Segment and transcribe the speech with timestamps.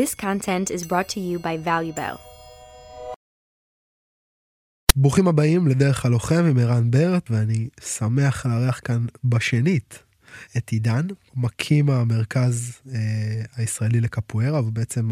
[0.00, 2.16] This content is brought to you by ValueBell.
[4.96, 9.98] ברוכים הבאים לדרך הלוחם עם ערן ברט, ואני שמח לארח כאן בשנית
[10.56, 15.10] את עידן, מקים המרכז אה, הישראלי לקפוארה, ובעצם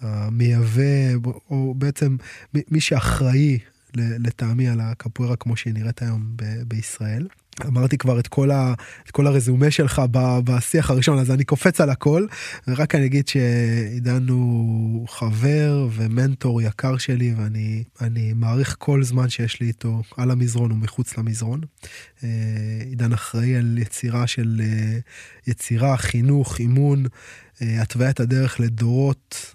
[0.00, 2.16] המייבא, או בעצם
[2.54, 3.58] מי שאחראי
[3.96, 7.26] לטעמי על הקפוארה כמו שהיא נראית היום ב- בישראל.
[7.66, 8.74] אמרתי כבר את כל, ה,
[9.06, 10.02] את כל הרזומה שלך
[10.44, 12.26] בשיח הראשון אז אני קופץ על הכל
[12.68, 19.60] ורק אני אגיד שעידן הוא חבר ומנטור יקר שלי ואני אני מעריך כל זמן שיש
[19.60, 21.60] לי איתו על המזרון ומחוץ למזרון.
[22.24, 22.28] אה,
[22.84, 24.98] עידן אחראי על יצירה של אה,
[25.46, 27.04] יצירה חינוך אימון
[27.62, 29.54] אה, התוויית הדרך לדורות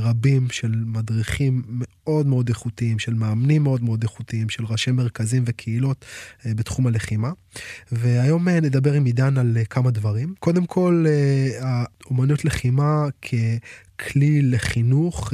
[0.00, 1.62] רבים של מדריכים
[2.06, 6.04] מאוד מאוד איכותיים, של מאמנים מאוד מאוד איכותיים, של ראשי מרכזים וקהילות
[6.46, 7.30] אה, בתחום הלחימה.
[7.92, 10.34] והיום אה, נדבר עם עידן על כמה דברים.
[10.38, 11.06] קודם כל,
[11.60, 13.06] האומנויות לחימה
[13.98, 15.32] ככלי לחינוך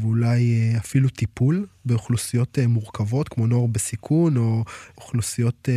[0.00, 4.64] ואולי אפילו טיפול באוכלוסיות מורכבות כמו נוער בסיכון או
[4.96, 5.68] אוכלוסיות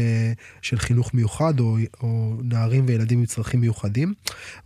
[0.62, 4.14] של חינוך מיוחד או, או נערים וילדים עם צרכים מיוחדים.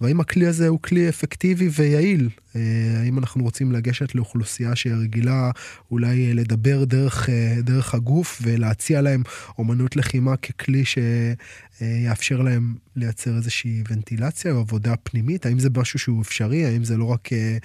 [0.02, 4.76] והאם הכלי הזה הוא כלי אפקטיבי ויעיל אה, האם אנחנו רוצים לגשת לאוכלוסייה
[5.20, 5.52] שרגילה
[5.92, 9.24] אולי לדבר דרך, אה, דרך הגוף ולהציע להם
[9.58, 15.46] אומנות לחימה ככלי שיאפשר להם לייצר איזושהי ונטילציה או עבודה פנימית?
[15.46, 16.66] האם זה משהו שהוא אפשרי?
[16.66, 17.58] האם זה לא רק אה,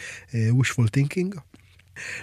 [0.60, 1.38] wishful thinking?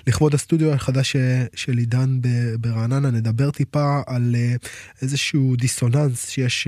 [0.08, 1.16] לכבוד הסטודיו החדש
[1.56, 2.20] של עידן
[2.60, 4.36] ברעננה נדבר טיפה על
[5.02, 6.68] איזשהו דיסוננס שיש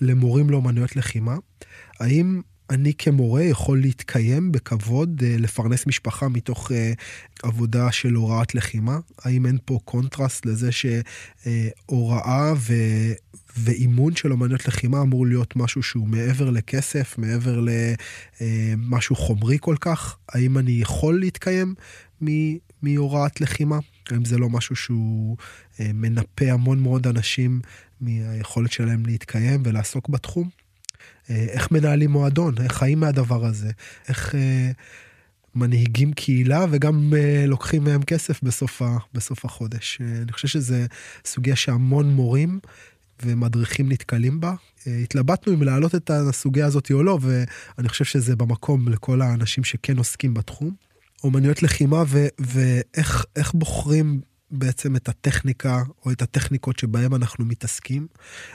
[0.00, 1.36] למורים לאומנויות לחימה.
[2.00, 2.40] האם
[2.72, 6.92] אני כמורה יכול להתקיים בכבוד, אה, לפרנס משפחה מתוך אה,
[7.42, 8.98] עבודה של הוראת לחימה?
[9.18, 12.74] האם אין פה קונטרסט לזה שהוראה ו...
[13.56, 17.60] ואימון של אומנויות לחימה אמור להיות משהו שהוא מעבר לכסף, מעבר
[18.40, 20.16] למשהו אה, חומרי כל כך?
[20.28, 21.74] האם אני יכול להתקיים
[22.82, 23.78] מהוראת לחימה?
[24.10, 25.36] האם זה לא משהו שהוא
[25.80, 27.60] מנפה המון מאוד אנשים
[28.00, 30.61] מהיכולת שלהם להתקיים ולעסוק בתחום?
[31.30, 33.70] אה, איך מנהלים מועדון, איך חיים מהדבר הזה,
[34.08, 34.70] איך אה,
[35.54, 39.98] מנהיגים קהילה וגם אה, לוקחים מהם כסף בסוף, ה, בסוף החודש.
[40.00, 40.86] אה, אני חושב שזה
[41.24, 42.60] סוגיה שהמון מורים
[43.22, 44.54] ומדריכים נתקלים בה.
[44.86, 49.64] אה, התלבטנו אם להעלות את הסוגיה הזאת או לא, ואני חושב שזה במקום לכל האנשים
[49.64, 50.70] שכן עוסקים בתחום.
[51.24, 52.02] אומנויות לחימה
[52.38, 54.20] ואיך בוחרים
[54.52, 58.06] בעצם את הטכניקה או את הטכניקות שבהם אנחנו מתעסקים,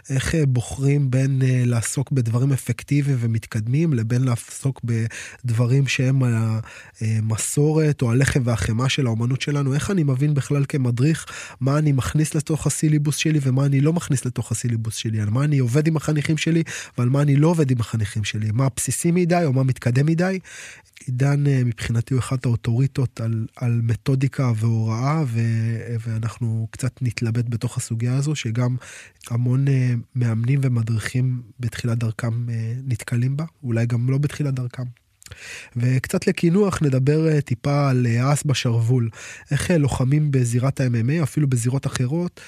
[0.09, 6.22] איך אה, בוחרים בין אה, לעסוק בדברים אפקטיביים ומתקדמים לבין לעסוק בדברים שהם
[7.02, 11.25] המסורת או הלחם והחמאה של האומנות שלנו, איך אני מבין בכלל כמדריך
[11.62, 15.44] מה אני מכניס לתוך הסילבוס שלי ומה אני לא מכניס לתוך הסילבוס שלי, על מה
[15.44, 16.64] אני עובד עם החניכים שלי
[16.97, 20.40] ועל מה אני לא עובד עם החניכים שלי, מה בסיסי מדי או מה מתקדם מדי.
[21.06, 25.40] עידן אה, מבחינתי הוא אחת האוטוריטות על, על מתודיקה והוראה ו,
[25.99, 28.75] ואנחנו קצת נתלבט בתוך הסוגיה הזו שגם
[29.29, 34.83] המון אה, מאמנים ומדריכים בתחילת דרכם אה, נתקלים בה, אולי גם לא בתחילת דרכם.
[35.75, 39.09] וקצת לקינוח נדבר אה, טיפה על אס בשרוול,
[39.51, 42.41] איך לוחמים בזירת ה-MMA, אפילו בזירות אחרות,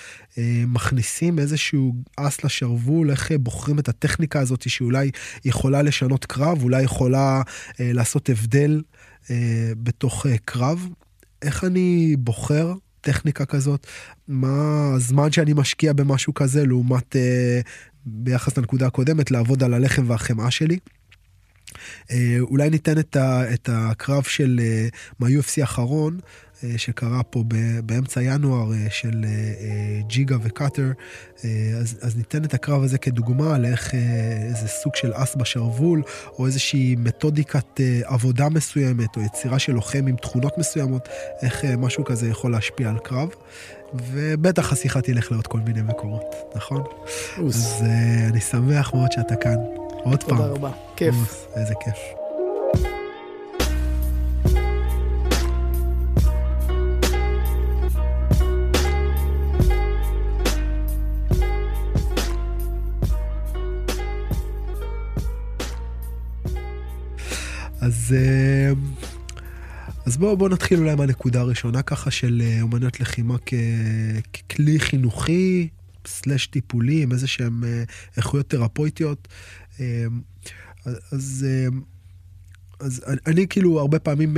[0.67, 5.11] מכניסים איזשהו אס לשרוול, איך בוחרים את הטכניקה הזאת שאולי
[5.45, 7.41] יכולה לשנות קרב, אולי יכולה
[7.79, 8.81] לעשות הבדל
[9.83, 10.87] בתוך קרב.
[11.41, 13.87] איך אני בוחר טכניקה כזאת,
[14.27, 17.61] מה הזמן שאני משקיע במשהו כזה לעומת אה,
[18.05, 20.79] ביחס לנקודה הקודמת לעבוד על הלחם והחמאה שלי.
[22.11, 24.87] אה, אולי ניתן את, ה, את הקרב של אה,
[25.19, 26.19] מה-UFC האחרון,
[26.77, 27.43] שקרה פה
[27.85, 30.91] באמצע ינואר אה, של אה, ג'יגה וקאטר,
[31.79, 33.93] אז, אז ניתן את הקרב הזה כדוגמה לאיך
[34.49, 36.01] איזה סוג של אס בשרוול,
[36.39, 41.09] או איזושהי מתודיקת עבודה מסוימת, או יצירה של לוחם עם תכונות מסוימות,
[41.41, 43.29] איך משהו כזה יכול להשפיע על קרב.
[43.93, 46.83] ובטח השיחה תלך לעוד כל מיני מקומות, נכון?
[47.37, 47.55] אוס.
[47.55, 47.83] אז
[48.29, 49.57] אני שמח מאוד שאתה כאן.
[50.03, 50.37] עוד פעם.
[50.37, 51.15] תודה רבה, כיף.
[51.15, 52.18] אוס, איזה כיף.
[67.81, 68.71] אז, אה,
[70.05, 73.53] אז בואו בוא נתחיל אולי מהנקודה הראשונה ככה של אה, אומנויות לחימה כ,
[74.33, 75.67] ככלי חינוכי,
[76.07, 77.83] סלש טיפולי, עם איזה שהם אה,
[78.17, 79.27] איכויות תרפויטיות.
[81.11, 81.45] אז...
[82.79, 84.37] אז אני, אני כאילו הרבה פעמים,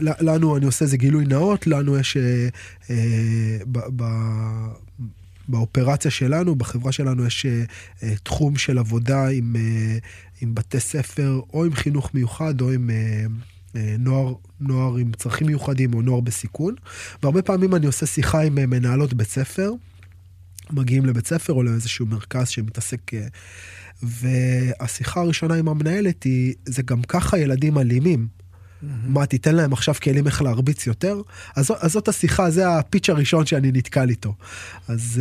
[0.00, 2.16] לנו, אני עושה איזה גילוי נאות, לנו יש
[3.66, 4.04] ב, ב,
[5.48, 7.46] באופרציה שלנו, בחברה שלנו יש
[8.22, 9.56] תחום של עבודה עם,
[10.40, 13.26] עם בתי ספר, או עם חינוך מיוחד, או עם, אה,
[13.76, 16.74] אה, נוער, נוער עם צרכים מיוחדים או נוער בסיכון,
[17.22, 19.72] והרבה פעמים אני עושה שיחה עם אה, מנהלות בית ספר,
[20.70, 23.10] מגיעים לבית ספר או לאיזשהו מרכז שמתעסק,
[24.02, 28.26] והשיחה הראשונה עם המנהלת היא, זה גם ככה ילדים אלימים.
[28.26, 28.86] Mm-hmm.
[29.08, 31.20] מה, תיתן להם עכשיו כלים איך להרביץ יותר?
[31.56, 34.34] אז, אז זאת השיחה, זה הפיץ' הראשון שאני נתקל איתו.
[34.88, 35.20] אז,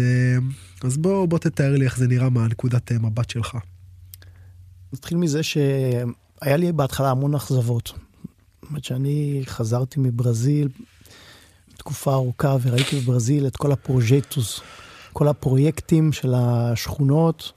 [0.84, 3.58] אז בוא, בוא תתאר לי איך זה נראה מהנקודת מבט שלך.
[4.96, 7.88] נתחיל מזה שהיה לי בהתחלה המון אכזבות.
[7.88, 10.70] זאת אומרת שאני חזרתי מברזיל
[11.78, 14.62] תקופה ארוכה וראיתי בברזיל את כל ה projetos,
[15.14, 17.52] כל הפרויקטים של השכונות,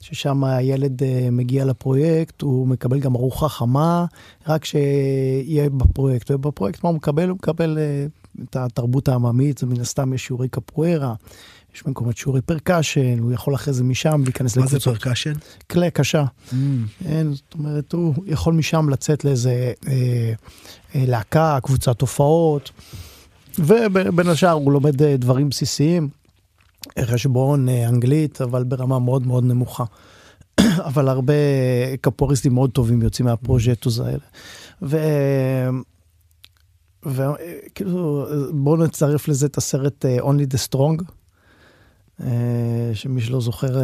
[0.00, 4.04] ששם הילד אה, מגיע לפרויקט, הוא מקבל גם ארוחה חמה,
[4.48, 6.30] רק שיהיה בפרויקט.
[6.30, 7.28] ובפרויקט מה הוא מקבל?
[7.28, 8.06] הוא מקבל אה,
[8.44, 11.14] את התרבות העממית, מן הסתם יש שיעורי קפוארה,
[11.74, 14.86] יש במקומות שיעורי percussion, הוא יכול אחרי זה משם להיכנס לקבוצות.
[14.86, 15.32] מה זה percussion?
[15.70, 16.24] כלי קשה.
[16.24, 16.54] Mm.
[17.04, 20.32] אין, זאת אומרת, הוא יכול משם לצאת לאיזה אה,
[20.94, 22.70] אה, להקה, קבוצת הופעות,
[23.58, 26.08] ובין השאר הוא לומד אה, דברים בסיסיים,
[27.00, 29.84] חשבון, אה, אנגלית, אבל ברמה מאוד מאוד נמוכה.
[30.88, 31.34] אבל הרבה
[32.00, 34.24] קפוריסטים מאוד טובים יוצאים מהפרוג'טוס האלה.
[34.82, 34.98] ו...
[37.06, 41.04] וכאילו, בואו נצרף לזה את הסרט אה, Only the Strong.
[42.22, 42.28] אה,
[42.94, 43.82] שמי שלא זוכר,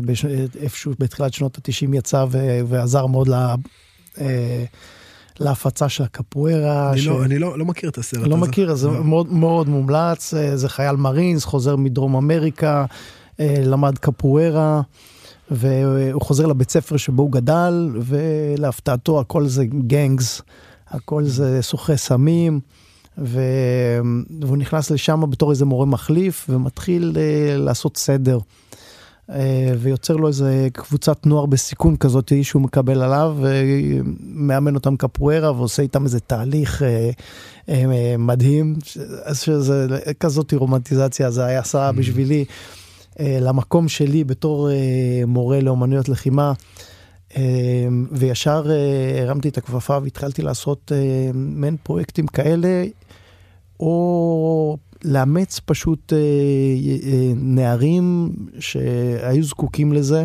[0.60, 2.24] איפשהו בתחילת שנות ה-90 יצא
[2.66, 3.54] ועזר מאוד לה,
[4.20, 4.64] אה,
[5.40, 6.92] להפצה של הקפוארה.
[6.92, 7.06] אני, ש...
[7.06, 8.30] לא, אני לא, לא מכיר את הסרט לא הזה.
[8.30, 9.04] לא מכיר, זה לא.
[9.04, 12.84] מאוד, מאוד מומלץ, אה, זה חייל מרינס, חוזר מדרום אמריקה,
[13.38, 14.80] למד קפוארה.
[15.50, 20.42] והוא חוזר לבית ספר שבו הוא גדל, ולהפתעתו הכל זה גנגס,
[20.88, 22.60] הכל זה סוחרי סמים.
[23.18, 23.40] ו...
[24.40, 28.38] והוא נכנס לשם בתור איזה מורה מחליף ומתחיל uh, לעשות סדר.
[29.28, 29.32] Uh,
[29.78, 36.04] ויוצר לו איזה קבוצת נוער בסיכון כזאת שהוא מקבל עליו ומאמן אותם קפוארה ועושה איתם
[36.04, 37.70] איזה תהליך uh, uh,
[38.18, 38.76] מדהים.
[39.24, 39.86] אז שזה
[40.20, 41.92] כזאת רומנטיזציה זה היה עשה mm.
[41.92, 42.44] בשבילי
[43.14, 46.52] uh, למקום שלי בתור uh, מורה לאומנויות לחימה.
[47.30, 47.36] Uh,
[48.10, 50.94] וישר uh, הרמתי את הכפפה והתחלתי לעשות uh,
[51.34, 52.84] מעין פרויקטים כאלה
[53.80, 60.24] או לאמץ פשוט אה, אה, נערים שהיו זקוקים לזה,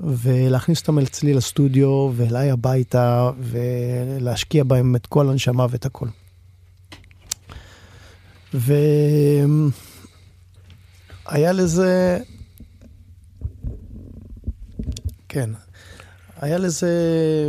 [0.00, 6.06] ולהכניס אותם אצלי לסטודיו ואליי הביתה, ולהשקיע בהם את כל הנשמה ואת הכל.
[8.54, 9.46] והיה
[11.52, 12.18] לזה,
[15.28, 15.50] כן,
[16.40, 16.92] היה לזה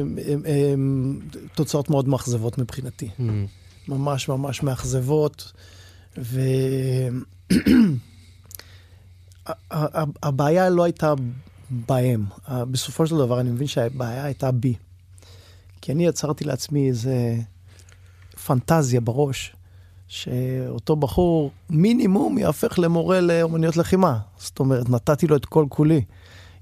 [0.01, 1.19] הם, הם,
[1.55, 3.09] תוצאות מאוד מאכזבות מבחינתי.
[3.19, 3.21] Mm.
[3.87, 5.51] ממש ממש מאכזבות,
[9.71, 11.13] והבעיה לא הייתה
[11.69, 12.25] בהם.
[12.49, 14.73] בסופו של דבר אני מבין שהבעיה הייתה בי.
[15.81, 17.35] כי אני יצרתי לעצמי איזה
[18.45, 19.55] פנטזיה בראש,
[20.07, 24.19] שאותו בחור מינימום יהפך למורה לאומניות לחימה.
[24.37, 26.01] זאת אומרת, נתתי לו את כל כולי.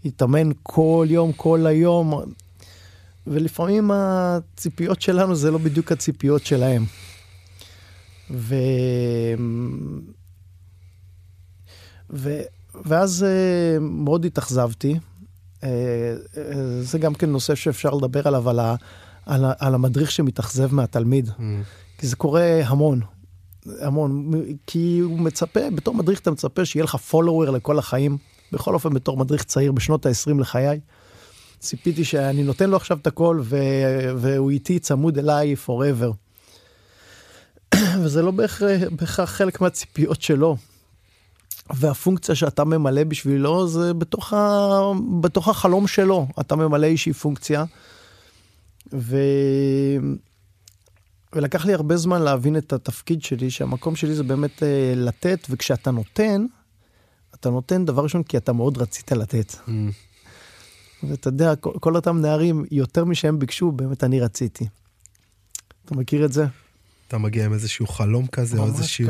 [0.07, 2.13] התאמן כל יום, כל היום,
[3.27, 6.85] ולפעמים הציפיות שלנו זה לא בדיוק הציפיות שלהם.
[8.31, 8.55] ו...
[12.09, 12.41] ו...
[12.85, 14.95] ואז uh, מאוד התאכזבתי.
[14.95, 15.67] Uh, uh,
[16.81, 18.75] זה גם כן נושא שאפשר לדבר עליו, על, ה...
[19.25, 19.53] על, ה...
[19.59, 21.29] על המדריך שמתאכזב מהתלמיד.
[21.29, 21.41] Mm.
[21.97, 23.01] כי זה קורה המון.
[23.81, 24.31] המון,
[24.67, 28.17] כי הוא מצפה, בתור מדריך אתה מצפה שיהיה לך פולוור לכל החיים.
[28.51, 30.79] בכל אופן, בתור מדריך צעיר בשנות ה-20 לחיי,
[31.59, 33.57] ציפיתי שאני נותן לו עכשיו את הכל, ו...
[34.17, 36.13] והוא איתי צמוד אליי forever.
[38.03, 40.57] וזה לא בהכרח חלק מהציפיות שלו.
[41.73, 44.69] והפונקציה שאתה ממלא בשבילו זה בתוך, ה...
[45.21, 47.63] בתוך החלום שלו, אתה ממלא איזושהי פונקציה.
[48.93, 49.17] ו...
[51.33, 55.91] ולקח לי הרבה זמן להבין את התפקיד שלי, שהמקום שלי זה באמת אה, לתת, וכשאתה
[55.91, 56.45] נותן,
[57.39, 59.53] אתה נותן דבר ראשון כי אתה מאוד רצית לתת.
[59.53, 59.71] Mm.
[61.03, 64.67] ואתה יודע, כל, כל אותם נערים, יותר משהם ביקשו, באמת אני רציתי.
[65.85, 66.45] אתה מכיר את זה?
[67.07, 69.07] אתה מגיע עם איזשהו חלום כזה, או איזשהו,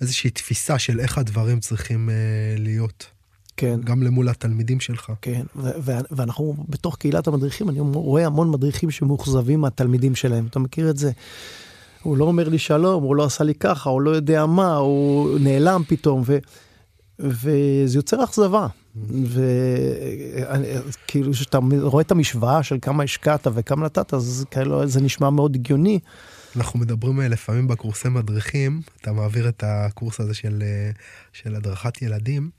[0.00, 3.06] איזושהי תפיסה של איך הדברים צריכים uh, להיות.
[3.56, 3.80] כן.
[3.84, 5.12] גם למול התלמידים שלך.
[5.22, 10.46] כן, ואנחנו בתוך קהילת המדריכים, אני רואה המון מדריכים שמאוכזבים מהתלמידים שלהם.
[10.46, 11.10] אתה מכיר את זה?
[12.02, 15.38] הוא לא אומר לי שלום, הוא לא עשה לי ככה, הוא לא יודע מה, הוא
[15.38, 16.38] נעלם פתאום, ו,
[17.20, 18.66] וזה יוצר אכזבה.
[20.84, 25.54] וכאילו, כשאתה רואה את המשוואה של כמה השקעת וכמה נתת, אז כאילו זה נשמע מאוד
[25.54, 25.98] הגיוני.
[26.56, 30.90] אנחנו מדברים אה, לפעמים בקורסי מדריכים, אתה מעביר את הקורס הזה של, אה,
[31.32, 32.50] של הדרכת ילדים,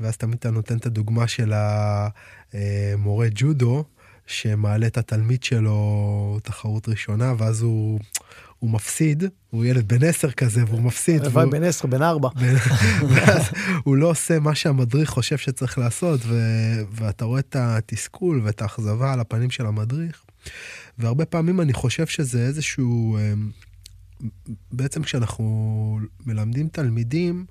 [0.00, 3.84] ואז תמיד אתה נותן את הדוגמה של המורה ג'ודו,
[4.26, 8.00] שמעלה את התלמיד שלו תחרות ראשונה, ואז הוא
[8.62, 11.22] הוא מפסיד, הוא ילד בן עשר כזה והוא מפסיד.
[11.22, 12.28] הלוואי בן עשר, בן ארבע.
[13.08, 13.42] ואז
[13.84, 16.34] הוא לא עושה מה שהמדריך חושב שצריך לעשות, ו...
[16.90, 20.24] ואתה רואה את התסכול ואת האכזבה על הפנים של המדריך.
[20.98, 23.50] והרבה פעמים אני חושב שזה איזשהו, אמ,
[24.72, 27.46] בעצם כשאנחנו מלמדים תלמידים,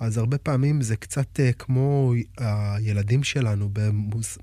[0.00, 3.70] אז הרבה פעמים זה קצת אה, כמו הילדים שלנו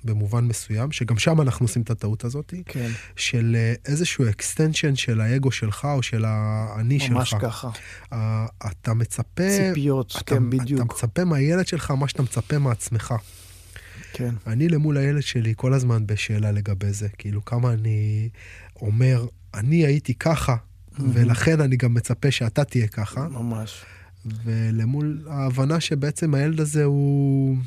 [0.03, 5.21] במובן מסוים, שגם שם אנחנו עושים את הטעות הזאת, כן, של אה, איזשהו extension של
[5.21, 7.11] האגו שלך או של האני שלך.
[7.11, 7.69] ממש ככה.
[8.13, 10.93] אה, אתה מצפה, ציפיות, אתה, כן, אתה בדיוק.
[10.93, 13.13] מצפה מהילד שלך מה שאתה מצפה מעצמך.
[14.13, 18.29] כן, אני למול הילד שלי כל הזמן בשאלה לגבי זה, כאילו כמה אני
[18.81, 20.55] אומר, אני הייתי ככה,
[20.99, 23.83] ולכן אני גם מצפה שאתה תהיה ככה, ממש.
[24.25, 27.57] ולמול ההבנה שבעצם הילד הזה הוא...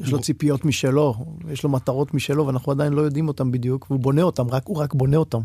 [0.00, 4.00] יש לו ציפיות משלו, יש לו מטרות משלו, ואנחנו עדיין לא יודעים אותם בדיוק, והוא
[4.00, 5.40] בונה אותם, רק, הוא רק בונה אותם.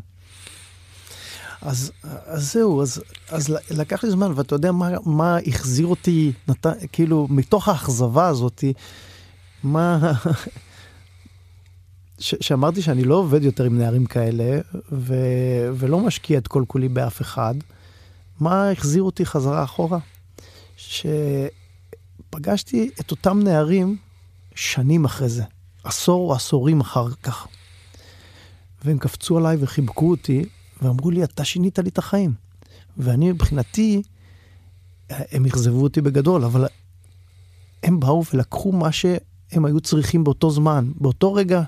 [1.62, 6.66] אז, אז זהו, אז, אז לקח לי זמן, ואתה יודע מה, מה החזיר אותי, נת,
[6.92, 8.64] כאילו, מתוך האכזבה הזאת,
[9.64, 10.14] מה...
[12.20, 14.60] ש- שאמרתי שאני לא עובד יותר עם נערים כאלה,
[14.92, 15.16] ו,
[15.74, 17.56] ולא משקיע את כל כולי באף אחד,
[18.40, 20.00] מה החזיר אותי חזרה אחורה?
[22.30, 23.98] שפגשתי את אותם נערים
[24.56, 25.44] שנים אחרי זה,
[25.84, 27.48] עשור או עשורים אחר כך.
[28.84, 30.46] והם קפצו עליי וחיבקו אותי,
[30.82, 32.34] ואמרו לי, אתה שינית לי את החיים.
[32.98, 34.02] ואני מבחינתי,
[35.10, 36.66] הם אכזבו אותי בגדול, אבל
[37.84, 40.92] הם באו ולקחו מה שהם היו צריכים באותו זמן.
[40.96, 41.64] באותו רגע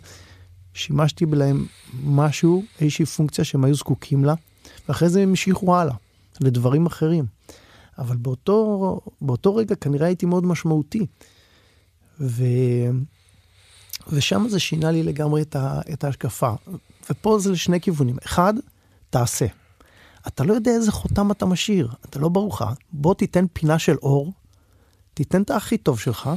[0.74, 1.65] שימשתי להם
[2.03, 4.33] משהו, איזושהי פונקציה שהם היו זקוקים לה,
[4.88, 5.95] ואחרי זה הם המשיכו הלאה,
[6.41, 7.25] לדברים אחרים.
[7.97, 11.05] אבל באותו, באותו רגע כנראה הייתי מאוד משמעותי.
[12.19, 12.43] ו...
[14.07, 15.81] ושם זה שינה לי לגמרי את, ה...
[15.93, 16.51] את ההשקפה.
[17.09, 18.17] ופה זה לשני כיוונים.
[18.25, 18.53] אחד,
[19.09, 19.45] תעשה.
[20.27, 22.61] אתה לא יודע איזה חותם אתה משאיר, אתה לא ברוך.
[22.93, 24.33] בוא תיתן פינה של אור,
[25.13, 26.29] תיתן את הכי טוב שלך,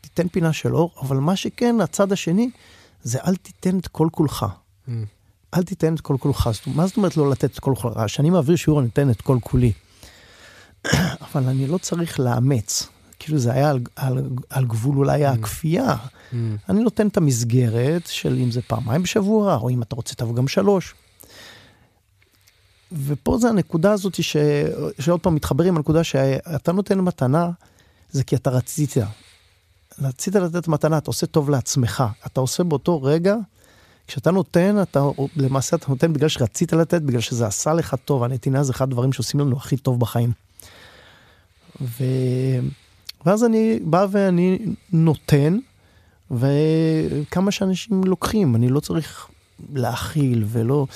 [0.00, 2.50] תיתן פינה של אור, אבל מה שכן, הצד השני,
[3.02, 4.46] זה אל תיתן את כל כולך.
[4.86, 4.90] Mm.
[5.54, 6.50] אל תיתן את כל כולך.
[6.66, 7.98] מה זאת אומרת לא לתת את כל כולך?
[8.06, 9.72] כשאני מעביר שיעור אני אתן את כל כולי.
[11.24, 12.88] אבל אני לא צריך לאמץ.
[13.18, 15.96] כאילו זה היה על, על, על גבול אולי הכפייה.
[15.96, 16.34] Mm.
[16.68, 20.48] אני נותן את המסגרת של אם זה פעמיים בשבוע, או אם אתה רוצה תבוא גם
[20.48, 20.94] שלוש.
[22.92, 24.36] ופה זה הנקודה הזאת ש...
[25.00, 27.50] שעוד פעם מתחבר עם הנקודה שאתה נותן מתנה,
[28.10, 28.94] זה כי אתה רצית.
[30.02, 32.04] רצית לתת מתנה, אתה עושה טוב לעצמך.
[32.26, 33.36] אתה עושה באותו רגע,
[34.06, 35.00] כשאתה נותן, אתה
[35.36, 38.22] למעשה אתה נותן בגלל שרצית לתת, בגלל שזה עשה לך טוב.
[38.22, 40.32] הנתינה זה אחד הדברים שעושים לנו הכי טוב בחיים.
[41.80, 42.04] ו...
[43.26, 44.58] ואז אני בא ואני
[44.92, 45.58] נותן,
[46.30, 49.28] וכמה שאנשים לוקחים, אני לא צריך
[49.72, 50.86] להכיל ולא,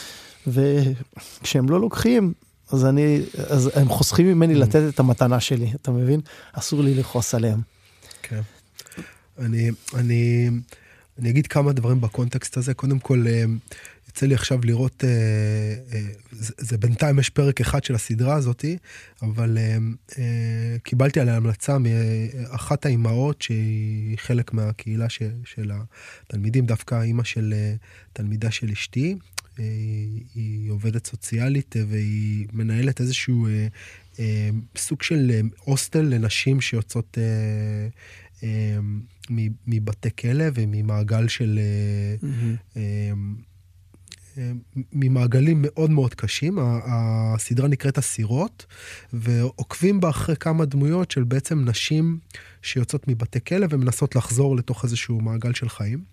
[0.47, 2.33] וכשהם לא לוקחים,
[2.73, 6.21] אז אני, אז הם חוסכים ממני לתת את המתנה שלי, אתה מבין?
[6.53, 7.61] אסור לי לכעוס עליהם.
[8.23, 8.41] כן.
[9.39, 10.51] אני, אני,
[11.19, 12.75] אני אגיד כמה דברים בקונטקסט הזה.
[12.75, 13.25] קודם כל,
[14.12, 15.11] יוצא לי עכשיו לראות, אה,
[15.92, 16.00] אה,
[16.31, 18.78] זה, זה בינתיים יש פרק אחד של הסדרה הזאתי,
[19.23, 19.76] אבל אה,
[20.19, 25.73] אה, קיבלתי עליה המלצה מאחת האימהות שהיא חלק מהקהילה ש, של
[26.26, 27.75] התלמידים, דווקא אימא של אה,
[28.12, 29.16] תלמידה של אשתי.
[29.59, 29.64] אה,
[30.35, 33.66] היא עובדת סוציאלית אה, והיא מנהלת איזשהו אה,
[34.19, 37.88] אה, סוג של אה, הוסטל לנשים שיוצאות אה,
[38.42, 38.78] אה,
[39.66, 41.59] מבתי כלא וממעגל של...
[42.76, 43.12] אה,
[44.93, 48.67] ממעגלים מאוד מאוד קשים, הסדרה נקראת אסירות,
[49.12, 52.19] ועוקבים בה אחרי כמה דמויות של בעצם נשים
[52.62, 56.05] שיוצאות מבתי כלא ומנסות לחזור לתוך איזשהו מעגל של חיים.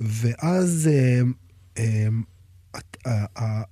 [0.00, 0.90] ואז
[1.78, 2.08] אה,
[3.36, 3.62] אה,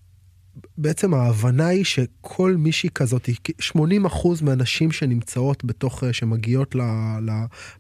[0.79, 6.75] בעצם ההבנה היא שכל מישהי כזאת, 80 אחוז מהנשים שנמצאות בתוך, אה, שמגיעות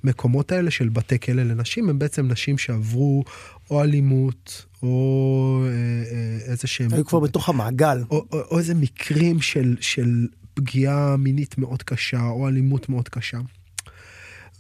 [0.05, 3.25] למקומות האלה של בתי כלא לנשים, הם בעצם נשים שעברו
[3.71, 6.93] או אלימות, או אה, אה, איזה שהם...
[6.93, 8.05] היו כבר בתוך המעגל.
[8.11, 13.39] או, או, או איזה מקרים של, של פגיעה מינית מאוד קשה, או אלימות מאוד קשה.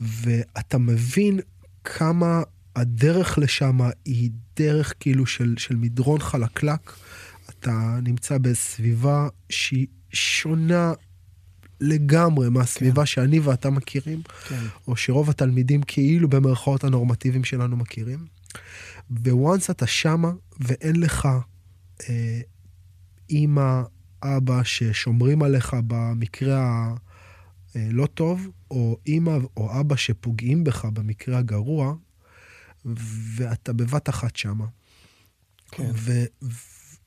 [0.01, 1.41] ואתה מבין
[1.85, 2.43] כמה
[2.77, 6.93] הדרך לשם היא דרך כאילו של, של מדרון חלקלק.
[7.51, 10.93] אתה נמצא בסביבה שהיא שונה
[11.81, 13.07] לגמרי מהסביבה כן.
[13.07, 14.65] שאני ואתה מכירים, כן.
[14.89, 18.19] או שרוב התלמידים כאילו במרכאות הנורמטיביים שלנו מכירים.
[19.11, 21.29] וואנס אתה שמה ואין לך
[22.09, 22.41] אה,
[23.31, 23.83] אימא,
[24.23, 26.95] אבא ששומרים עליך במקרה
[27.75, 31.95] הלא טוב, או אימא או אבא שפוגעים בך במקרה הגרוע,
[33.37, 34.67] ואתה בבת אחת שמה.
[35.71, 35.91] כן.
[35.95, 36.51] ו, ו,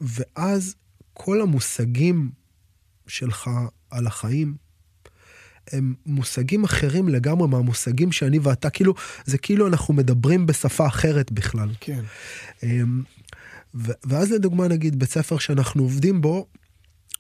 [0.02, 0.76] ואז
[1.14, 2.32] כל המושגים
[3.08, 3.50] שלך
[3.90, 4.56] על החיים
[5.72, 8.94] הם מושגים אחרים לגמרי מהמושגים שאני ואתה, כאילו,
[9.26, 11.70] זה כאילו אנחנו מדברים בשפה אחרת בכלל.
[11.80, 12.02] כן.
[12.64, 13.04] אמ,
[14.04, 16.48] ואז לדוגמה, נגיד, בית ספר שאנחנו עובדים בו,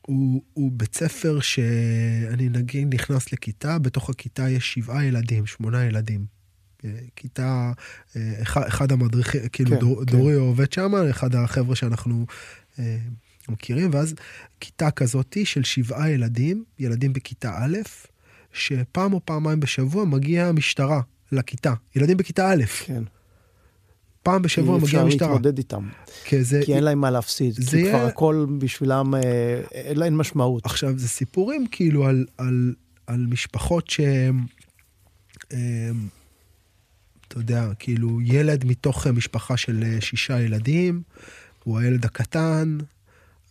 [0.01, 6.25] הוא, הוא בית ספר שאני נגיד נכנס לכיתה, בתוך הכיתה יש שבעה ילדים, שמונה ילדים.
[6.85, 7.71] אה, כיתה,
[8.15, 10.11] אה, אחד, אחד המדריכים, כאילו כן, דור, כן.
[10.11, 12.25] דורי עובד שם, אחד החבר'ה שאנחנו
[12.79, 12.97] אה,
[13.49, 14.15] מכירים, ואז
[14.59, 17.77] כיתה כזאתי של שבעה ילדים, ילדים בכיתה א',
[18.57, 21.73] שפעם או פעמיים בשבוע מגיעה המשטרה לכיתה.
[21.95, 23.03] ילדים בכיתה א', כן.
[24.23, 25.27] פעם בשבוע מגיעה אפשר המשטרה.
[25.27, 25.89] להתמודד איתם,
[26.25, 29.21] כי זה, כי אין להם מה להפסיד, זה כי כבר יהיה- הכל בשבילם, אה,
[29.71, 30.65] אין להם משמעות.
[30.65, 32.73] עכשיו, זה סיפורים כאילו על, על,
[33.07, 34.45] על משפחות שהם,
[35.51, 36.07] הם,
[37.27, 41.01] אתה יודע, כאילו ילד מתוך משפחה של אה, שישה ילדים,
[41.63, 42.77] הוא הילד הקטן,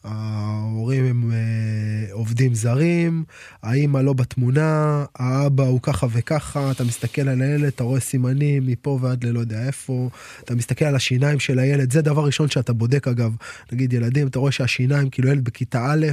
[0.06, 3.24] ההורים הם אה, עובדים זרים,
[3.62, 8.98] האימא לא בתמונה, האבא הוא ככה וככה, אתה מסתכל על הילד, אתה רואה סימנים מפה
[9.02, 10.10] ועד ללא יודע איפה,
[10.44, 13.36] אתה מסתכל על השיניים של הילד, זה דבר ראשון שאתה בודק אגב,
[13.72, 16.06] נגיד ילדים, אתה רואה שהשיניים, כאילו ילד בכיתה א',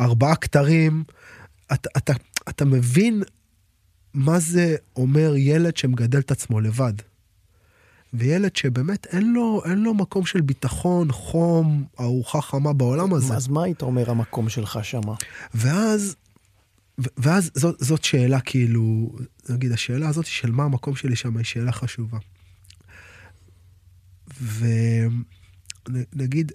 [0.00, 1.04] ארבעה כתרים,
[1.72, 2.12] אתה, אתה,
[2.48, 3.22] אתה מבין
[4.14, 6.92] מה זה אומר ילד שמגדל את עצמו לבד.
[8.14, 13.34] וילד שבאמת אין לו, אין לו מקום של ביטחון, חום, ארוחה חמה בעולם הזה.
[13.34, 15.14] אז מה היית אומר המקום שלך שמה?
[15.54, 16.16] ואז,
[16.98, 19.12] ואז זאת, זאת שאלה כאילו,
[19.48, 22.18] נגיד השאלה הזאת של מה המקום שלי שם היא שאלה חשובה.
[25.88, 26.52] ונגיד,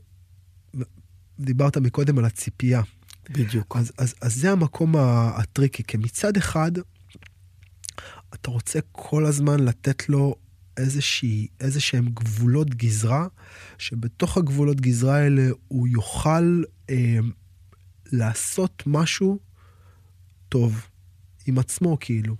[1.40, 2.82] דיברת מקודם על הציפייה.
[3.30, 3.76] בדיוק.
[3.76, 6.72] אז, אז, אז זה המקום הטריקי, כי מצד אחד,
[8.34, 10.36] אתה רוצה כל הזמן לתת לו
[10.78, 13.28] איזושהי, איזה שהם גבולות גזרה,
[13.78, 17.20] שבתוך הגבולות גזרה האלה הוא יוכל אה,
[18.12, 19.40] לעשות משהו
[20.50, 20.88] טוב
[21.48, 22.36] עם עצמו, כאילו.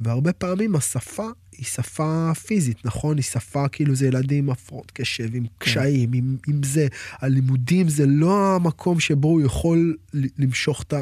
[0.00, 3.16] והרבה פעמים השפה היא שפה פיזית, נכון?
[3.16, 6.86] היא שפה, כאילו זה ילדים עם הפרעות קשב, עם קשיים, עם, עם זה.
[7.12, 11.00] הלימודים זה לא המקום שבו הוא יכול למשוך את ה...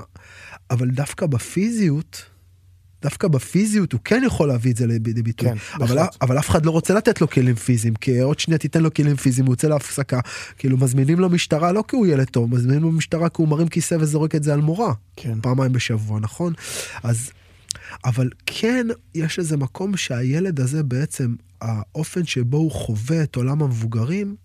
[0.70, 2.24] אבל דווקא בפיזיות,
[3.02, 5.48] דווקא בפיזיות הוא כן יכול להביא את זה לידי ביטוי.
[5.48, 5.98] כן, אבל.
[6.22, 9.16] אבל אף אחד לא רוצה לתת לו כלים פיזיים, כי עוד שנייה תיתן לו כלים
[9.16, 10.20] פיזיים, הוא יוצא להפסקה.
[10.59, 13.68] כאילו מזמינים לו משטרה לא כי הוא ילד טוב, מזמינים לו משטרה כי הוא מרים
[13.68, 14.92] כיסא וזורק את זה על מורה.
[15.16, 15.40] כן.
[15.40, 16.52] פעמיים בשבוע, נכון?
[17.02, 17.30] אז,
[18.04, 24.37] אבל כן, יש איזה מקום שהילד הזה בעצם, האופן שבו הוא חווה את עולם המבוגרים,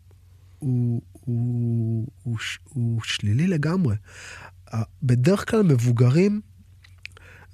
[0.60, 3.96] הוא, הוא, הוא, ש- הוא שלילי לגמרי.
[5.04, 6.42] בדרך כלל מבוגרים,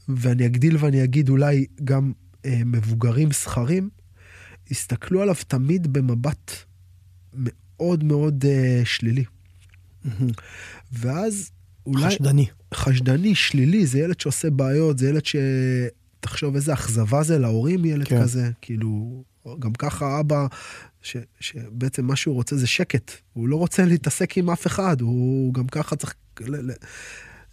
[0.07, 2.11] ואני אגדיל ואני אגיד אולי גם
[2.45, 3.89] אה, מבוגרים זכרים,
[4.71, 6.51] הסתכלו עליו תמיד במבט
[7.33, 9.23] מאוד מאוד אה, שלילי.
[10.91, 11.51] ואז
[11.85, 12.07] אולי...
[12.07, 12.45] חשדני.
[12.73, 15.35] חשדני, שלילי, זה ילד שעושה בעיות, זה ילד ש...
[16.19, 18.15] תחשוב איזה אכזבה זה להורים ילד כן.
[18.15, 18.23] כן.
[18.23, 19.23] כזה, כאילו,
[19.59, 20.47] גם ככה אבא,
[21.01, 21.17] ש...
[21.39, 25.67] שבעצם מה שהוא רוצה זה שקט, הוא לא רוצה להתעסק עם אף אחד, הוא גם
[25.67, 26.71] ככה צריך, ל...
[26.71, 26.73] ל...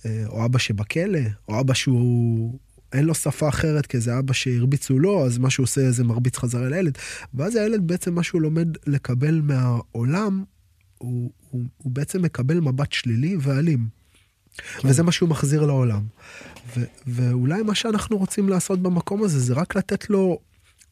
[0.07, 2.59] אה, או אבא שבכלא, או אבא שהוא,
[2.93, 6.37] אין לו שפה אחרת כי זה אבא שהרביצו לו, אז מה שהוא עושה זה מרביץ
[6.37, 6.99] חזרה לילד,
[7.35, 10.45] ואז הילד בעצם מה שהוא לומד לקבל מהעולם,
[10.99, 13.88] הוא, הוא, הוא בעצם מקבל מבט שלילי ואלים.
[14.57, 14.88] כן.
[14.88, 16.03] וזה מה שהוא מחזיר לעולם.
[16.77, 20.38] ו- ואולי מה שאנחנו רוצים לעשות במקום הזה זה רק לתת לו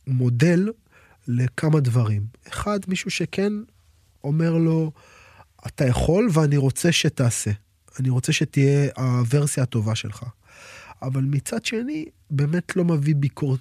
[0.06, 0.68] מודל
[1.28, 2.26] לכמה דברים.
[2.48, 3.52] אחד, מישהו שכן
[4.24, 4.92] אומר לו,
[5.66, 7.50] אתה יכול ואני רוצה שתעשה.
[8.00, 10.24] אני רוצה שתהיה הוורסיה הטובה שלך.
[11.02, 13.60] אבל מצד שני, באמת לא מביא ביקורת,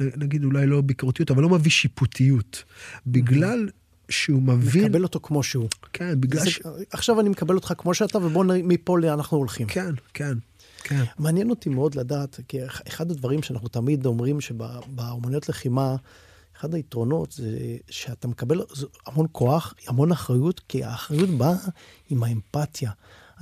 [0.00, 2.64] נגיד אולי לא ביקורתיות, אבל לא מביא שיפוטיות.
[3.06, 3.68] בגלל
[4.08, 5.68] שהוא מבין, מקבל אותו כמו שהוא.
[5.92, 6.60] כן, בגלל זה- ש...
[6.90, 9.66] עכשיו אני מקבל אותך כמו שאתה, ובוא נראה מפה לאן אנחנו הולכים.
[9.66, 10.38] כן, כן,
[10.82, 11.04] כן.
[11.18, 15.96] מעניין אותי מאוד לדעת, כי אחד הדברים שאנחנו תמיד אומרים שבאומנויות לחימה,
[16.60, 18.62] אחד היתרונות זה שאתה מקבל
[19.06, 21.54] המון כוח, המון אחריות, כי האחריות באה
[22.10, 22.90] עם האמפתיה.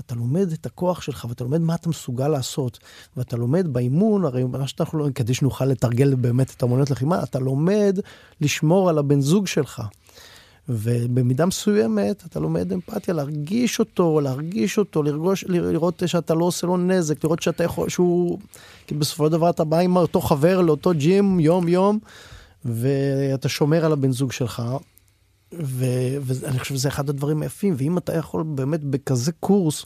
[0.00, 2.78] אתה לומד את הכוח שלך ואתה לומד מה אתה מסוגל לעשות.
[3.16, 7.38] ואתה לומד באימון, הרי מה שאנחנו לא, כדי שנוכל לתרגל באמת את האומנויות לחימה, אתה
[7.38, 7.98] לומד
[8.40, 9.82] לשמור על הבן זוג שלך.
[10.68, 16.76] ובמידה מסוימת אתה לומד אמפתיה, להרגיש אותו, להרגיש אותו, לרגוש, לראות שאתה לא עושה לו
[16.76, 18.38] נזק, לראות שאתה יכול, שהוא,
[18.86, 21.98] כי בסופו של דבר אתה בא עם אותו חבר לאותו ג'ים יום יום,
[22.64, 24.62] ואתה שומר על הבן זוג שלך,
[25.52, 25.84] ו,
[26.22, 29.84] ואני חושב שזה אחד הדברים היפים, ואם אתה יכול באמת בכזה קורס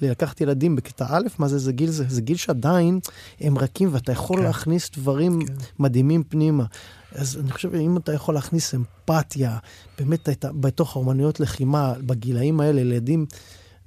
[0.00, 2.04] לקחת ילדים בכיתה א', מה זה, זה גיל זה?
[2.08, 3.00] זה גיל שעדיין
[3.40, 4.42] הם רכים ואתה יכול כן.
[4.42, 5.54] להכניס דברים כן.
[5.78, 6.64] מדהימים פנימה.
[7.12, 9.58] אז אני חושב שאם אתה יכול להכניס אמפתיה,
[9.98, 13.26] באמת הייתה בתוך האומנויות לחימה, בגילאים האלה, לילדים,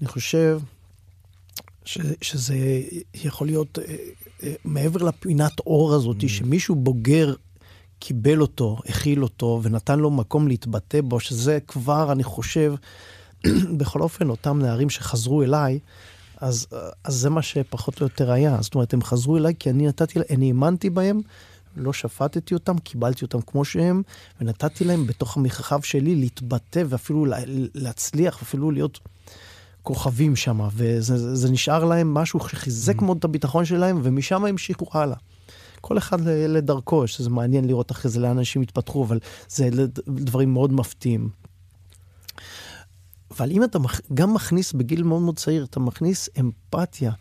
[0.01, 0.59] אני חושב
[1.85, 2.55] ש, שזה
[3.13, 3.95] יכול להיות אה,
[4.43, 6.27] אה, מעבר לפינת אור הזאת, mm.
[6.27, 7.33] שמישהו בוגר
[7.99, 12.73] קיבל אותו, הכיל אותו ונתן לו מקום להתבטא בו, שזה כבר, אני חושב,
[13.77, 15.79] בכל אופן, אותם נערים שחזרו אליי,
[16.37, 16.67] אז,
[17.03, 18.57] אז זה מה שפחות או יותר היה.
[18.61, 21.21] זאת אומרת, הם חזרו אליי כי אני נתתי, אני האמנתי בהם,
[21.77, 24.01] לא שפטתי אותם, קיבלתי אותם כמו שהם,
[24.41, 27.25] ונתתי להם בתוך המרחב שלי להתבטא ואפילו
[27.75, 28.99] להצליח, אפילו להיות
[29.83, 30.59] כוכבים שם.
[30.73, 33.03] וזה נשאר להם משהו שחיזק mm.
[33.03, 35.17] מאוד את הביטחון שלהם, ומשם המשיכו הלאה.
[35.81, 39.69] כל אחד לדרכו, שזה מעניין לראות אחרי זה לאן אנשים התפתחו, אבל זה
[40.07, 41.29] דברים מאוד מפתיעים.
[43.31, 43.79] אבל אם אתה
[44.13, 47.11] גם מכניס בגיל מאוד מאוד צעיר, אתה מכניס אמפתיה,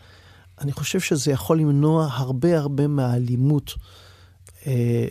[0.60, 3.74] אני חושב שזה יכול למנוע הרבה הרבה מהאלימות
[4.66, 5.08] אה,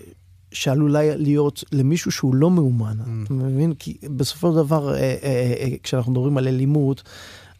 [0.52, 2.98] שעלולה להיות למישהו שהוא לא מאומן.
[3.00, 3.26] Mm.
[3.26, 3.74] אתה מבין?
[3.74, 7.04] כי בסופו של דבר, אה, אה, אה, כשאנחנו מדברים על אלימות,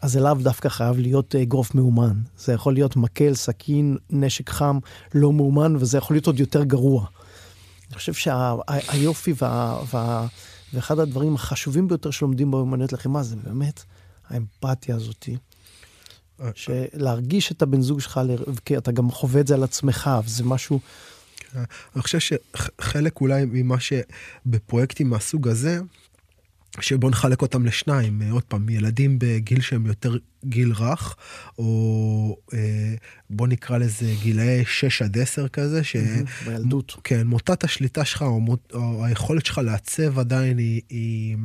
[0.00, 2.20] אז זה לאו דווקא חייב להיות אגרוף מאומן.
[2.38, 4.78] זה יכול להיות מקל, סכין, נשק חם,
[5.14, 7.06] לא מאומן, וזה יכול להיות עוד יותר גרוע.
[7.88, 10.26] אני חושב שהיופי וה, וה,
[10.74, 13.82] ואחד הדברים החשובים ביותר שלומדים באמנות לחימה זה באמת
[14.28, 15.36] האמפתיה הזאתי.
[16.54, 18.20] שלהרגיש את הבן זוג שלך,
[18.64, 20.80] כי אתה גם חווה את זה על עצמך, וזה משהו...
[21.94, 25.80] אני חושב שחלק אולי ממה שבפרויקטים מהסוג הזה,
[26.80, 31.16] שבוא נחלק אותם לשניים, עוד פעם, ילדים בגיל שהם יותר גיל רך,
[31.58, 32.94] או אה,
[33.30, 35.96] בוא נקרא לזה גילאי 6 עד 10 כזה, ש...
[36.46, 36.96] בילדות.
[37.04, 41.36] כן, מוטת השליטה שלך, או, מות, או היכולת שלך לעצב עדיין היא, היא,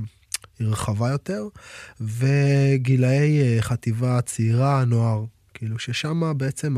[0.60, 1.48] היא רחבה יותר,
[2.02, 6.76] וגילאי אה, חטיבה צעירה, נוער, כאילו ששם בעצם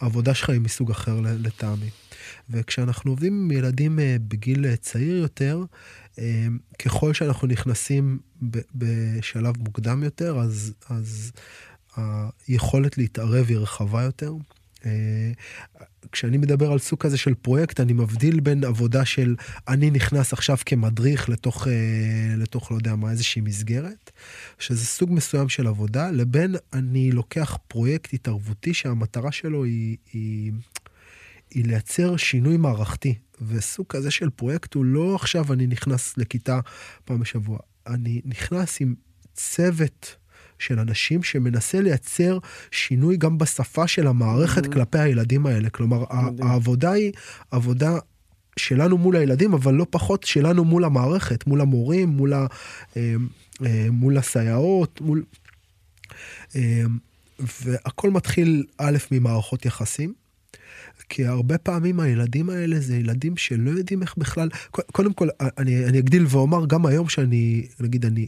[0.00, 1.90] העבודה שלך היא מסוג אחר לטעמי.
[2.50, 5.64] וכשאנחנו עובדים עם ילדים אה, בגיל צעיר יותר,
[6.18, 8.18] אמ, ככל שאנחנו נכנסים
[8.74, 11.32] בשלב מוקדם יותר, אז, אז
[12.48, 14.32] היכולת להתערב היא רחבה יותר.
[16.12, 19.36] כשאני מדבר על סוג כזה של פרויקט, אני מבדיל בין עבודה של
[19.68, 21.72] אני נכנס עכשיו כמדריך לתוך, אה,
[22.36, 24.10] לתוך לא יודע מה, איזושהי מסגרת,
[24.58, 30.52] שזה סוג מסוים של עבודה, לבין אני לוקח פרויקט התערבותי שהמטרה שלו היא, היא,
[31.50, 33.14] היא לייצר שינוי מערכתי.
[33.48, 36.60] וסוג כזה של פרויקט הוא לא עכשיו אני נכנס לכיתה
[37.04, 38.94] פעם בשבוע, אני נכנס עם
[39.34, 40.16] צוות
[40.60, 42.38] של אנשים שמנסה לייצר
[42.70, 44.72] שינוי גם בשפה של המערכת mm-hmm.
[44.72, 45.70] כלפי הילדים האלה.
[45.70, 46.04] כלומר,
[46.40, 47.12] העבודה היא
[47.50, 47.98] עבודה
[48.56, 52.46] שלנו מול הילדים, אבל לא פחות שלנו מול המערכת, מול המורים, מול, ה,
[52.96, 53.14] אה,
[53.66, 55.24] אה, מול הסייעות, מול...
[56.56, 56.82] אה,
[57.64, 60.12] והכל מתחיל א' ממערכות יחסים.
[61.08, 65.98] כי הרבה פעמים הילדים האלה זה ילדים שלא יודעים איך בכלל, קודם כל, אני, אני
[65.98, 68.26] אגדיל ואומר, גם היום שאני, נגיד, אני,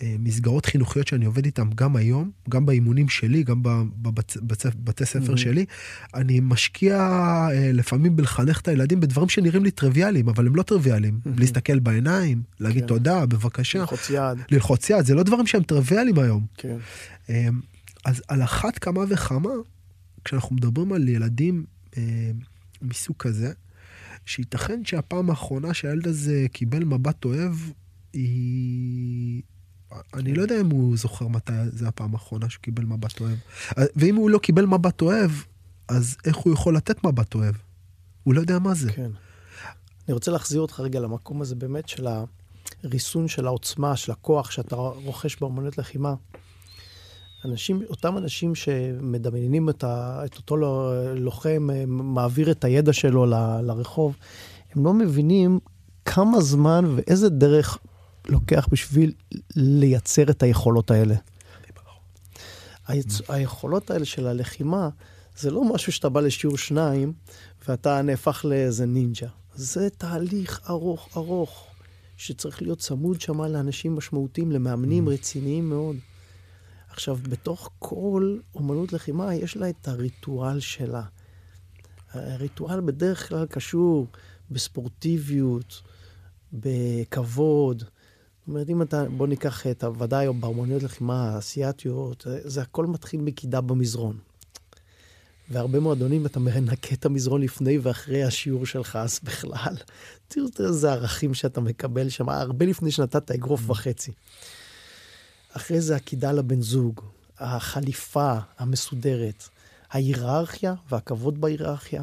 [0.00, 5.06] אה, אה, אה, מסגרות חינוכיות שאני עובד איתן גם היום, גם באימונים שלי, גם בבתי
[5.06, 5.36] ספר mm-hmm.
[5.36, 5.64] שלי,
[6.14, 7.08] אני משקיע
[7.72, 11.20] לפעמים בלחנך את הילדים בדברים שנראים לי טריוויאליים, אבל הם לא טריוויאליים.
[11.24, 11.40] Mm-hmm.
[11.40, 12.88] להסתכל בעיניים, להגיד כן.
[12.88, 13.78] תודה, בבקשה.
[13.78, 14.38] ללחוץ יד.
[14.50, 16.46] ללחוץ יד, זה לא דברים שהם טריוויאליים היום.
[16.56, 16.76] כן.
[18.04, 19.50] אז על אחת כמה וכמה,
[20.24, 21.64] כשאנחנו מדברים על ילדים
[21.96, 22.30] אה,
[22.82, 23.52] מסוג כזה,
[24.26, 27.54] שייתכן שהפעם האחרונה שהילד הזה קיבל מבט אוהב,
[28.12, 29.42] היא...
[30.14, 33.38] אני לא יודע אם הוא זוכר מתי זה הפעם האחרונה שהוא קיבל מבט אוהב.
[33.96, 35.30] ואם הוא לא קיבל מבט אוהב,
[35.88, 37.54] אז איך הוא יכול לתת מבט אוהב?
[38.22, 38.92] הוא לא יודע מה זה.
[38.92, 39.10] כן.
[40.08, 42.06] אני רוצה להחזיר אותך רגע למקום הזה באמת של
[42.84, 46.14] הריסון של העוצמה, של הכוח שאתה רוכש באמנות לחימה.
[47.44, 50.56] אנשים, אותם אנשים שמדמיינים את, ה, את אותו
[51.16, 54.16] לוחם, מעביר את הידע שלו ל, לרחוב,
[54.74, 55.60] הם לא מבינים
[56.04, 57.78] כמה זמן ואיזה דרך
[58.28, 59.12] לוקח בשביל
[59.56, 61.14] לייצר את היכולות האלה.
[62.86, 63.20] היצ...
[63.28, 64.88] היכולות האלה של הלחימה,
[65.36, 67.12] זה לא משהו שאתה בא לשיעור שניים
[67.68, 69.28] ואתה נהפך לאיזה נינג'ה.
[69.54, 71.66] זה תהליך ארוך ארוך,
[72.16, 75.10] שצריך להיות צמוד שם לאנשים משמעותיים, למאמנים mm.
[75.10, 75.96] רציניים מאוד.
[76.90, 81.02] עכשיו, בתוך כל אומנות לחימה יש לה את הריטואל שלה.
[82.12, 84.06] הריטואל בדרך כלל קשור
[84.50, 85.82] בספורטיביות,
[86.52, 87.84] בכבוד.
[88.42, 93.60] זאת אומרת, אם אתה, בוא ניקח את, ודאי באומנויות לחימה האסייתיות, זה הכל מתחיל מקידה
[93.60, 94.18] במזרון.
[95.48, 99.76] והרבה מועדונים אתה מנקה את המזרון לפני ואחרי השיעור שלך, אז בכלל,
[100.28, 103.70] תראו איזה ערכים שאתה מקבל שם, הרבה לפני שנתת אגרוף mm.
[103.70, 104.12] וחצי.
[105.52, 107.00] אחרי זה הקידה לבן זוג,
[107.38, 109.48] החליפה המסודרת,
[109.90, 112.02] ההיררכיה והכבוד בהיררכיה.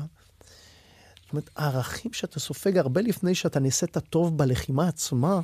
[1.21, 5.39] זאת אומרת, הערכים שאתה סופג הרבה לפני שאתה נעשית טוב בלחימה עצמה,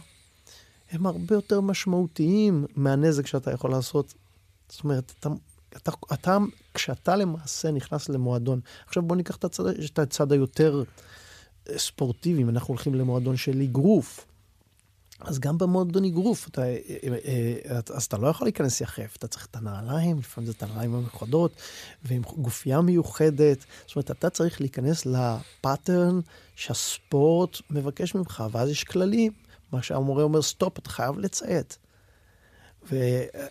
[0.91, 4.13] הם הרבה יותר משמעותיים מהנזק שאתה יכול לעשות.
[4.69, 5.29] זאת אומרת, אתה,
[5.77, 6.37] אתה, אתה,
[6.73, 10.83] כשאתה למעשה נכנס למועדון, עכשיו בוא ניקח את הצד, את הצד היותר
[11.69, 14.25] אה, ספורטיבי, אם אנחנו הולכים למועדון של אגרוף.
[15.19, 16.77] אז גם במועדון אגרוף, אתה, אה,
[17.25, 20.95] אה, אז אתה לא יכול להיכנס יחף, אתה צריך את הנעליים, לפעמים זה את הנעליים
[20.95, 21.51] המיוחדות,
[22.03, 23.65] ועם גופייה מיוחדת.
[23.87, 26.19] זאת אומרת, אתה צריך להיכנס ל pattern
[26.55, 29.31] שהספורט מבקש ממך, ואז יש כללים.
[29.71, 31.77] מה שהמורה אומר, stop, אתה חייב לציית.
[32.91, 32.95] ו...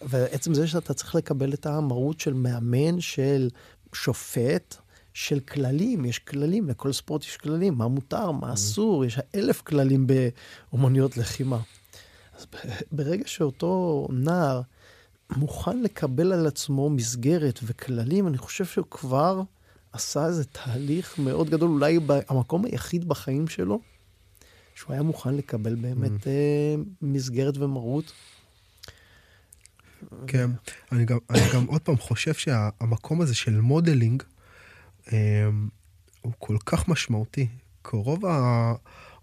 [0.03, 3.49] ועצם זה שאתה צריך לקבל את המרות של מאמן, של
[3.95, 4.77] שופט,
[5.15, 8.55] של כללים, יש כללים, לכל ספורט יש כללים, מה מותר, מה mm-hmm.
[8.55, 11.61] אסור, יש אלף כללים באומנויות לחימה.
[12.39, 12.47] אז
[12.93, 14.61] ברגע שאותו נער
[15.37, 19.43] מוכן לקבל על עצמו מסגרת וכללים, אני חושב שהוא כבר
[19.93, 21.99] עשה איזה תהליך מאוד גדול, אולי
[22.29, 23.81] המקום היחיד בחיים שלו,
[24.75, 26.25] שהוא היה מוכן לקבל באמת mm.
[26.25, 28.13] uh, מסגרת ומרות.
[30.27, 30.51] כן,
[30.93, 34.23] אני גם, אני גם עוד פעם חושב שהמקום הזה של modeling
[35.07, 35.11] um,
[36.21, 37.47] הוא כל כך משמעותי.
[37.91, 38.73] כי רוב, ה,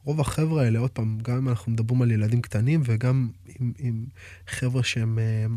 [0.04, 4.06] רוב החבר'ה האלה, עוד פעם, גם אם אנחנו מדברים על ילדים קטנים וגם עם, עם
[4.48, 5.52] חבר'ה שהם uh,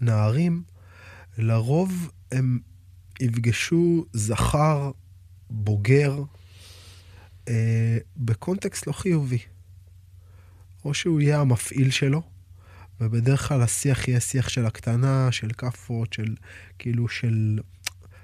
[0.00, 0.62] נערים,
[1.38, 2.58] לרוב הם
[3.20, 4.90] יפגשו זכר
[5.50, 6.22] בוגר
[7.48, 9.38] אה, בקונטקסט לא חיובי.
[10.86, 12.22] או שהוא יהיה המפעיל שלו,
[13.00, 16.34] ובדרך כלל השיח יהיה שיח של הקטנה, של כאפות, של
[16.78, 17.60] כאילו של...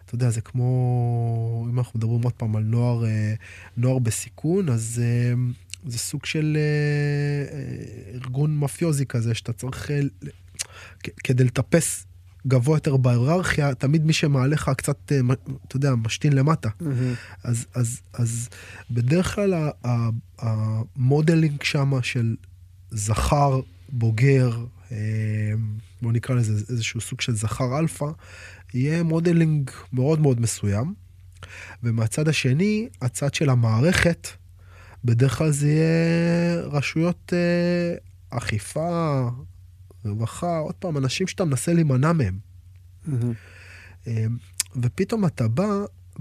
[0.04, 3.34] אתה יודע, זה כמו, אם אנחנו מדברים עוד פעם על נוער, אה,
[3.76, 5.32] נוער בסיכון, אז אה,
[5.86, 9.90] זה סוג של אה, ארגון מאפיוזי כזה, שאתה צריך,
[11.24, 12.06] כדי לטפס
[12.46, 15.34] גבוה יותר בהיררכיה, תמיד מי שמעלה לך קצת, אה,
[15.68, 16.68] אתה יודע, משתין למטה.
[16.68, 16.84] Mm-hmm.
[17.44, 18.48] אז, אז, אז
[18.90, 19.70] בדרך כלל
[20.38, 22.36] המודלינג שמה של
[22.90, 24.96] זכר, בוגר, אה,
[26.02, 28.06] בוא נקרא לזה איזשהו סוג של זכר אלפא,
[28.74, 30.94] יהיה modeling מאוד מאוד מסוים.
[31.82, 34.28] ומהצד השני, הצד של המערכת,
[35.04, 39.28] בדרך כלל זה יהיה רשויות אה, אכיפה,
[40.04, 42.38] רווחה, עוד פעם, אנשים שאתה מנסה להימנע מהם.
[43.06, 44.08] Mm-hmm.
[44.76, 45.68] ופתאום אתה בא,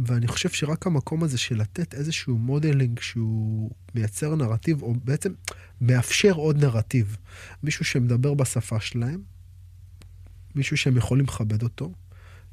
[0.06, 5.34] ואני חושב שרק המקום הזה של לתת איזשהו modeling שהוא מייצר נרטיב, או בעצם
[5.82, 7.18] מאפשר עוד נרטיב.
[7.64, 9.22] מישהו שמדבר בשפה שלהם,
[10.56, 11.94] מישהו שהם יכולים לכבד אותו,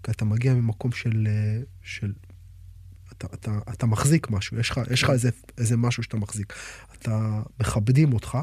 [0.02, 1.28] כי אתה מגיע ממקום של...
[1.30, 2.12] אה, של
[3.12, 6.54] אתה, אתה, אתה מחזיק משהו, יש לך, יש לך איזה, איזה משהו שאתה מחזיק.
[6.92, 8.38] אתה, מכבדים אותך,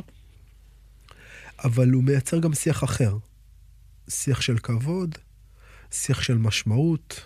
[1.64, 3.18] אבל הוא מייצר גם שיח אחר.
[4.10, 5.16] שיח של כבוד,
[5.92, 7.22] שיח של משמעות,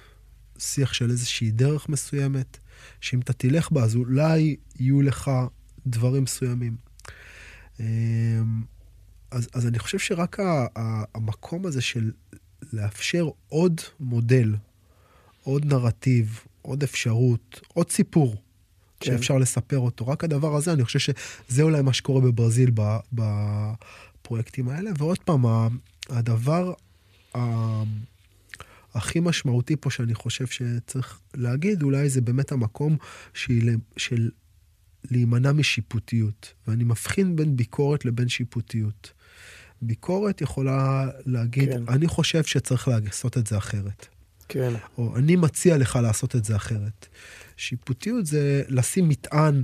[0.57, 2.57] שיח של איזושהי דרך מסוימת,
[3.01, 5.31] שאם אתה תלך בה, אז אולי יהיו לך
[5.87, 6.75] דברים מסוימים.
[7.79, 7.85] אמ,
[9.31, 12.11] אז, אז אני חושב שרק ה, ה, המקום הזה של
[12.73, 14.55] לאפשר עוד מודל,
[15.43, 18.35] עוד נרטיב, עוד אפשרות, עוד סיפור
[18.99, 19.11] כן.
[19.11, 23.21] שאפשר לספר אותו, רק הדבר הזה, אני חושב שזה אולי מה שקורה בברזיל ב, ב,
[24.29, 24.91] הפרויקטים האלה.
[24.97, 25.45] ועוד פעם,
[26.09, 26.73] הדבר
[28.93, 32.97] הכי משמעותי פה שאני חושב שצריך להגיד, אולי זה באמת המקום
[33.33, 34.29] של, של
[35.11, 36.53] להימנע משיפוטיות.
[36.67, 39.11] ואני מבחין בין ביקורת לבין שיפוטיות.
[39.81, 41.83] ביקורת יכולה להגיד, כן.
[41.87, 44.07] אני חושב שצריך לעשות את זה אחרת.
[44.47, 44.73] כן.
[44.97, 47.07] או אני מציע לך לעשות את זה אחרת.
[47.57, 49.63] שיפוטיות זה לשים מטען,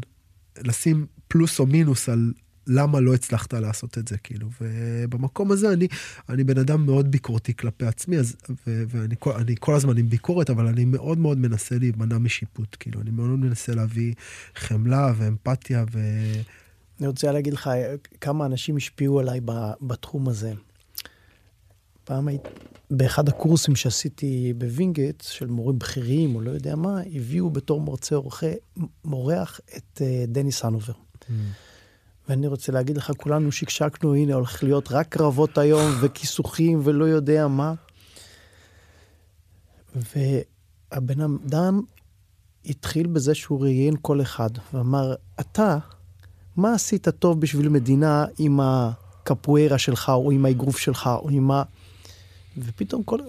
[0.57, 2.33] לשים פלוס או מינוס על,
[2.67, 4.47] למה לא הצלחת לעשות את זה, כאילו.
[4.61, 5.87] ובמקום הזה אני,
[6.29, 8.35] אני בן אדם מאוד ביקורתי כלפי עצמי, אז,
[8.67, 13.01] ו, ואני כל, כל הזמן עם ביקורת, אבל אני מאוד מאוד מנסה להימנע משיפוט, כאילו.
[13.01, 14.13] אני מאוד מנסה להביא
[14.55, 15.99] חמלה ואמפתיה ו...
[16.99, 17.69] אני רוצה להגיד לך
[18.21, 19.39] כמה אנשים השפיעו עליי
[19.81, 20.53] בתחום הזה.
[22.03, 22.49] פעם הייתי,
[22.91, 28.53] באחד הקורסים שעשיתי בווינגייט, של מורים בכירים או לא יודע מה, הביאו בתור מרצה אורח,
[29.05, 30.93] מרצה אורח את uh, דניס הנובר.
[30.93, 31.33] Mm.
[32.29, 37.47] ואני רוצה להגיד לך, כולנו שקשקנו, הנה הולך להיות רק קרבות היום וכיסוכים ולא יודע
[37.47, 37.73] מה.
[39.95, 41.81] והבן אדם
[42.65, 45.77] התחיל בזה שהוא ראיין כל אחד ואמר, אתה,
[46.55, 51.63] מה עשית טוב בשביל מדינה עם הקפוארה שלך או עם האגרוף שלך או עם ה...
[52.57, 53.19] ופתאום כל,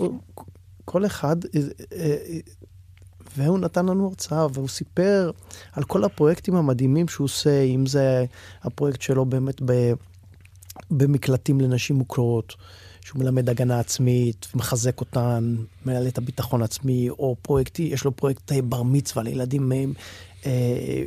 [0.85, 1.61] כל אחד אה,
[1.93, 2.17] אה,
[3.37, 5.31] והוא נתן לנו הרצאה, והוא סיפר
[5.73, 8.25] על כל הפרויקטים המדהימים שהוא עושה, אם זה
[8.63, 9.93] הפרויקט שלו באמת ב,
[10.91, 12.55] במקלטים לנשים מוכרות,
[13.01, 18.53] שהוא מלמד הגנה עצמית, ומחזק אותן, מנהל את הביטחון העצמי, או פרויקט, יש לו פרויקט
[18.53, 19.73] בר מצווה לילדים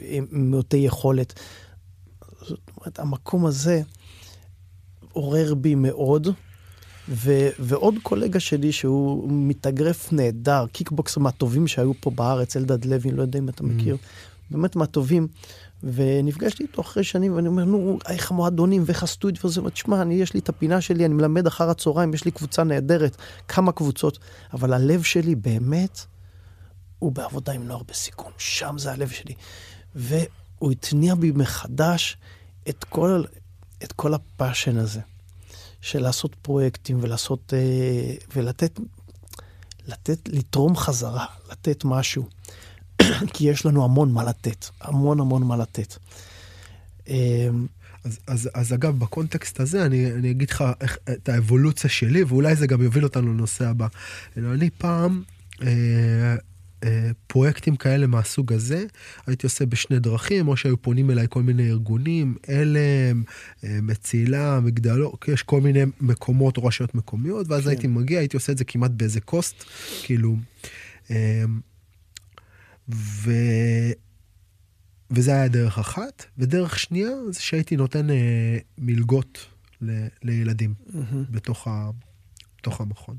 [0.09, 1.39] עם מעוטי יכולת.
[2.41, 3.81] זאת אומרת, המקום הזה,
[5.11, 6.27] עורר בי מאוד.
[7.09, 13.21] ו- ועוד קולגה שלי שהוא מתאגרף נהדר, קיקבוקסר מהטובים שהיו פה בארץ, אלדד לוי, לא
[13.21, 14.51] יודע אם אתה מכיר, mm.
[14.51, 15.27] באמת מהטובים.
[15.83, 20.33] ונפגשתי איתו אחרי שנים, ואני אומר, נו, איך המועדונים ואיך הסטודיו הזה, תשמע, אני, יש
[20.33, 23.17] לי את הפינה שלי, אני מלמד אחר הצהריים, יש לי קבוצה נהדרת,
[23.47, 24.19] כמה קבוצות,
[24.53, 25.99] אבל הלב שלי באמת,
[26.99, 29.33] הוא בעבודה עם נוער בסיכון, שם זה הלב שלי.
[29.95, 32.17] והוא התניע בי מחדש
[32.69, 33.23] את כל,
[33.83, 34.99] את כל הפאשן הזה,
[35.81, 38.79] של לעשות פרויקטים ולעשות, אה, ולתת,
[39.87, 42.25] לתת, לתרום חזרה, לתת משהו.
[43.33, 45.95] כי יש לנו המון מה לתת, המון המון מה לתת.
[47.07, 47.67] אמ,
[48.03, 52.55] אז, אז, אז אגב, בקונטקסט הזה, אני, אני אגיד לך איך, את האבולוציה שלי, ואולי
[52.55, 53.87] זה גם יוביל אותנו לנושא הבא.
[54.37, 55.23] אני פעם,
[55.61, 56.35] אה,
[57.27, 58.85] פרויקטים כאלה מהסוג הזה,
[59.27, 63.23] הייתי עושה בשני דרכים, או שהיו פונים אליי כל מיני ארגונים, עלם,
[63.63, 67.69] אה, מצילה, מגדלו, יש כל מיני מקומות או רשויות מקומיות, ואז כן.
[67.69, 69.63] הייתי מגיע, הייתי עושה את זה כמעט באיזה קוסט,
[70.03, 70.37] כאילו.
[71.11, 71.43] אה,
[72.93, 73.31] ו...
[75.11, 79.45] וזה היה דרך אחת, ודרך שנייה זה שהייתי נותן אה, מלגות
[79.81, 80.07] ל...
[80.23, 81.15] לילדים mm-hmm.
[81.31, 81.89] בתוך, ה...
[82.57, 83.17] בתוך המכון.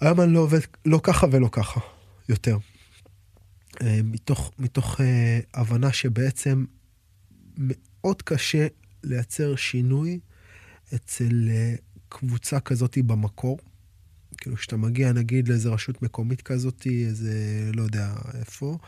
[0.00, 1.80] היום אני לא עובד לא ככה ולא ככה
[2.28, 2.58] יותר.
[3.82, 6.64] אה, מתוך, מתוך אה, הבנה שבעצם
[7.56, 8.66] מאוד קשה
[9.04, 10.20] לייצר שינוי
[10.94, 11.74] אצל אה,
[12.08, 13.58] קבוצה כזאת במקור.
[14.36, 18.78] כאילו, כשאתה מגיע, נגיד, לאיזה רשות מקומית כזאת, איזה, לא יודע איפה,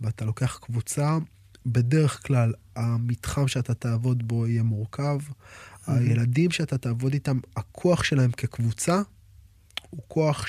[0.00, 1.18] ואתה לוקח קבוצה,
[1.66, 5.18] בדרך כלל המתחם שאתה תעבוד בו יהיה מורכב.
[5.20, 5.92] Mm-hmm.
[5.92, 9.02] הילדים שאתה תעבוד איתם, הכוח שלהם כקבוצה
[9.90, 10.46] הוא כוח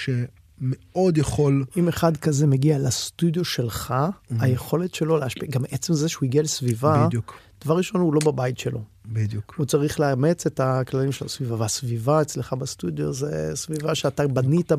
[0.60, 1.66] שמאוד יכול...
[1.78, 4.34] אם אחד כזה מגיע לסטודיו שלך, mm-hmm.
[4.40, 7.40] היכולת שלו להשפיע, גם עצם זה שהוא הגיע לסביבה, בדיוק.
[7.66, 8.82] דבר ראשון, הוא לא בבית שלו.
[9.06, 9.54] בדיוק.
[9.58, 14.72] הוא צריך לאמץ את הכללים של הסביבה, והסביבה אצלך בסטודיו זה סביבה שאתה בנית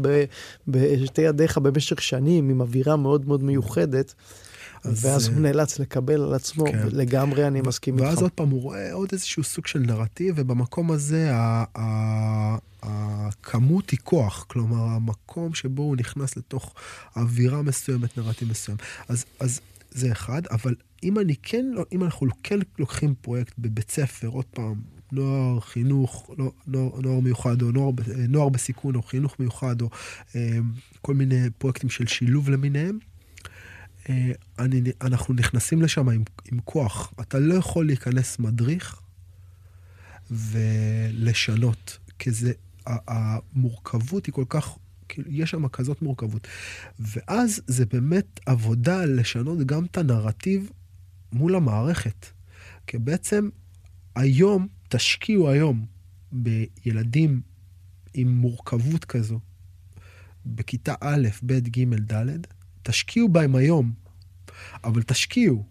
[0.69, 4.15] בשתי ידיך במשך שנים, עם אווירה מאוד מאוד מיוחדת.
[4.95, 6.89] ואז הוא נאלץ לקבל על עצמו, כן.
[6.93, 8.07] לגמרי אני מסכים איתך.
[8.07, 11.31] ואז עוד פעם, הוא רואה עוד איזשהו סוג של נרטיב, ובמקום הזה
[12.83, 14.45] הכמות היא כוח.
[14.49, 16.75] כלומר, המקום שבו הוא נכנס לתוך
[17.17, 18.79] אווירה מסוימת, נרטיב מסוים.
[19.09, 23.91] אז, אז זה אחד, אבל אם אני כן, לא, אם אנחנו כן לוקחים פרויקט בבית
[23.91, 24.75] ספר, עוד פעם,
[25.13, 27.91] נוער, חינוך, נוער, נוער, נוער מיוחד, או נוער,
[28.29, 29.91] נוער בסיכון, או חינוך מיוחד, או
[30.37, 30.59] אה,
[31.03, 33.16] כל מיני פרויקטים של שילוב למיניהם, אה,
[34.59, 37.13] אני, אנחנו נכנסים לשם עם, עם כוח.
[37.21, 39.01] אתה לא יכול להיכנס מדריך
[40.31, 42.53] ולשנות, כי זה,
[42.87, 46.49] המורכבות היא כל כך כאילו, יש שם כזאת מורכבות.
[46.99, 50.71] ואז זה באמת עבודה לשנות גם את הנרטיב
[51.33, 52.27] מול המערכת.
[52.87, 53.49] כי בעצם
[54.15, 55.87] היום, תשקיעו היום
[56.33, 57.41] בילדים
[58.15, 59.41] עם מורכבות כזו,
[60.47, 62.47] בכיתה א', ב', ג', ד',
[62.87, 63.93] תשקיעו בהם היום,
[64.85, 65.65] אבל תשקיעו.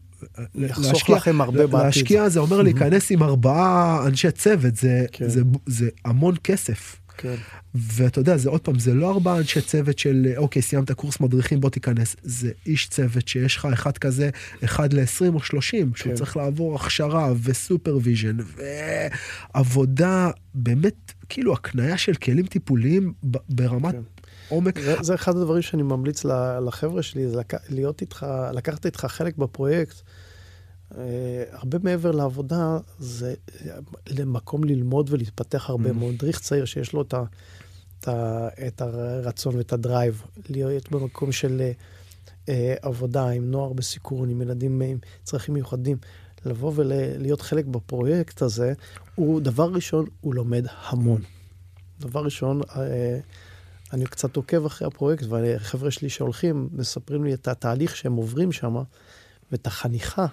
[0.56, 1.86] יחסוך להשקיע, לכם הרבה בעתיד.
[1.86, 5.30] להשקיע זה אומר להיכנס עם ארבעה אנשי צוות, זה, כן.
[5.30, 6.95] זה, זה המון כסף.
[7.17, 7.36] כן.
[7.75, 11.60] ואתה יודע, זה עוד פעם, זה לא ארבעה אנשי צוות של, אוקיי, סיימת קורס מדריכים,
[11.60, 12.15] בוא תיכנס.
[12.23, 14.30] זה איש צוות שיש לך אחד כזה,
[14.63, 15.97] אחד ל-20 או 30, כן.
[15.97, 18.38] שהוא צריך לעבור הכשרה ו supervision,
[19.56, 23.13] ועבודה, באמת, כאילו, הקנייה של כלים טיפוליים
[23.49, 23.91] ברמת...
[23.91, 24.01] כן.
[24.49, 24.79] עומק.
[24.79, 26.25] זה, זה אחד הדברים שאני ממליץ
[26.65, 27.53] לחבר'ה שלי, זה לק...
[27.69, 29.95] להיות איתך, לקחת איתך חלק בפרויקט.
[30.91, 30.97] Uh,
[31.51, 33.34] הרבה מעבר לעבודה, זה
[34.10, 35.89] למקום ללמוד ולהתפתח הרבה.
[35.89, 35.93] Mm.
[35.93, 37.23] מדריך צעיר שיש לו את, ה,
[37.99, 41.71] את, ה, את הרצון ואת הדרייב, להיות במקום של
[42.45, 42.49] uh,
[42.81, 45.97] עבודה עם נוער בסיכון, עם ילדים עם צרכים מיוחדים,
[46.45, 48.73] לבוא ולהיות חלק בפרויקט הזה,
[49.15, 51.21] הוא, דבר ראשון, הוא לומד המון.
[51.99, 52.75] דבר ראשון, uh,
[53.95, 58.75] אני קצת עוקב אחרי הפרויקט, והחבר'ה שלי שהולכים, מספרים לי את התהליך שהם עוברים שם,
[59.51, 60.25] ואת החניכה.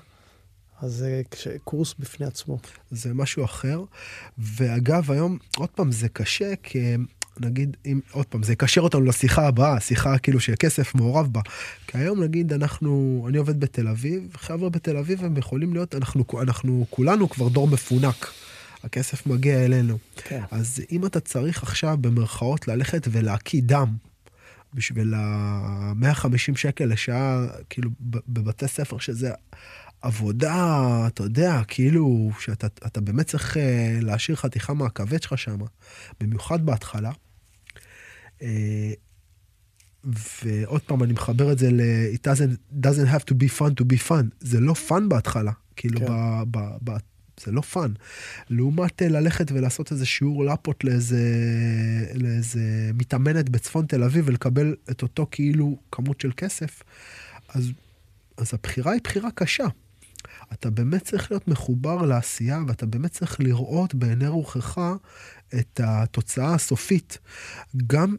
[0.81, 1.23] אז זה
[1.65, 2.59] קורס בפני עצמו.
[2.91, 3.81] זה משהו אחר.
[4.39, 6.97] ואגב, היום, עוד פעם, זה קשה, כי
[7.41, 11.41] נגיד, אם, עוד פעם, זה יקשר אותנו לשיחה הבאה, שיחה כאילו שהכסף מעורב בה.
[11.87, 16.25] כי היום, נגיד, אנחנו, אני עובד בתל אביב, חבר'ה בתל אביב הם יכולים להיות, אנחנו,
[16.41, 18.33] אנחנו כולנו כבר דור מפונק.
[18.83, 19.99] הכסף מגיע אלינו.
[20.17, 20.43] כן.
[20.51, 23.97] אז אם אתה צריך עכשיו, במרכאות, ללכת ולהקיא דם,
[24.75, 29.31] בשביל ה-150 שקל לשעה, כאילו, בבתי ספר, שזה
[30.03, 35.59] עבודה, אתה יודע, כאילו, שאתה באמת צריך אה, להשאיר חתיכה מהכבד שלך שם,
[36.21, 37.11] במיוחד בהתחלה.
[38.43, 38.93] אה,
[40.05, 41.81] ועוד פעם, אני מחבר את זה ל-
[42.15, 44.25] it doesn't, doesn't have to be fun to be fun.
[44.41, 46.07] זה לא fun בהתחלה, כאילו, כן.
[46.07, 46.97] ב, ב, ב,
[47.45, 47.93] זה לא fun.
[48.51, 51.23] לעומת אה, ללכת ולעשות איזה שיעור לפעוט לאיזה,
[52.15, 56.83] לאיזה מתאמנת בצפון תל אביב ולקבל את אותו כאילו כמות של כסף,
[57.49, 57.71] אז,
[58.37, 59.67] אז הבחירה היא בחירה קשה.
[60.53, 64.81] אתה באמת צריך להיות מחובר לעשייה, ואתה באמת צריך לראות בעיני רוחך
[65.55, 67.19] את התוצאה הסופית.
[67.87, 68.17] גם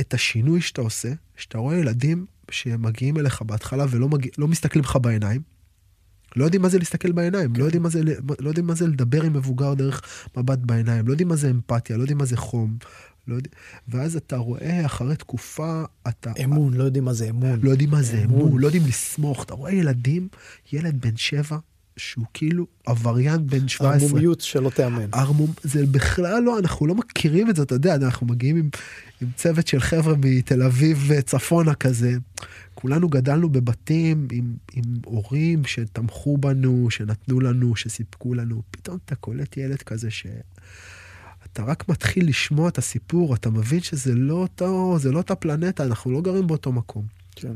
[0.00, 4.98] את השינוי שאתה עושה, שאתה רואה ילדים שמגיעים אליך בהתחלה ולא מגיע, לא מסתכלים לך
[5.02, 5.42] בעיניים,
[6.36, 8.00] לא יודעים מה זה להסתכל בעיניים, לא יודעים מה זה,
[8.40, 10.02] לא יודעים מה זה לדבר עם מבוגר דרך
[10.36, 12.76] מבט בעיניים, לא יודעים מה זה אמפתיה, לא יודעים מה זה חום.
[13.28, 13.50] לא יודע,
[13.88, 16.32] ואז אתה רואה אחרי תקופה, אתה...
[16.44, 17.60] אמון, לא יודעים מה זה אמון.
[17.62, 19.44] לא יודעים מה זה אמון, לא יודעים לסמוך.
[19.44, 20.28] אתה רואה ילדים,
[20.72, 21.58] ילד בן שבע,
[21.96, 24.08] שהוא כאילו עבריין בן 17.
[24.08, 25.08] ערמומיות שלא תיאמן.
[25.12, 28.68] ערמום, זה בכלל לא, אנחנו לא מכירים את זה, אתה יודע, אנחנו מגיעים עם,
[29.20, 32.16] עם צוות של חבר'ה מתל אביב צפונה כזה.
[32.74, 38.62] כולנו גדלנו בבתים עם, עם הורים שתמכו בנו, שנתנו לנו, שסיפקו לנו.
[38.70, 40.26] פתאום אתה קולט ילד כזה ש...
[41.52, 45.84] אתה רק מתחיל לשמוע את הסיפור, אתה מבין שזה לא אותו, זה לא אותה פלנטה,
[45.84, 47.06] אנחנו לא גרים באותו מקום.
[47.36, 47.52] כן.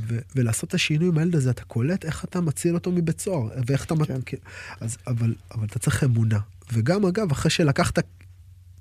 [0.00, 3.48] ו- ולעשות את השינוי עם הילד הזה, אתה קולט איך אתה מציל אותו מבית סוהר,
[3.66, 3.94] ואיך אתה...
[4.04, 4.14] כן.
[4.14, 4.34] מת...
[4.80, 6.38] אז, אבל, אבל אתה צריך אמונה.
[6.72, 7.98] וגם, אגב, אחרי שלקחת,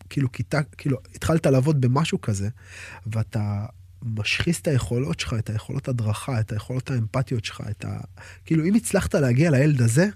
[0.09, 2.49] כאילו, כיתה, כאילו, התחלת לעבוד במשהו כזה,
[3.07, 3.65] ואתה
[4.05, 7.97] משחיס את היכולות שלך, את היכולות הדרכה, את היכולות האמפתיות שלך, את ה...
[8.45, 10.07] כאילו, אם הצלחת להגיע לילד הזה,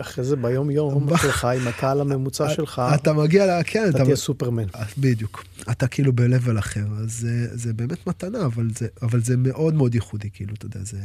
[0.00, 3.62] אחרי זה ביום יום שלך עם הקהל הממוצע שלך, אתה מגיע.
[3.64, 4.66] כן, אתה תהיה סופרמן.
[4.98, 5.44] בדיוק.
[5.70, 8.38] אתה כאילו ב-level אחר, אז זה, באמת מתנה,
[9.02, 10.98] אבל זה, מאוד מאוד ייחודי, כאילו, אתה יודע, זה...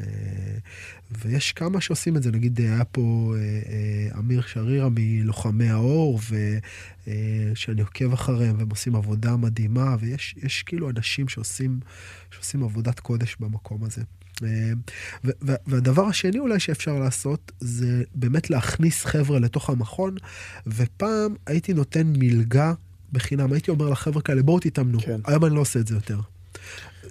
[0.00, 0.06] אה,
[1.10, 6.20] ויש כמה שעושים את זה, נגיד היה פה אה, אה, אמיר שרירה מלוחמי האור,
[7.54, 11.80] שאני עוקב אחריהם והם עושים עבודה מדהימה, ויש כאילו אנשים שעושים,
[12.30, 14.02] שעושים עבודת קודש במקום הזה.
[15.42, 20.14] והדבר השני אולי שאפשר לעשות זה באמת להכניס חבר'ה לתוך המכון,
[20.66, 22.72] ופעם הייתי נותן מלגה
[23.12, 25.20] בחינם, הייתי אומר לחבר'ה כאלה בואו תתאמנו, כן.
[25.24, 26.18] היום אני לא עושה את זה יותר.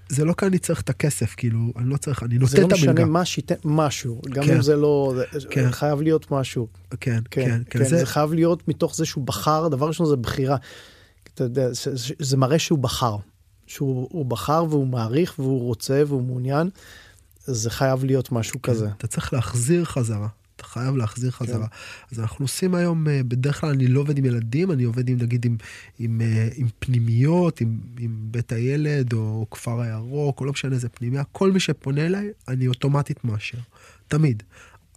[0.10, 2.76] זה לא כי אני צריך את הכסף, כאילו, אני לא צריך, אני נותן את המלגה.
[2.78, 4.56] זה לא משנה מה שייתן, משהו, גם כן.
[4.56, 5.14] אם זה לא,
[5.50, 5.72] כן.
[5.72, 6.68] חייב להיות משהו.
[6.90, 7.50] כן, כן, כן.
[7.70, 7.98] כן, כן זה...
[7.98, 10.58] זה חייב להיות מתוך זה שהוא בחר, דבר ראשון זה בחירה.
[11.34, 13.18] אתה יודע, זה, זה מראה שהוא בחר.
[13.68, 16.70] שהוא בחר והוא מעריך והוא רוצה והוא מעוניין.
[17.48, 18.90] זה חייב להיות משהו כן, כזה.
[18.98, 20.28] אתה צריך להחזיר חזרה.
[20.56, 21.46] אתה חייב להחזיר כן.
[21.46, 21.68] חזרה.
[21.68, 21.76] כן.
[22.12, 25.18] אז אנחנו עושים היום, אה, בדרך כלל אני לא עובד עם ילדים, אני עובד עם,
[25.18, 25.58] נגיד, עם,
[26.00, 30.90] עם, אה, עם פנימיות, עם, עם בית הילד, או כפר הירוק, או לא משנה איזה
[30.90, 31.24] פנימיה.
[31.24, 33.58] כל מי שפונה אליי, אני אוטומטית מאשר.
[34.08, 34.44] תמיד.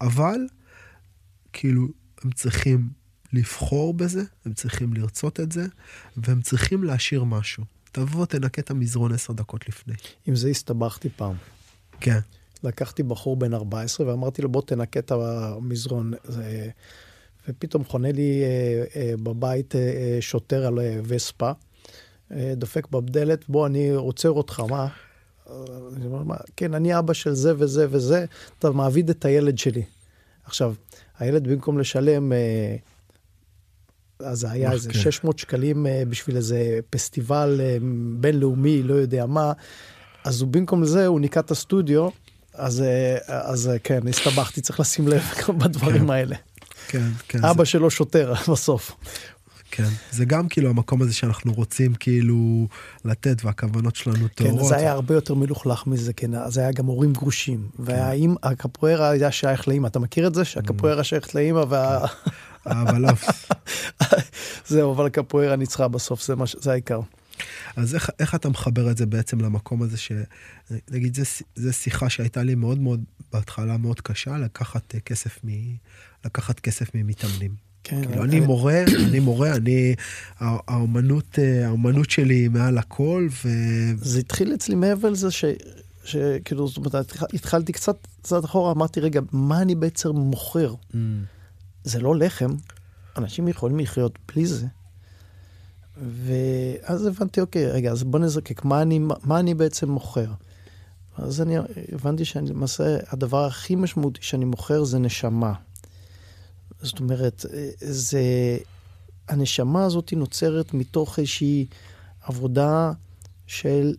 [0.00, 0.40] אבל,
[1.52, 1.88] כאילו,
[2.24, 2.88] הם צריכים
[3.32, 5.66] לבחור בזה, הם צריכים לרצות את זה,
[6.16, 7.64] והם צריכים להשאיר משהו.
[7.92, 9.94] תבוא, תנקה את המזרון עשר דקות לפני.
[10.26, 11.34] עם זה הסתבכתי פעם.
[12.00, 12.20] כן.
[12.64, 16.12] לקחתי בחור בן 14 ואמרתי לו, בוא תנקה את המזרון.
[17.48, 21.50] ופתאום חונה לי אה, אה, בבית אה, שוטר על וספה,
[22.56, 24.88] דופק בדלת, בוא, אני עוצר אותך, מה?
[25.96, 26.36] אני אומר, מה?
[26.56, 28.24] כן, אני אבא של זה וזה וזה,
[28.58, 29.82] אתה מעביד את הילד שלי.
[30.44, 30.74] עכשיו,
[31.18, 32.32] הילד במקום לשלם,
[34.18, 35.38] אז זה היה איזה 600 כן.
[35.38, 37.60] שקלים בשביל איזה פסטיבל
[38.20, 39.52] בינלאומי, לא יודע מה,
[40.24, 42.08] אז הוא במקום זה, הוא ניקה את הסטודיו,
[42.54, 45.22] אז, אה, אז אה, כן, הסתבכתי, צריך לשים לב
[45.58, 46.10] בדברים כן.
[46.10, 46.36] האלה.
[46.88, 47.44] כן, כן.
[47.44, 47.70] אבא זה...
[47.70, 48.92] שלו שוטר בסוף.
[49.70, 52.66] כן, זה גם כאילו המקום הזה שאנחנו רוצים כאילו
[53.04, 54.60] לתת והכוונות שלנו טהורות.
[54.62, 57.68] כן, זה היה הרבה יותר מלוכלך מזה, כן, זה היה גם הורים גרושים.
[57.76, 57.82] כן.
[57.82, 60.44] והאם הקפוארה היה שייך לאמא, אתה מכיר את זה?
[60.44, 62.06] שהקפוארה שייכת לאמא וה...
[62.66, 63.08] אבל לא.
[64.68, 66.56] זהו, אבל הקפוארה ניצחה בסוף, זה, מש...
[66.60, 67.00] זה העיקר.
[67.76, 70.12] אז איך, איך אתה מחבר את זה בעצם למקום הזה ש...
[70.90, 71.18] נגיד,
[71.56, 75.48] זו שיחה שהייתה לי מאוד מאוד, בהתחלה מאוד קשה, לקחת אה, כסף, מ,
[76.24, 77.54] לקחת כסף ממתאמנים.
[77.84, 78.06] כן.
[78.06, 79.94] כאילו, אני מורה, אני מורה, אני,
[80.38, 83.48] האומנות, אה, האומנות שלי מעל הכל, ו...
[83.96, 85.44] זה התחיל אצלי מעבר לזה ש...
[86.04, 90.74] שכאילו, זאת אומרת, התחלתי קצת, קצת אחורה, אמרתי, רגע, מה אני בעצם מוכר?
[90.92, 90.96] Mm.
[91.84, 92.50] זה לא לחם,
[93.16, 94.66] אנשים יכולים לחיות בלי זה.
[96.00, 100.32] ואז הבנתי, אוקיי, רגע, אז בוא נזקק, מה אני, מה אני בעצם מוכר?
[101.16, 101.56] אז אני
[101.92, 105.52] הבנתי שאני למעשה, הדבר הכי משמעותי שאני מוכר זה נשמה.
[106.80, 107.46] זאת אומרת,
[107.80, 108.22] זה...
[109.28, 111.66] הנשמה הזאת נוצרת מתוך איזושהי
[112.22, 112.92] עבודה
[113.46, 113.94] של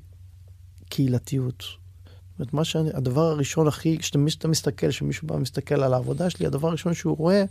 [0.89, 1.59] קהילתיות.
[1.59, 6.45] זאת אומרת, מה שאני, הדבר הראשון הכי, כשאתה מסתכל, כשמישהו בא ומסתכל על העבודה שלי,
[6.45, 7.43] הדבר הראשון שהוא רואה,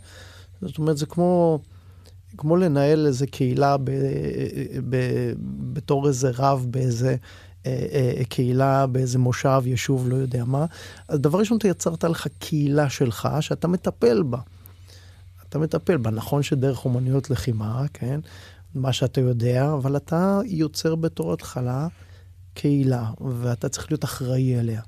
[0.61, 1.59] זאת אומרת, זה כמו...
[2.37, 3.91] כמו לנהל איזה קהילה ב,
[4.89, 4.95] ב,
[5.73, 7.15] בתור איזה רב באיזה
[7.65, 10.65] אה, אה, קהילה, באיזה מושב, יישוב, לא יודע מה.
[11.07, 14.39] אז דבר ראשון, אתה יצרת לך קהילה שלך שאתה מטפל בה.
[15.49, 18.19] אתה מטפל בה, נכון שדרך אומנויות לחימה, כן?
[18.75, 21.87] מה שאתה יודע, אבל אתה יוצר בתור התחלה
[22.53, 23.05] קהילה,
[23.41, 24.81] ואתה צריך להיות אחראי אליה.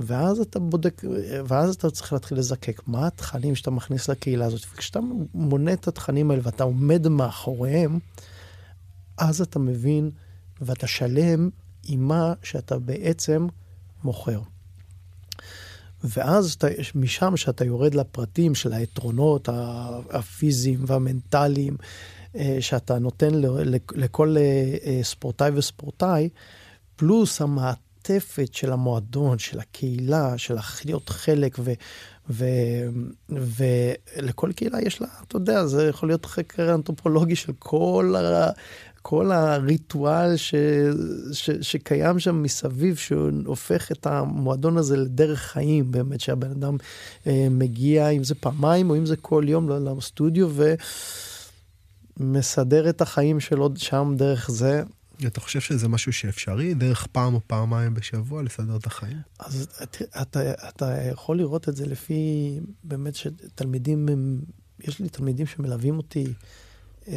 [0.00, 1.02] ואז אתה בודק,
[1.46, 4.66] ואז אתה צריך להתחיל לזקק מה התכנים שאתה מכניס לקהילה הזאת.
[4.72, 5.00] וכשאתה
[5.34, 7.98] מונה את התכנים האלה ואתה עומד מאחוריהם,
[9.18, 10.10] אז אתה מבין
[10.60, 11.50] ואתה שלם
[11.84, 13.46] עם מה שאתה בעצם
[14.04, 14.40] מוכר.
[16.04, 19.48] ואז אתה, משם שאתה יורד לפרטים של היתרונות
[20.10, 21.76] הפיזיים והמנטליים
[22.36, 23.30] אה, שאתה נותן
[23.94, 26.28] לכל אה, אה, ספורטאי וספורטאי,
[26.96, 27.42] פלוס
[28.10, 31.72] המעטפת של המועדון, של הקהילה, של להיות חלק, ו,
[32.30, 32.44] ו,
[33.28, 38.50] ולכל קהילה יש לה, אתה יודע, זה יכול להיות חקר אנתרופולוגי של כל ה...
[39.02, 40.54] כל הריטואל ש,
[41.32, 46.76] ש, שקיים שם מסביב, שהופך את המועדון הזה לדרך חיים, באמת, שהבן אדם
[47.26, 50.48] אה, מגיע, אם זה פעמיים או אם זה כל יום לסטודיו,
[52.20, 54.82] ומסדר את החיים שלו שם דרך זה.
[55.26, 59.18] אתה חושב שזה משהו שאפשרי, דרך פעם או פעמיים בשבוע, לסדר את החיים?
[59.38, 64.08] אז אתה, אתה, אתה יכול לראות את זה לפי, באמת, שתלמידים,
[64.80, 66.26] יש לי תלמידים שמלווים אותי
[67.06, 67.10] 20-30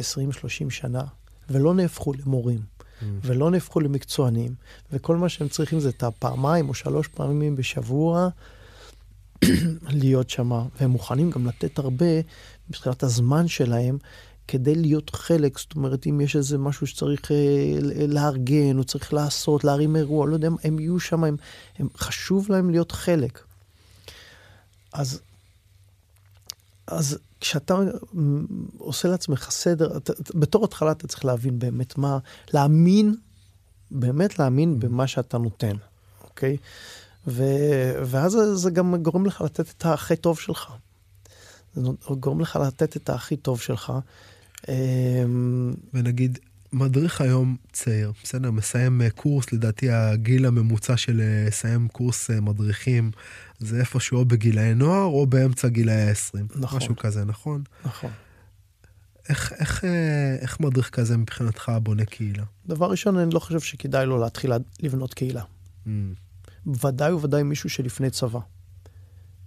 [0.70, 1.02] שנה.
[1.50, 3.04] ולא נהפכו למורים, mm.
[3.22, 4.54] ולא נהפכו למקצוענים,
[4.92, 8.28] וכל מה שהם צריכים זה את הפעמיים או שלוש פעמים בשבוע
[10.02, 10.50] להיות שם,
[10.80, 12.20] והם מוכנים גם לתת הרבה
[12.68, 13.98] מבחינת הזמן שלהם.
[14.48, 17.36] כדי להיות חלק, זאת אומרת, אם יש איזה משהו שצריך אה,
[18.08, 21.36] לארגן, או צריך לעשות, להרים אירוע, לא יודע, הם יהיו שם, הם,
[21.78, 23.44] הם חשוב להם להיות חלק.
[24.92, 25.20] אז,
[26.86, 27.74] אז כשאתה
[28.78, 32.18] עושה לעצמך סדר, אתה, בתור התחלה אתה צריך להבין באמת מה,
[32.54, 33.14] להאמין,
[33.90, 35.76] באמת להאמין במה שאתה נותן,
[36.24, 36.56] אוקיי?
[37.26, 37.44] ו,
[38.06, 40.72] ואז זה גם גורם לך לתת את הכי טוב שלך.
[41.74, 41.88] זה
[42.20, 43.92] גורם לך לתת את הכי טוב שלך.
[44.68, 46.38] אמ, ונגיד,
[46.72, 48.50] מדריך היום צעיר, בסדר?
[48.50, 53.10] מסיים אה, קורס, לדעתי הגיל הממוצע של אה, לסיים קורס אה, מדריכים
[53.58, 56.38] זה איפשהו או בגילאי נוער או באמצע גילאי ה-20.
[56.56, 56.76] נכון.
[56.76, 57.62] משהו כזה, נכון?
[57.84, 58.10] נכון.
[59.28, 59.84] איך, איך,
[60.40, 62.44] איך מדריך כזה מבחינתך בונה קהילה?
[62.66, 65.42] דבר ראשון, אני לא חושב שכדאי לו להתחיל לבנות קהילה.
[65.86, 65.90] Mm.
[66.66, 68.40] ודאי וודאי מישהו שלפני צבא.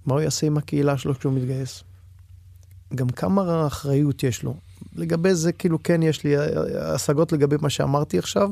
[0.05, 1.83] מה הוא יעשה עם הקהילה שלו כשהוא מתגייס?
[2.95, 4.57] גם כמה אחריות יש לו.
[4.95, 6.35] לגבי זה, כאילו, כן, יש לי
[6.81, 8.51] השגות לגבי מה שאמרתי עכשיו.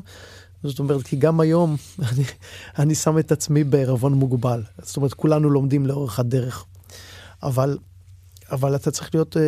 [0.63, 1.75] זאת אומרת, כי גם היום
[2.09, 2.23] אני,
[2.79, 4.63] אני שם את עצמי בערבון מוגבל.
[4.81, 6.65] זאת אומרת, כולנו לומדים לאורך הדרך.
[7.43, 7.77] אבל,
[8.51, 9.41] אבל אתה צריך להיות, אה,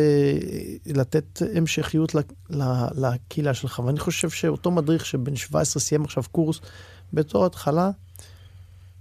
[0.86, 2.14] לתת המשכיות
[2.94, 3.78] לקהילה שלך.
[3.78, 6.60] ואני חושב שאותו מדריך שבן 17 סיים עכשיו קורס,
[7.12, 7.90] בתור התחלה,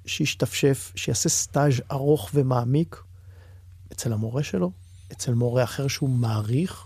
[0.05, 2.95] שישתפשף, שיעשה סטאז' ארוך ומעמיק
[3.91, 4.71] אצל המורה שלו,
[5.11, 6.84] אצל מורה אחר שהוא מעריך, אה,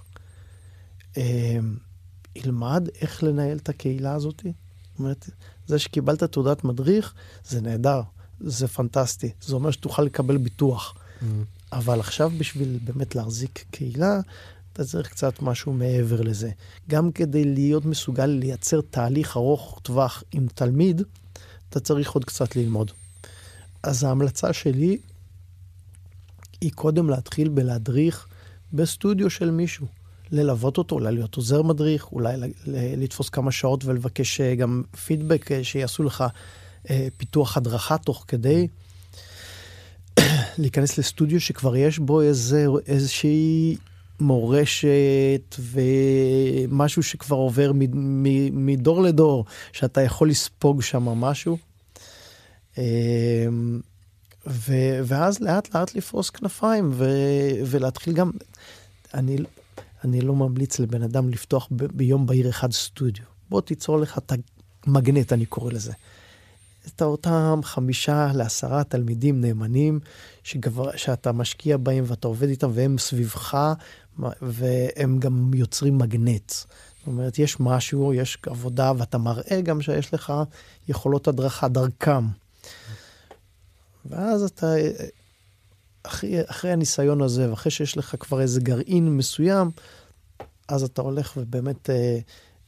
[2.36, 4.41] ילמד איך לנהל את הקהילה הזאת.
[4.43, 5.30] זאת אומרת,
[5.68, 8.01] זה שקיבלת תעודת מדריך, זה נהדר,
[8.39, 9.32] זה פנטסטי.
[9.41, 10.93] זה אומר שתוכל לקבל ביטוח.
[10.93, 11.26] Mm.
[11.72, 14.20] אבל עכשיו בשביל באמת להחזיק קהילה,
[14.74, 16.51] אתה צריך קצת משהו מעבר לזה.
[16.89, 21.01] גם כדי להיות מסוגל לייצר תהליך ארוך טווח עם תלמיד,
[21.70, 22.91] אתה צריך עוד קצת ללמוד.
[23.84, 24.97] אז ההמלצה שלי
[26.62, 28.28] היא קודם להתחיל בלהדריך
[28.74, 29.88] בסטודיו של מישהו.
[30.32, 32.38] ללוות אותו, אולי להיות עוזר מדריך, אולי
[32.97, 36.23] לתפוס כמה שעות ולבקש אה, גם פידבק, אה, שיעשו לך
[36.89, 38.67] אה, פיתוח הדרכה תוך כדי.
[40.57, 43.75] להיכנס לסטודיו שכבר יש בו איזה, איזושהי
[44.19, 47.71] מורשת ומשהו שכבר עובר
[48.51, 51.57] מדור לדור, שאתה יכול לספוג שם משהו.
[54.47, 54.73] ו,
[55.03, 57.09] ואז לאט לאט לפרוס כנפיים ו,
[57.65, 58.32] ולהתחיל גם,
[59.13, 59.38] אני,
[60.03, 63.25] אני לא ממליץ לבן אדם לפתוח ב, ביום בהיר אחד סטודיו.
[63.49, 64.33] בוא תיצור לך את
[64.87, 65.93] המגנט, אני קורא לזה.
[66.87, 69.99] את אותם חמישה לעשרה תלמידים נאמנים
[70.43, 73.73] שגבר, שאתה משקיע בהם ואתה עובד איתם והם סביבך
[74.41, 76.49] והם גם יוצרים מגנט.
[76.49, 80.33] זאת אומרת, יש משהו, יש עבודה ואתה מראה גם שיש לך
[80.87, 82.25] יכולות הדרכה דרכם.
[84.05, 84.73] ואז אתה,
[86.10, 89.72] אחרי, אחרי הניסיון הזה, ואחרי שיש לך כבר איזה גרעין מסוים,
[90.68, 92.20] אז אתה הולך ובאמת אה,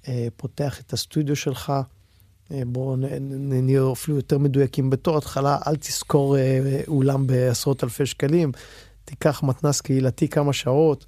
[0.07, 1.73] אה, פותח את הסטודיו שלך.
[2.51, 4.89] אה, בואו נהיה אפילו יותר מדויקים.
[4.89, 8.51] בתור התחלה, אל תזכור אה, אולם בעשרות אלפי שקלים,
[9.05, 11.05] תיקח מתנס קהילתי כמה שעות.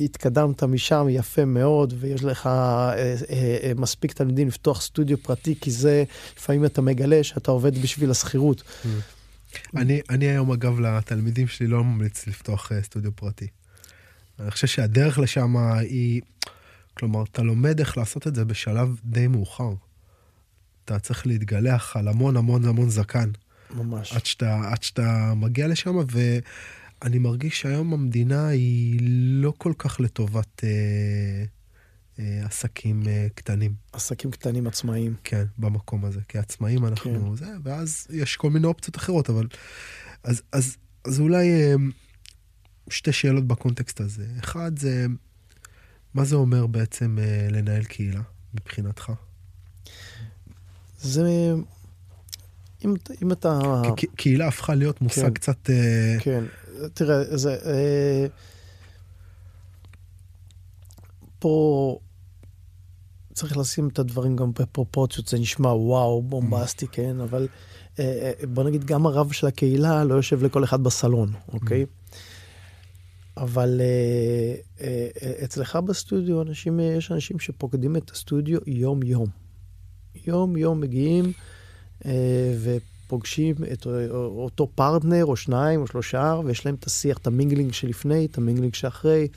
[0.00, 3.14] התקדמת משם יפה מאוד, ויש לך אה, אה,
[3.62, 6.04] אה, מספיק תלמידים לפתוח סטודיו פרטי, כי זה,
[6.36, 8.60] לפעמים אתה מגלה שאתה עובד בשביל השכירות.
[8.60, 8.86] Mm.
[9.76, 13.46] אני, אני היום, אגב, לתלמידים שלי לא ממליץ לפתוח uh, סטודיו פרטי.
[14.38, 16.20] אני חושב שהדרך לשם היא,
[16.94, 19.74] כלומר, אתה לומד איך לעשות את זה בשלב די מאוחר.
[20.84, 23.30] אתה צריך להתגלח על המון המון המון זקן.
[23.70, 24.12] ממש.
[24.12, 28.98] עד שאתה, עד שאתה מגיע לשם, ואני מרגיש שהיום המדינה היא
[29.42, 31.44] לא כל כך לטובת אה, אה,
[32.18, 33.74] עסקים אה, קטנים.
[33.92, 35.14] עסקים קטנים עצמאיים.
[35.24, 36.20] כן, במקום הזה.
[36.28, 37.36] כעצמאים אנחנו כן.
[37.36, 39.46] זה, ואז יש כל מיני אופציות אחרות, אבל...
[40.24, 41.74] אז, אז, אז אולי אה,
[42.90, 44.26] שתי שאלות בקונטקסט הזה.
[44.40, 45.06] אחד זה,
[46.14, 48.20] מה זה אומר בעצם אה, לנהל קהילה
[48.54, 49.12] מבחינתך?
[50.98, 51.52] זה...
[52.84, 53.82] אם, אם אתה...
[54.16, 55.70] קהילה הפכה להיות מושג כן, קצת...
[55.70, 56.44] אה, כן,
[56.94, 57.56] תראה, זה...
[57.64, 58.26] אה,
[61.42, 61.98] פה
[63.32, 67.48] צריך לשים את הדברים גם בפרופורציות, זה נשמע וואו, בומבסטי, כן, אבל
[67.98, 71.86] אה, בוא נגיד, גם הרב של הקהילה לא יושב לכל אחד בסלון, אוקיי?
[73.36, 73.80] אבל
[75.44, 79.26] אצלך בסטודיו, אנשים, יש אנשים שפוקדים את הסטודיו יום-יום.
[80.26, 81.32] יום-יום מגיעים
[82.06, 87.31] אה, ופוגשים את אותו פרטנר, או שניים, או שלושה, ויש להם את השיח, את ה
[87.31, 89.28] mingling שלפני, את ה mingling שאחרי.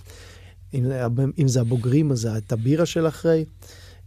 [0.76, 0.86] אם,
[1.38, 3.46] אם זה הבוגרים, אז זה את הבירה של אחרי.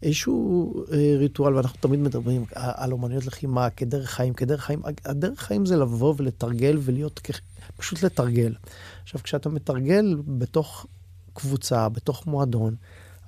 [0.03, 4.83] איזשהו אה, ריטואל, ואנחנו תמיד מדברים על אומנויות לחימה כדרך חיים, כדרך חיים.
[5.05, 7.31] הדרך חיים זה לבוא ולתרגל ולהיות,
[7.77, 8.55] פשוט לתרגל.
[9.03, 10.87] עכשיו, כשאתה מתרגל בתוך
[11.33, 12.75] קבוצה, בתוך מועדון,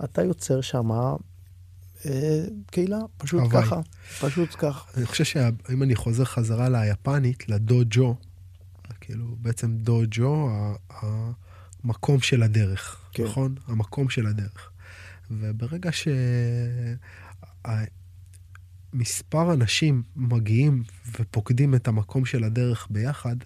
[0.05, 1.17] אתה יוצר שמה
[2.07, 3.63] אה, קהילה, פשוט הוואי.
[3.63, 3.81] ככה,
[4.21, 4.91] פשוט ככה.
[4.97, 8.15] אני חושב שאם אני חוזר חזרה ליפנית, לדוג'ו,
[9.01, 10.49] כאילו בעצם דוג'ו,
[11.85, 13.25] המקום של הדרך, כן.
[13.25, 13.55] נכון?
[13.67, 14.71] המקום של הדרך.
[15.31, 15.91] וברגע
[18.93, 20.83] שמספר אנשים מגיעים
[21.19, 23.37] ופוקדים את המקום של הדרך ביחד,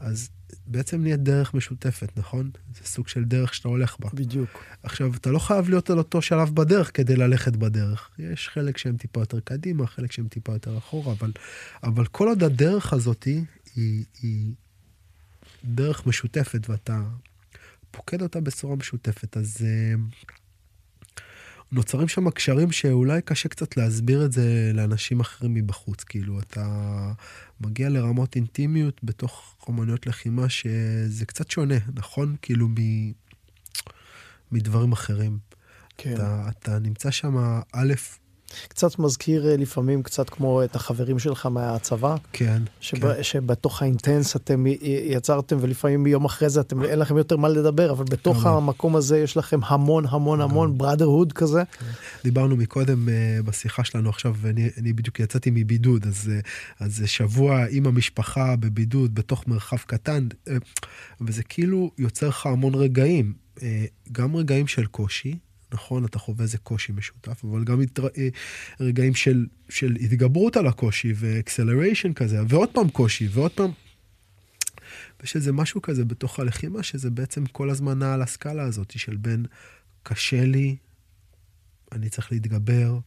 [0.00, 0.30] אז
[0.66, 2.50] בעצם נהיית דרך משותפת, נכון?
[2.74, 4.08] זה סוג של דרך שאתה הולך בה.
[4.14, 4.64] בדיוק.
[4.82, 8.10] עכשיו, אתה לא חייב להיות על אותו שלב בדרך כדי ללכת בדרך.
[8.18, 11.32] יש חלק שהם טיפה יותר קדימה, חלק שהם טיפה יותר אחורה, אבל,
[11.82, 13.44] אבל כל עוד הדרך הזאת היא,
[13.74, 14.52] היא, היא
[15.64, 17.02] דרך משותפת ואתה
[17.96, 19.56] פוקד אותה בצורה משותפת, אז...
[19.60, 20.34] Uh,
[21.72, 26.04] נוצרים שם קשרים שאולי קשה קצת להסביר את זה לאנשים אחרים מבחוץ.
[26.04, 27.12] כאילו, אתה
[27.60, 32.36] מגיע לרמות אינטימיות בתוך אומנויות לחימה שזה קצת שונה, נכון?
[32.42, 32.74] כאילו, מ...
[34.52, 35.38] מדברים אחרים.
[35.96, 36.14] כן.
[36.14, 37.36] אתה, אתה נמצא שם,
[37.72, 37.92] א',
[38.68, 42.16] קצת מזכיר אה, לפעמים קצת כמו את החברים שלך מהצבא.
[42.32, 43.22] כן, שב, כן.
[43.22, 44.64] שבתוך האינטנס אתם
[45.04, 48.48] יצרתם, ולפעמים יום אחרי זה אתם, אין לכם יותר מה לדבר, אבל בתוך כן.
[48.48, 51.62] המקום הזה יש לכם המון המון המון בראדרהוד כזה.
[51.78, 51.86] כן.
[52.24, 56.48] דיברנו מקודם uh, בשיחה שלנו עכשיו, ואני בדיוק יצאתי מבידוד, אז, uh,
[56.80, 60.28] אז שבוע עם המשפחה בבידוד בתוך מרחב קטן,
[61.20, 63.32] וזה כאילו יוצר לך המון רגעים,
[64.12, 65.38] גם רגעים של קושי.
[65.74, 68.06] נכון, אתה חווה איזה קושי משותף, אבל גם התר...
[68.06, 68.28] אה,
[68.80, 73.70] רגעים של, של התגברות על הקושי ואקסלריישן כזה, ועוד פעם קושי, ועוד פעם...
[75.22, 79.16] יש איזה משהו כזה בתוך הלחימה, שזה בעצם כל הזמן נע על הסקאלה הזאת של
[79.16, 79.46] בין
[80.02, 80.76] קשה לי,
[81.92, 82.98] אני צריך להתגבר,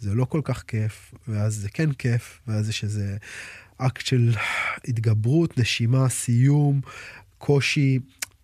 [0.00, 3.16] זה לא כל כך כיף, ואז זה כן כיף, ואז יש איזה
[3.78, 4.34] אקט של
[4.88, 6.80] התגברות, נשימה, סיום,
[7.38, 7.98] קושי,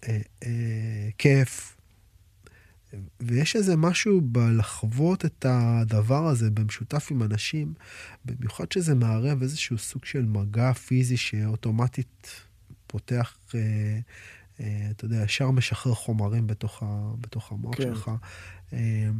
[0.08, 1.77] אה, אה, כיף,
[3.20, 7.74] ויש איזה משהו בלחוות את הדבר הזה במשותף עם אנשים,
[8.24, 12.30] במיוחד שזה מערב איזשהו סוג של מגע פיזי שאוטומטית
[12.86, 13.60] פותח, אה,
[14.60, 17.82] אה, אתה יודע, ישר משחרר חומרים בתוך, ה, בתוך המוח כן.
[17.82, 18.10] שלך.
[18.72, 19.10] אה,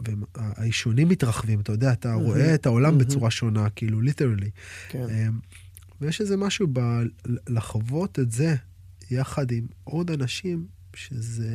[0.00, 2.18] והעישונים מתרחבים, אתה יודע, אתה mm-hmm.
[2.18, 2.98] רואה את העולם mm-hmm.
[2.98, 4.50] בצורה שונה, כאילו, ליטרלי.
[4.88, 5.06] כן.
[5.10, 5.26] אה,
[6.00, 8.54] ויש איזה משהו בלחוות את זה
[9.10, 11.48] יחד עם עוד אנשים, שזה...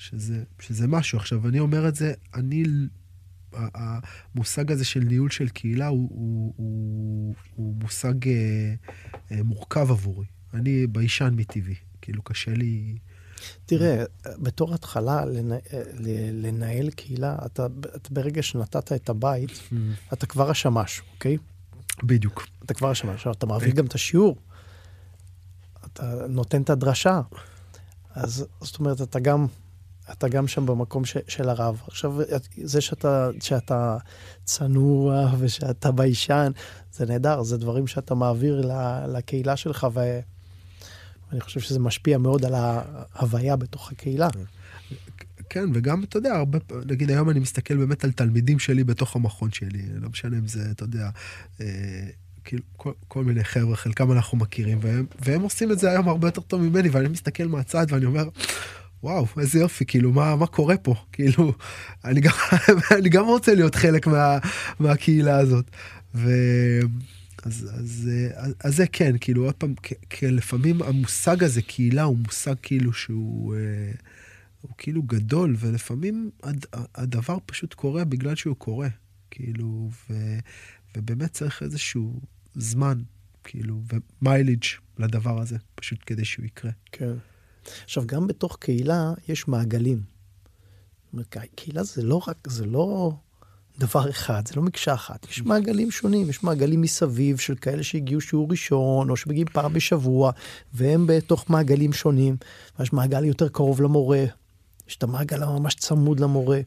[0.00, 1.18] שזה, שזה משהו.
[1.18, 2.62] עכשיו, אני אומר את זה, אני,
[3.52, 8.74] המושג הזה של ניהול של קהילה הוא, הוא, הוא, הוא מושג אה,
[9.32, 10.26] אה, מורכב עבורי.
[10.54, 12.98] אני ביישן מטבעי, כאילו קשה לי...
[13.66, 14.04] תראה,
[14.38, 15.60] בתור התחלה לנהל,
[16.32, 19.74] לנהל קהילה, אתה, אתה ברגע שנתת את הבית, mm.
[20.12, 21.36] אתה כבר השמש, אוקיי?
[22.02, 22.46] בדיוק.
[22.64, 23.26] אתה כבר השמש.
[23.26, 24.36] אתה מעביר גם את השיעור,
[25.86, 27.20] אתה נותן את הדרשה,
[28.14, 29.46] אז זאת אומרת, אתה גם
[30.12, 31.82] אתה גם שם במקום ש, של הרב.
[31.86, 32.14] עכשיו,
[32.62, 33.96] זה שאתה, שאתה
[34.44, 36.52] צנוע ושאתה ביישן,
[36.92, 38.70] זה נהדר, זה דברים שאתה מעביר
[39.08, 44.28] לקהילה שלך, ואני חושב שזה משפיע מאוד על ההוויה בתוך הקהילה.
[45.50, 49.52] כן, וגם, אתה יודע, הרבה, נגיד היום אני מסתכל באמת על תלמידים שלי בתוך המכון
[49.52, 51.10] שלי, לא משנה אם זה, אתה יודע,
[51.60, 51.66] אה,
[52.44, 56.28] כאילו כל, כל מיני חבר'ה, חלקם אנחנו מכירים, והם, והם עושים את זה היום הרבה
[56.28, 58.28] יותר טוב ממני, ואני מסתכל מהצד ואני אומר,
[59.02, 60.94] וואו, איזה יופי, כאילו, מה, מה קורה פה?
[61.12, 61.52] כאילו,
[62.04, 62.32] אני גם,
[62.98, 64.38] אני גם רוצה להיות חלק מה,
[64.80, 65.70] מהקהילה הזאת.
[66.14, 66.30] ו...
[67.42, 69.74] אז, אז, אז, אז זה כן, כאילו, עוד פעם,
[70.22, 73.54] לפעמים המושג הזה, קהילה, הוא מושג כאילו שהוא...
[73.54, 73.92] אה,
[74.60, 78.88] הוא כאילו גדול, ולפעמים הד, הדבר פשוט קורה בגלל שהוא קורה.
[79.30, 80.14] כאילו, ו,
[80.96, 82.20] ובאמת צריך איזשהו
[82.54, 82.98] זמן,
[83.44, 83.82] כאילו,
[84.22, 84.64] ומיילג'
[84.98, 86.70] לדבר הזה, פשוט כדי שהוא יקרה.
[86.92, 87.12] כן.
[87.84, 90.02] עכשיו, גם בתוך קהילה יש מעגלים.
[91.54, 93.12] קהילה זה לא רק, זה לא
[93.78, 95.26] דבר אחד, זה לא מקשה אחת.
[95.30, 100.30] יש מעגלים שונים, יש מעגלים מסביב של כאלה שהגיעו שיעור ראשון, או שמגיעים פעם בשבוע,
[100.74, 102.36] והם בתוך מעגלים שונים.
[102.80, 104.24] יש מעגל יותר קרוב למורה,
[104.88, 106.60] יש את המעגל הממש צמוד למורה.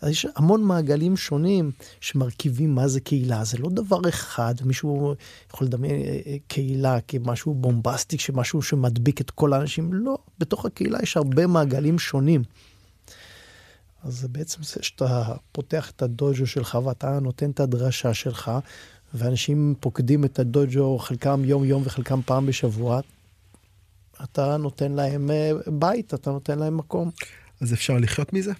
[0.00, 1.70] אז יש המון מעגלים שונים
[2.00, 3.44] שמרכיבים מה זה קהילה.
[3.44, 5.14] זה לא דבר אחד, מישהו
[5.52, 9.92] יכול לדמיין אה, אה, קהילה כמשהו בומבסטי, שמשהו שמדביק את כל האנשים.
[9.92, 12.42] לא, בתוך הקהילה יש הרבה מעגלים שונים.
[14.02, 18.50] אז בעצם זה שאתה פותח את הדוג'ו שלך ואתה נותן את הדרשה שלך,
[19.14, 23.00] ואנשים פוקדים את הדוג'ו, חלקם יום-יום וחלקם פעם בשבוע,
[24.24, 27.10] אתה נותן להם אה, בית, אתה נותן להם מקום.
[27.60, 28.52] אז אפשר לחיות מזה?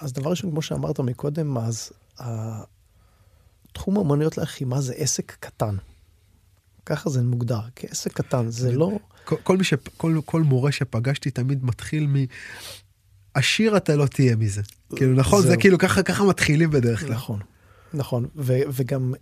[0.00, 1.92] אז דבר ראשון, כמו שאמרת מקודם, אז
[3.72, 5.76] תחום אמנויות לחימה זה עסק קטן.
[6.86, 8.98] ככה זה מוגדר, כעסק קטן, זה לא...
[9.24, 12.16] כל, כל, מי ש, כל, כל מורה שפגשתי תמיד מתחיל מ...
[13.34, 14.62] עשיר אתה לא תהיה מזה.
[14.96, 15.42] כאילו, נכון?
[15.42, 17.10] זה, זה כאילו ככה, ככה מתחילים בדרך כלל.
[17.10, 17.40] נכון,
[17.94, 18.26] נכון.
[18.36, 19.14] ו, וגם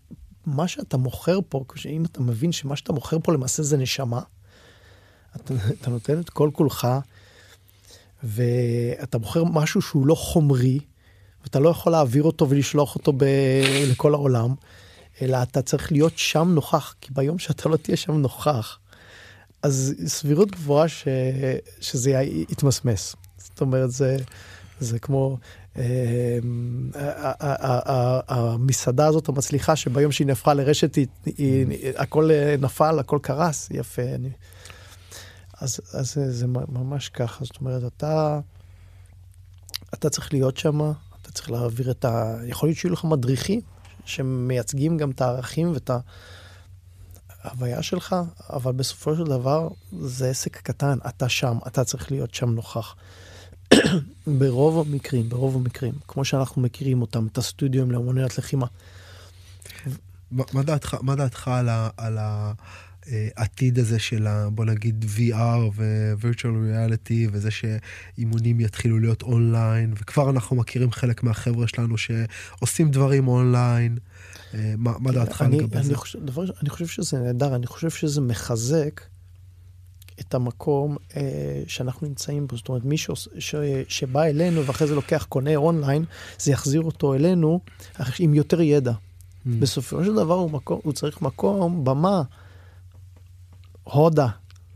[0.47, 4.21] מה שאתה מוכר פה, אם אתה מבין שמה שאתה מוכר פה למעשה זה נשמה,
[5.37, 6.89] אתה, אתה נותן את כל כולך
[8.23, 10.79] ואתה בוחר משהו שהוא לא חומרי,
[11.43, 13.25] ואתה לא יכול להעביר אותו ולשלוח אותו ב...
[13.91, 14.55] לכל העולם,
[15.23, 18.79] אלא אתה צריך להיות שם נוכח, כי ביום שאתה לא תהיה שם נוכח,
[19.63, 21.09] אז סבירות גבוהה ש...
[21.81, 22.11] שזה
[22.49, 23.17] יתמסמס.
[23.39, 24.17] זאת אומרת, זה,
[24.81, 25.39] זה כמו
[25.79, 26.39] אה,
[28.29, 30.99] המסעדה הזאת המצליחה, שביום שהיא נהפכה לרשת,
[31.97, 34.03] הכל נפל, הכל קרס, יפה.
[35.61, 38.41] אז, אז זה, ממש ככה, זאת אומרת, אתה,
[39.95, 40.81] אתה צריך להיות שם,
[41.23, 42.37] אתה צריך להעביר את ה...
[42.47, 43.61] יכול להיות שיהיו לך מדריכים
[44.05, 45.91] שמייצגים גם את הערכים ואת
[47.43, 48.17] ההוויה שלך,
[48.51, 49.69] אבל בסופו של דבר
[50.01, 52.95] זה עסק קטן, אתה שם, אתה צריך להיות שם נוכח.
[54.39, 58.67] ברוב המקרים, ברוב המקרים, כמו שאנחנו מכירים אותם, את הסטודיו לאמנויות לחימה.
[60.31, 61.89] מה דעתך, מה דעתך על ה...
[61.97, 62.53] על ה...
[63.37, 64.49] העתיד הזה של ה...
[64.51, 71.69] בוא נגיד VR ו-Virtual Reality וזה שאימונים יתחילו להיות אונליין וכבר אנחנו מכירים חלק מהחבר'ה
[71.69, 73.99] שלנו שעושים דברים אונליין.
[74.55, 75.97] אה, מה, מה דעתך לגבי אני זה?
[75.97, 79.01] חושב, דבר, אני חושב שזה נהדר, אני חושב שזה מחזק
[80.21, 82.57] את המקום אה, שאנחנו נמצאים בו.
[82.57, 83.55] זאת אומרת, מי שעוש, ש,
[83.89, 86.05] שבא אלינו ואחרי זה לוקח, קונה אונליין,
[86.39, 87.61] זה יחזיר אותו אלינו
[88.19, 88.93] עם יותר ידע.
[88.93, 89.49] Mm.
[89.59, 92.23] בסופו של דבר הוא, מקום, הוא צריך מקום, במה.
[93.87, 94.29] הודה,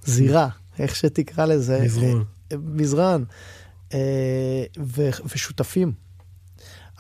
[0.04, 0.48] זירה,
[0.78, 1.80] איך שתקרא לזה.
[1.84, 2.24] מזרון.
[2.52, 3.24] אה, מזרן.
[3.94, 4.64] אה,
[5.24, 5.92] ושותפים.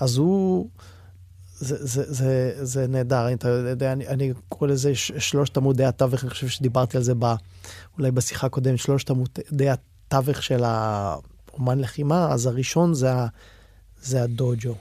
[0.00, 0.68] אז הוא...
[1.60, 6.30] זה, זה, זה, זה נהדר, אתה יודע, אני, אני קורא לזה שלושת עמודי התווך, אני
[6.30, 7.34] חושב שדיברתי על זה ב,
[7.98, 13.10] אולי בשיחה הקודמת, שלושת עמודי התווך של האומן לחימה, אז הראשון זה,
[14.02, 14.74] זה הדוג'ו.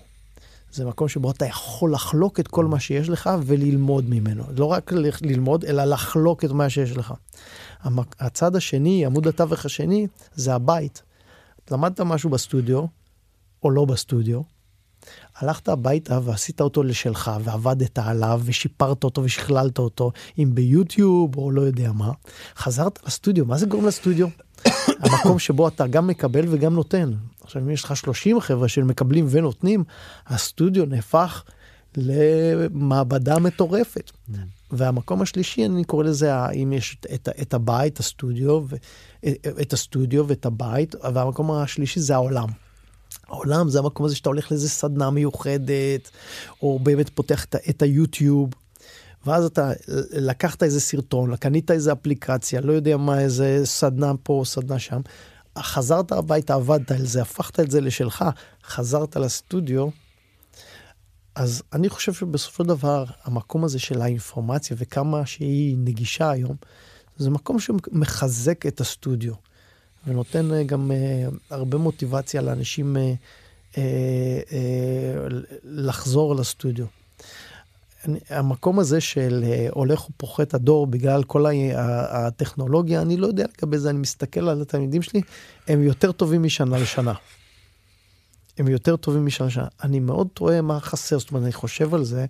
[0.71, 4.43] זה מקום שבו אתה יכול לחלוק את כל מה שיש לך וללמוד ממנו.
[4.57, 4.91] לא רק
[5.21, 7.13] ללמוד, אלא לחלוק את מה שיש לך.
[8.19, 11.01] הצד השני, עמוד התווך השני, זה הבית.
[11.71, 12.85] למדת משהו בסטודיו,
[13.63, 14.41] או לא בסטודיו,
[15.37, 21.61] הלכת הביתה ועשית אותו לשלך, ועבדת עליו, ושיפרת אותו ושכללת אותו, אם ביוטיוב או לא
[21.61, 22.11] יודע מה.
[22.55, 24.27] חזרת לסטודיו, מה זה גורם לסטודיו?
[24.99, 27.11] המקום שבו אתה גם מקבל וגם נותן.
[27.49, 29.83] עכשיו, אם יש לך 30 חבר'ה של מקבלים ונותנים,
[30.27, 31.43] הסטודיו נהפך
[31.97, 34.11] למעבדה מטורפת.
[34.11, 34.35] Mm.
[34.71, 38.65] והמקום השלישי, אני קורא לזה, אם יש את, את הבית, הסטודיו,
[39.61, 42.47] את הסטודיו ואת הבית, והמקום השלישי זה העולם.
[43.27, 46.09] העולם זה המקום הזה שאתה הולך לאיזה סדנה מיוחדת,
[46.61, 48.49] או באמת פותח את, את היוטיוב,
[49.25, 49.71] ואז אתה
[50.11, 55.01] לקחת איזה סרטון, קנית איזה אפליקציה, לא יודע מה, איזה סדנה פה, סדנה שם,
[55.57, 58.25] חזרת הביתה, עבדת על זה, הפכת את זה לשלך,
[58.63, 59.89] חזרת לסטודיו,
[61.35, 66.55] אז אני חושב שבסופו של דבר, המקום הזה של האינפורמציה וכמה שהיא נגישה היום,
[67.17, 69.33] זה מקום שמחזק את הסטודיו,
[70.07, 73.77] ונותן אה, גם uh, הרבה מוטיבציה לאנשים uh, uh,
[75.63, 76.85] לחזור לסטודיו.
[78.29, 81.45] המקום הזה של אה, הולך ופוחת הדור בגלל כל
[81.75, 85.21] הטכנולוגיה, אני לא יודע לגבי זה, אני מסתכל על התלמידים שלי,
[85.67, 87.13] הם יותר טובים משנה לשנה.
[88.57, 89.67] הם יותר טובים משנה לשנה.
[89.83, 92.25] אני מאוד טועה מה חסר, זאת אומרת, אני חושב על זה,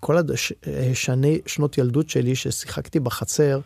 [0.00, 0.16] כל
[0.90, 3.60] השני, אה, שנות ילדות שלי, ששיחקתי בחצר,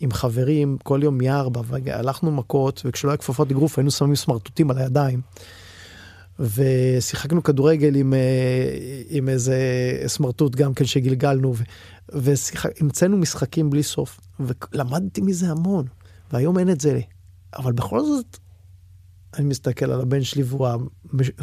[0.00, 4.78] עם חברים כל יום מארבע, והלכנו מכות, וכשלא היה כפפות אגרוף היינו שמים סמרטוטים על
[4.78, 5.20] הידיים.
[6.38, 8.18] ושיחקנו כדורגל עם, אה,
[9.08, 9.56] עם איזה
[10.06, 11.54] סמרטוט גם כן שגלגלנו,
[12.08, 15.86] והמצאנו משחקים בלי סוף, ולמדתי מזה המון,
[16.32, 17.00] והיום אין את זה.
[17.56, 18.38] אבל בכל זאת,
[19.38, 20.68] אני מסתכל על הבן שלי והוא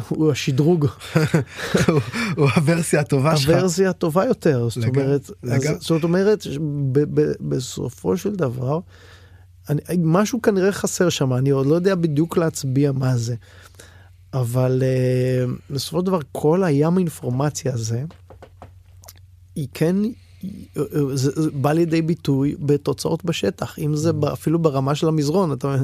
[0.08, 0.86] הוא השדרוג.
[2.36, 3.50] הוא הוורסיה הטובה שלך.
[3.50, 4.68] הוורסיה הטובה יותר.
[4.68, 6.46] זאת אומרת, אז, זאת אומרת,
[6.92, 8.80] ב, ב, בסופו של דבר,
[9.68, 13.34] אני, משהו כנראה חסר שם, אני עוד לא יודע בדיוק להצביע מה זה.
[14.34, 18.04] אבל uh, בסופו של דבר כל הים האינפורמציה הזה,
[19.56, 19.96] היא כן,
[21.14, 24.10] זה, זה בא לידי ביטוי בתוצאות בשטח, אם זה.
[24.32, 25.76] אפילו ברמה של המזרון, אתה,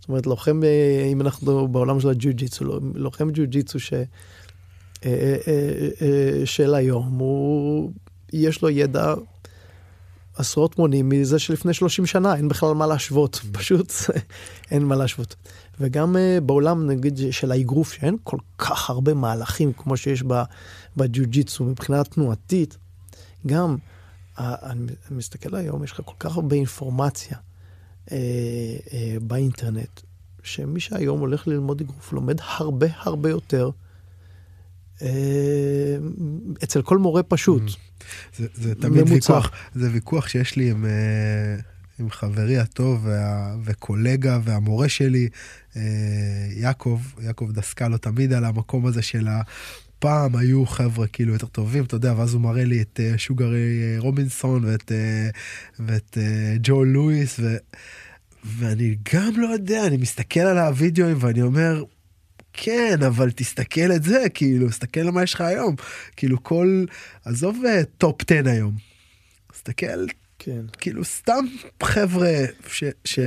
[0.00, 3.92] זאת אומרת לוחם, אה, אם אנחנו בעולם של הג'ו-ג'יצו, לא, לוחם ג'ו-ג'יצו ש,
[5.04, 5.36] אה,
[6.44, 7.92] של היום, הוא,
[8.32, 9.14] יש לו ידע
[10.36, 13.40] עשרות מונים מזה שלפני 30 שנה, אין בכלל מה להשוות.
[13.52, 13.92] פשוט
[14.70, 15.36] אין מה להשוות.
[15.80, 20.24] וגם uh, בעולם נגיד של האגרוף שאין כל כך הרבה מהלכים כמו שיש
[20.96, 22.78] בג'ו-ג'יצו מבחינה תנועתית,
[23.46, 23.76] גם
[24.38, 27.36] אני מסתכל היום, יש לך כל כך הרבה אינפורמציה
[28.06, 28.12] uh, uh,
[29.22, 30.00] באינטרנט,
[30.42, 33.70] שמי שהיום הולך ללמוד אגרוף לומד הרבה הרבה יותר
[34.98, 35.02] uh,
[36.64, 37.62] אצל כל מורה פשוט.
[37.62, 37.72] Mm.
[38.36, 40.84] זה, זה תמיד ויכוח, זה ויכוח שיש לי עם...
[40.84, 41.62] Uh...
[42.00, 45.28] עם חברי הטוב וה, וקולגה והמורה שלי, אה,
[46.56, 51.94] יעקב, יעקב דסקלו, תמיד על המקום הזה של הפעם היו חבר'ה כאילו יותר טובים, אתה
[51.94, 54.92] יודע, ואז הוא מראה לי את אה, שוגרי אה, רובינסון ואת,
[55.80, 56.18] ואת
[56.60, 57.56] ג'ו לואיס, ו,
[58.44, 61.84] ואני גם לא יודע, אני מסתכל על הווידאוים ואני אומר,
[62.52, 65.76] כן, אבל תסתכל את זה, כאילו, תסתכל על מה יש לך היום.
[66.16, 66.84] כאילו, כל,
[67.24, 67.62] עזוב
[67.98, 68.76] top 10 היום.
[69.52, 70.06] תסתכל
[70.42, 70.60] כן.
[70.78, 71.44] כאילו סתם
[71.82, 72.84] חבר'ה ש...
[73.04, 73.18] ש...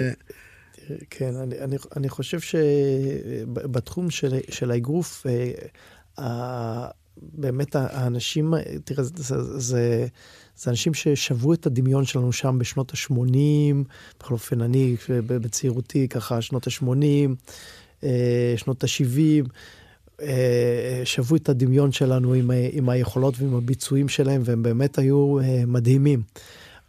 [1.09, 5.25] כן, אני, אני, אני חושב שבתחום של, של האגרוף,
[6.19, 8.53] אה, באמת האנשים,
[8.83, 10.07] תראה, זה, זה, זה,
[10.55, 13.75] זה אנשים ששבו את הדמיון שלנו שם בשנות ה-80,
[14.19, 17.29] בכל אופן אני בצעירותי ככה, שנות ה-80,
[18.03, 19.47] אה, שנות ה-70.
[20.21, 26.21] אה, שבו את הדמיון שלנו עם, עם היכולות ועם הביצועים שלהם, והם באמת היו מדהימים.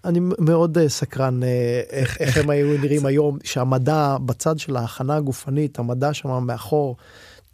[0.04, 5.16] אני מאוד אה, סקרן אה, איך, איך הם היו נראים היום, שהמדע בצד של ההכנה
[5.16, 6.96] הגופנית, המדע שם מאחור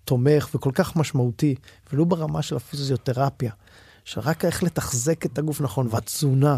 [0.05, 1.55] תומך וכל כך משמעותי,
[1.93, 3.53] ולו ברמה של הפיזיותרפיה,
[4.05, 6.57] שרק איך לתחזק את הגוף נכון, והתזונה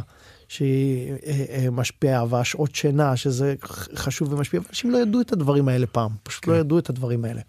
[0.49, 3.55] שהיא אה, משפיעה, והשעות שינה, שזה
[3.95, 6.57] חשוב ומשפיע, אנשים לא ידעו את הדברים האלה פעם, פשוט לא כן.
[6.57, 7.40] לא ידעו את הדברים האלה.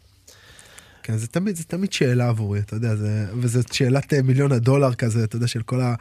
[1.04, 4.94] כן, זה תמיד, זה תמיד שאלה עבורי, אתה יודע, זה, וזאת שאלת אה, מיליון הדולר
[4.94, 5.96] כזה, אתה יודע, של כל ה...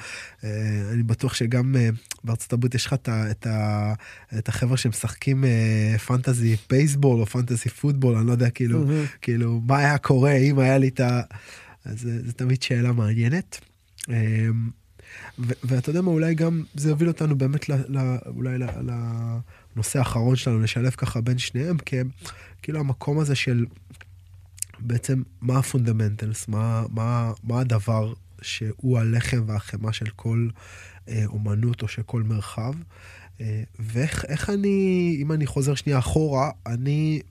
[0.45, 1.89] אה, אני בטוח שגם אה,
[2.25, 3.47] בארצות הברית יש לך את, את,
[4.39, 5.45] את החבר'ה שמשחקים
[6.07, 9.19] fantasy baseball או fantasy football, אני לא יודע, כאילו, mm-hmm.
[9.23, 11.21] כאילו, מה היה קורה אם היה לי את ה...
[11.85, 13.61] אז זה, זה תמיד שאלה מעניינת.
[15.39, 18.59] ואתה יודע מה, אולי גם זה יוביל אותנו באמת ל, ל, אולי
[19.77, 21.97] לנושא האחרון שלנו, לשלב ככה בין שניהם, כי
[22.63, 23.67] כאילו המקום הזה של
[24.87, 28.13] בעצם מה ה fundamentals, מה, מה, מה הדבר
[28.43, 30.49] שהוא הלחם והחמאה של כל
[31.09, 32.75] אה, אומנות או של כל מרחב.
[33.41, 37.23] אה, ואיך אני, אם אני חוזר שנייה אחורה, אני,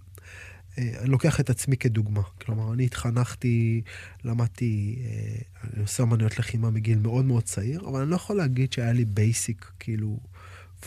[0.78, 2.22] אה, אני לוקח את עצמי כדוגמה.
[2.42, 3.82] כלומר, אני התחנכתי,
[4.24, 8.74] למדתי, אה, אני עושה אמנויות לחימה מגיל מאוד מאוד צעיר, אבל אני לא יכול להגיד
[8.74, 10.20] שהיה לי basic, כאילו,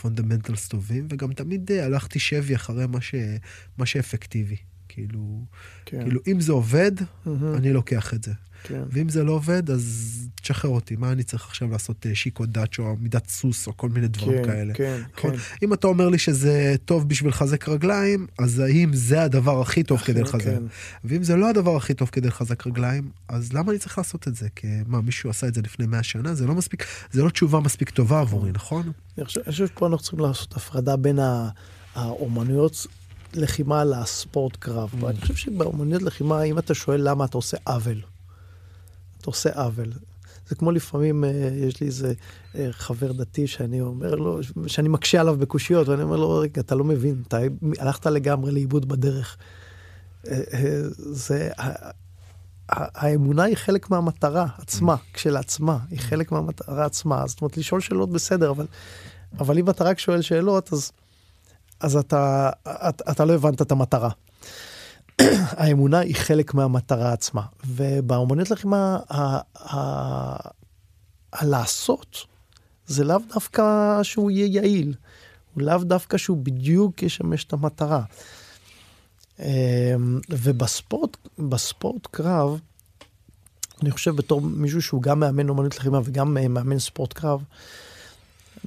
[0.01, 3.15] fundamentals טובים, וגם תמיד אה, הלכתי שבי אחרי מה, ש,
[3.77, 4.57] מה שאפקטיבי.
[4.95, 5.45] כאילו,
[5.85, 6.03] כן.
[6.03, 7.29] כאילו אם זה עובד, mm-hmm.
[7.57, 8.31] אני לוקח את זה.
[8.63, 8.83] כן.
[8.89, 12.83] ואם זה לא עובד, אז תשחרר אותי, מה אני צריך עכשיו לעשות אה, שיקו דאצ'ו,
[12.83, 14.73] או מידת סוס, או כל מיני דברים כן, כאלה.
[14.73, 15.31] כן, נכון?
[15.31, 15.37] כן.
[15.63, 19.99] אם אתה אומר לי שזה טוב בשביל לחזק רגליים, אז האם זה הדבר הכי טוב
[19.99, 20.43] כדי לחזק?
[20.43, 20.63] כן.
[21.03, 24.35] ואם זה לא הדבר הכי טוב כדי לחזק רגליים, אז למה אני צריך לעשות את
[24.35, 24.47] זה?
[24.55, 26.33] כי מה, מישהו עשה את זה לפני 100 שנה?
[26.33, 28.91] זה לא מספיק, זה לא תשובה מספיק טובה עבורי, נכון?
[29.17, 31.19] אני חושב שפה אנחנו צריכים לעשות הפרדה בין
[31.95, 32.87] האומנויות
[33.35, 34.89] לחימה לספורט קרב.
[34.93, 35.03] Mm.
[35.05, 38.01] ואני חושב שבאומנויות לחימה, אם אתה שואל למה אתה עושה עוול,
[39.17, 39.91] אתה עושה עוול.
[40.47, 42.13] זה כמו לפעמים, אה, יש לי איזה
[42.55, 46.75] אה, חבר דתי שאני אומר לו, שאני מקשה עליו בקושיות, ואני אומר לו, רגע, אתה
[46.75, 47.37] לא מבין, אתה
[47.79, 49.37] הלכת לגמרי לאיבוד בדרך.
[50.27, 51.49] אה, זה,
[52.69, 57.27] האמונה היא חלק מהמטרה עצמה, כשלעצמה, היא חלק מהמטרה עצמה.
[57.27, 58.65] זאת אומרת, לשאול שאלות בסדר, אבל,
[59.39, 60.91] אבל אם אתה רק שואל שאלות, אז,
[61.79, 64.09] אז אתה, אתה, אתה לא הבנת את המטרה.
[65.57, 67.41] האמונה היא חלק מהמטרה עצמה.
[67.65, 68.99] ובאמנות לחימה,
[71.33, 72.25] הלעשות
[72.87, 74.93] זה לאו דווקא שהוא יהיה יעיל,
[75.53, 78.01] הוא לאו דווקא שהוא בדיוק ישמש את המטרה.
[79.39, 82.59] אמ, ובספורט, בספורט קרב,
[83.81, 87.43] אני חושב בתור מישהו שהוא גם מאמן אומנות לחימה וגם אה, מאמן ספורט קרב,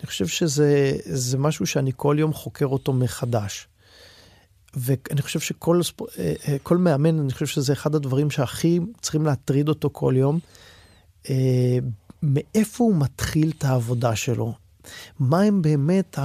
[0.00, 3.68] אני חושב שזה משהו שאני כל יום חוקר אותו מחדש.
[4.74, 5.80] ואני חושב שכל
[6.18, 10.38] אה, אה, כל מאמן, אני חושב שזה אחד הדברים שהכי צריכים להטריד אותו כל יום.
[12.22, 14.54] מאיפה הוא מתחיל את העבודה שלו?
[15.18, 16.18] מה הם באמת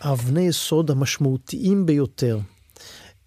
[0.00, 2.38] האבני יסוד המשמעותיים ביותר?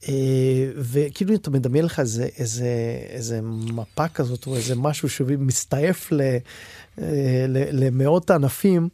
[0.09, 2.67] אה, וכאילו אתה מדמיין לך איזה, איזה,
[3.09, 6.21] איזה מפה כזאת או איזה משהו שמסתעף אה, ל,
[7.71, 8.89] למאות ענפים,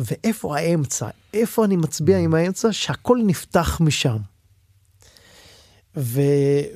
[0.00, 1.08] ואיפה האמצע?
[1.34, 2.72] איפה אני מצביע עם האמצע?
[2.72, 4.16] שהכל נפתח משם.
[5.96, 6.20] ו,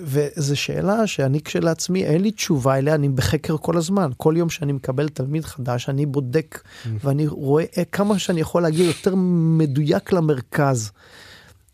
[0.00, 4.10] וזו שאלה שאני כשלעצמי, אין לי תשובה אליה, אני בחקר כל הזמן.
[4.16, 6.62] כל יום שאני מקבל תלמיד חדש, אני בודק.
[7.04, 9.14] ואני רואה כמה שאני יכול להגיע יותר
[9.58, 10.90] מדויק למרכז.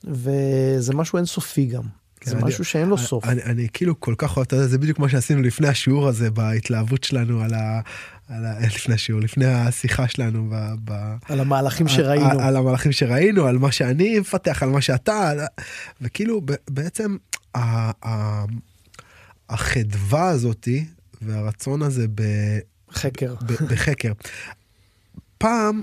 [0.05, 1.83] וזה משהו אינסופי גם.
[2.25, 3.25] זה אני, משהו שאין לו סוף.
[3.25, 6.31] אני, אני כאילו כל כך אוהב, אתה יודע, זה בדיוק מה שעשינו לפני השיעור הזה,
[6.31, 7.81] בהתלהבות שלנו על ה...
[8.29, 8.61] על ה...
[8.75, 10.51] לפני השיעור, לפני השיחה שלנו.
[10.51, 12.31] ב, ב, על המהלכים שראינו.
[12.31, 15.41] על, על המהלכים שראינו, על מה שאני מפתח, על מה שאתה, על...
[16.01, 17.17] וכאילו בעצם
[17.55, 18.45] ה, ה,
[19.51, 20.85] החדווה הזאתי
[21.23, 22.23] והרצון הזה ב...
[22.93, 23.35] חקר.
[23.35, 24.13] ב, בחקר.
[25.39, 25.83] פעם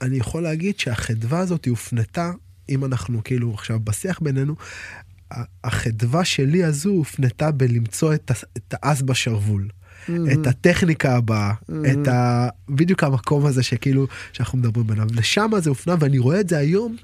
[0.00, 2.32] אני יכול להגיד שהחדווה הזאת הופנתה,
[2.68, 4.54] אם אנחנו כאילו עכשיו בשיח בינינו,
[5.64, 9.68] החדווה שלי הזו הופנתה בלמצוא את, את האס בשרוול.
[10.08, 10.32] Mm-hmm.
[10.32, 11.74] את הטכניקה הבאה, mm-hmm.
[11.92, 12.48] את ה...
[12.68, 15.06] בדיוק המקום הזה שכאילו, שאנחנו מדברים עליו.
[15.14, 16.96] לשם זה הופנה, ואני רואה את זה היום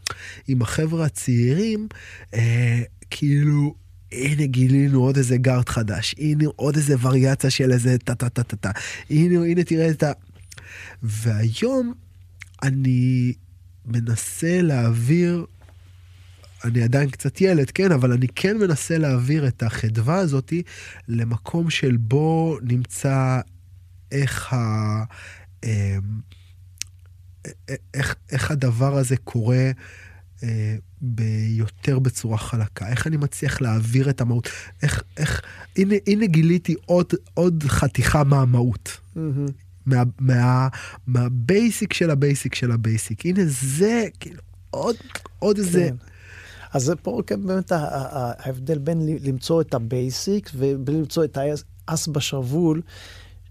[0.49, 1.89] עם החבר'ה הצעירים,
[2.35, 2.81] אה,
[3.11, 3.75] כאילו,
[4.13, 8.43] הנה גילינו עוד איזה גארד חדש, הנה עוד איזה וריאציה של איזה טה טה טה
[8.43, 8.71] טה טה,
[9.11, 10.13] הנה, הנה תראה את ה...
[11.03, 11.93] והיום
[12.63, 13.33] אני
[13.87, 15.47] מנסה להעביר
[16.65, 20.63] אני עדיין קצת ילד, כן, אבל אני כן מנסה להעביר את החדווה הזאתי
[21.09, 23.41] למקום של בו נמצא
[24.13, 25.05] איך ה...
[25.65, 25.71] אמ,
[27.95, 29.71] איך, איך הדבר הזה קורה
[30.43, 34.49] אה, ביותר בצורה חלקה, איך אני מצליח להעביר את המהות,
[34.83, 35.43] איך, איך,
[35.77, 39.01] הנה, הנה גיליתי עוד, עוד חתיכה מהמהות.
[39.17, 39.51] Mm-hmm.
[39.87, 40.69] מה, מה,
[41.07, 43.27] מה basic של ה basic של ה basic.
[43.27, 44.97] הנה זה, כאילו, עוד,
[45.39, 45.95] עוד כן.
[46.73, 51.39] אז זה פה כן באמת ההבדל בין למצוא את ה basic ולמצוא את
[51.89, 52.83] האס בשרוול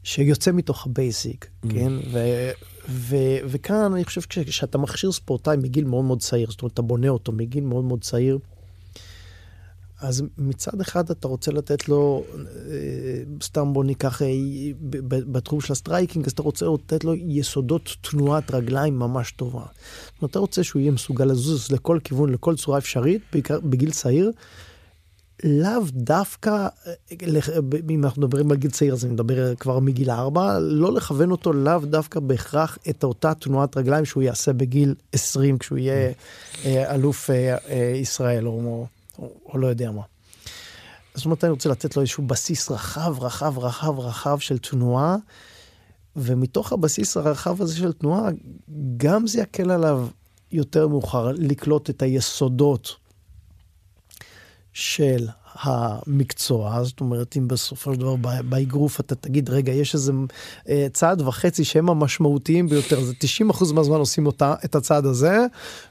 [0.04, 1.74] שיוצא מתוך ה basic, mm.
[1.74, 1.94] כן?
[2.12, 2.20] ו,
[2.90, 3.16] ו,
[3.46, 7.32] וכאן אני חושב שכשאתה מכשיר ספורטאי מגיל מאוד מאוד צעיר, זאת אומרת, אתה בונה אותו
[7.32, 8.40] מגיל מאוד מאוד צעיר,
[10.02, 12.44] אז מצד אחד אתה רוצה לתת לו, אה,
[13.44, 14.28] סתם בוא ניקח אה,
[15.10, 19.60] בתחום של ה striking, אז אתה רוצה לתת לו יסודות תנועת רגליים ממש טובה.
[19.60, 23.92] זאת אומרת, אתה רוצה שהוא יהיה מסוגל לזוז לכל כיוון, לכל צורה אפשרית, בעיקר בגיל
[23.92, 24.32] צעיר.
[25.44, 26.94] לאו דווקא, אה,
[27.90, 31.54] אם אנחנו מדברים על גיל צעיר, אז אני מדבר כבר מגיל ארבע, לא לכוון אותו
[31.54, 36.12] לאו דווקא בהכרח את אותה תנועת רגליים שהוא יעשה בגיל 20, כשהוא יהיה
[36.66, 37.30] אלוף
[37.96, 38.88] ישראל, או
[39.20, 40.02] או, או לא יודע מה.
[41.16, 45.16] זאת אומרת, אני רוצה לתת לו איזשהו בסיס רחב, רחב, רחב, רחב של תנועה,
[46.16, 48.30] ומתוך הבסיס הרחב הזה של תנועה,
[48.98, 50.08] גם זה יקל עליו
[50.52, 52.96] יותר מאוחר לקלוט את היסודות
[54.74, 55.28] של
[55.62, 58.16] המקצוע, זאת אומרת, אם בסופו של דבר
[58.50, 60.12] באגרוף אתה תגיד, רגע, יש איזה
[60.70, 63.14] אה, צעד וחצי שהם המשמעותיים ביותר, זה
[63.52, 65.46] 90% מהזמן עושים אותה, את הצעד הזה,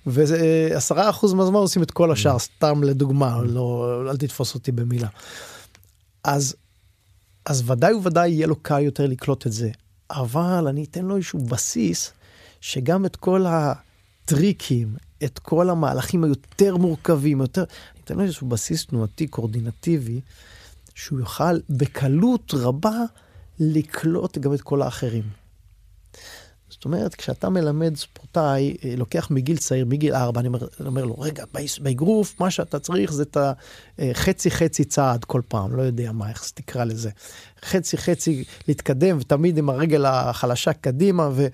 [0.07, 5.09] ו-10% מהזמן עושים את כל השאר, סתם לדוגמה, לא, אל תתפוס אותי במילה.
[6.25, 6.57] אז,
[7.47, 9.71] אז ודאי וודאי יהיה לו קל יותר לקלוט את זה,
[10.11, 12.13] אבל אני אתן לו איזשהו בסיס,
[12.61, 17.65] שגם את כל הטריקים, את כל המהלכים היותר מורכבים, יותר,
[17.97, 20.21] ניתן לו איזשהו בסיס תנועתי קורדינטיבי,
[20.95, 22.99] שהוא יוכל בקלות רבה
[23.59, 25.25] לקלוט גם את כל האחרים.
[26.69, 31.19] זאת אומרת, כשאתה מלמד ספורטאי, אה, לוקח מגיל צעיר, מגיל ארבע, אני אומר, אומר לו,
[31.19, 31.45] רגע,
[31.81, 33.37] באגרוף, מה שאתה צריך זה את
[33.99, 37.11] החצי-חצי אה, צעד כל פעם, לא יודע מה, איך תקרא לזה.
[37.65, 41.47] חצי-חצי להתקדם, ותמיד עם הרגל החלשה קדימה, ו...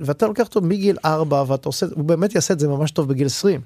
[0.00, 3.26] ואתה לוקח אותו מגיל ארבע, ואתה עושה, הוא באמת יעשה את זה ממש טוב בגיל
[3.26, 3.60] 20.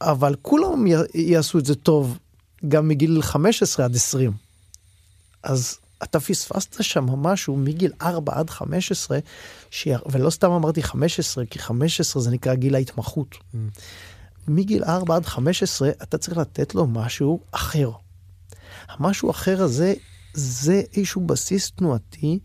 [0.00, 0.84] אבל כולם
[1.14, 2.18] יעשו את זה טוב
[2.68, 4.32] גם מגיל 15 עד 20.
[5.42, 9.18] אז אתה פספסת שם משהו מגיל 4 עד 15,
[9.70, 9.88] ש...
[10.12, 13.34] ולא סתם אמרתי 15, כי 15 זה נקרא גיל ההתמחות.
[13.34, 13.56] Mm.
[14.48, 17.90] מגיל 4 עד 15 אתה צריך לתת לו משהו אחר.
[18.88, 19.94] המשהו אחר הזה,
[20.34, 22.38] זה איזשהו בסיס תנועתי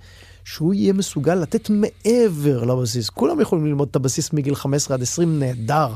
[0.45, 3.09] שהוא יהיה מסוגל לתת מעבר לבסיס.
[3.09, 5.93] כולם יכולים ללמוד את הבסיס מגיל 15 עד 20, נהדר.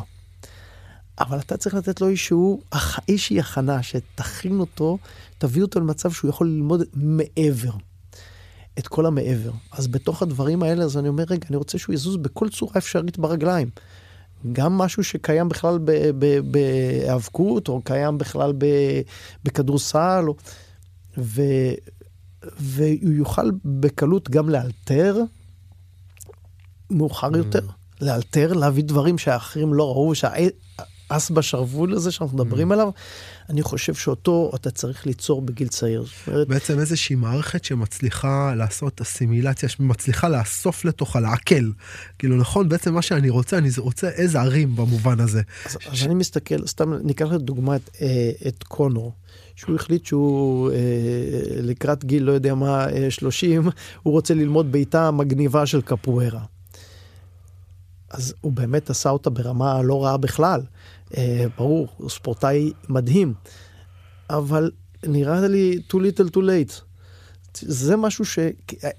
[1.20, 2.62] אבל אתה צריך לתת לו איזשהו,
[3.08, 4.98] איזושהי הכנה שתכין אותו,
[5.38, 7.72] תביא אותו למצב שהוא יכול ללמוד מעבר.
[8.80, 9.52] את כל המעבר.
[9.72, 13.18] אז בתוך הדברים האלה, אז אני אומר, רגע, אני רוצה שהוא יזוז בכל צורה אפשרית
[13.18, 13.70] ברגליים.
[14.52, 15.80] גם משהו שקיים בכלל
[16.46, 18.54] בהיאבקות, או קיים בכלל
[19.44, 20.36] בכדורסל, או...
[21.18, 21.42] ו...
[22.44, 25.18] והוא יוכל בקלות גם לאלתר
[26.90, 27.38] מאוחר mm.
[27.38, 27.68] יותר,
[28.02, 30.14] לאלתר, להביא דברים שהאחרים לא ראו,
[31.08, 32.74] שהאס בשרוול הזה שאנחנו מדברים mm.
[32.74, 32.90] עליו,
[33.50, 36.06] אני חושב שאותו אתה צריך ליצור בגיל צעיר.
[36.48, 41.72] בעצם איזושהי מערכת שמצליחה לעשות אסימילציה, שמצליחה לאסוף לתוכה, לעכל.
[42.20, 45.42] כאילו נכון, בעצם מה שאני רוצה, אני רוצה איזה ערים במובן הזה.
[45.66, 45.88] אז, ש...
[45.88, 49.14] אז אני מסתכל, סתם ניקח לדוגמה את, אה, את קונור.
[49.56, 50.76] שהוא החליט שהוא אה,
[51.62, 53.70] לקראת גיל, לא יודע מה, אה, 30,
[54.04, 56.42] הוא רוצה ללמוד בעיטה מגניבה של קפוארה.
[58.10, 60.62] אז הוא באמת עשה אותה ברמה לא רעה בכלל.
[61.18, 63.34] אה, ברור, הוא ספורטאי מדהים,
[64.30, 64.72] אבל
[65.04, 66.82] נראה לי too little too late.
[67.62, 68.40] זה משהו ש...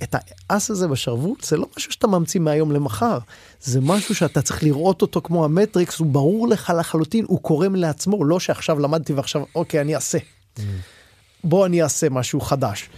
[0.03, 0.15] את
[0.51, 3.19] האס הזה בשרוול, זה לא משהו שאתה ממציא מהיום למחר.
[3.61, 8.25] זה משהו שאתה צריך לראות אותו כמו המטריקס, הוא ברור לך לחלוטין, הוא קורם לעצמו,
[8.25, 10.19] לא שעכשיו למדתי ועכשיו, אוקיי, אני אעשה.
[10.19, 10.61] Mm.
[11.45, 12.89] בוא אני אעשה משהו חדש.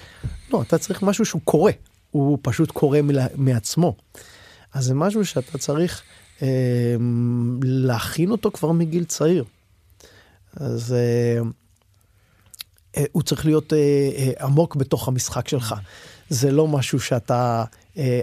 [0.53, 1.73] לא, אתה צריך משהו שהוא קורה,
[2.11, 3.01] הוא פשוט קורה
[3.35, 3.97] מעצמו.
[4.75, 6.03] אז זה משהו שאתה צריך
[7.63, 9.45] להכין אותו כבר מגיל צעיר.
[10.57, 11.41] אז אה,
[12.97, 15.75] אה, הוא צריך להיות אה, עמוק בתוך המשחק שלך.
[16.31, 17.65] זה לא משהו שאתה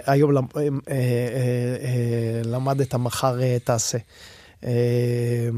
[0.05, 0.45] היום למ,
[2.45, 3.97] למדת, מחר תעשה.
[4.63, 5.49] אה,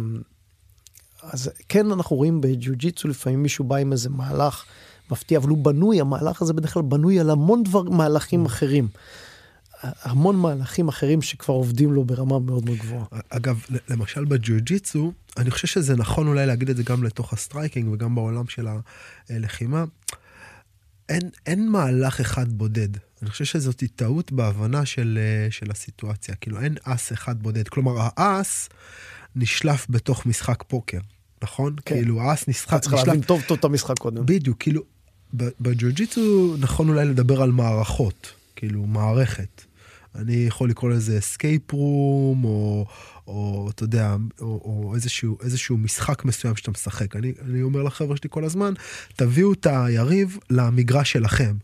[1.23, 4.63] אז כן, אנחנו רואים בג'יוג'יצו לפעמים מישהו בא עם איזה מהלך
[5.11, 8.45] מפתיע, אבל הוא בנוי, המהלך הזה בדרך כלל בנוי על המון דבר, מהלכים.
[8.45, 8.87] אחרים.
[9.84, 13.05] המון מהלכים אחרים שכבר עובדים לו ברמה מאוד מאוד גבוהה.
[13.30, 17.88] אגב, למשל בג'יוג'יצו, אני חושב שזה נכון אולי להגיד את זה גם לתוך ה striking
[17.93, 18.67] וגם בעולם של
[19.30, 19.86] הלחימה.
[21.09, 22.89] אין, אין מהלך אחד בודד.
[23.21, 25.19] אני חושב שזאת טעות בהבנה של,
[25.49, 26.36] של הסיטואציה.
[26.36, 27.67] כאילו, אין אס אחד בודד.
[27.67, 28.69] כלומר, האס
[29.36, 30.99] נשלף בתוך משחק פוקר,
[31.43, 31.75] נכון?
[31.86, 31.95] כן.
[31.95, 32.81] כאילו, האס נשלף...
[32.82, 34.25] צריך להבין טוב טוב את המשחק קודם.
[34.25, 34.82] בדיוק, כאילו,
[35.33, 39.66] בג'יו ג'יטסו נכון אולי לדבר על מערכות, כאילו, מערכת.
[40.18, 42.86] אני יכול לקרוא לזה escape room, או,
[43.28, 47.15] או אתה יודע, או, או איזשהו, איזשהו משחק מסוים שאתה משחק.
[47.15, 48.74] אני, אני אומר לחבר'ה שלי כל הזמן,
[49.15, 51.55] תביאו את היריב למגרש שלכם.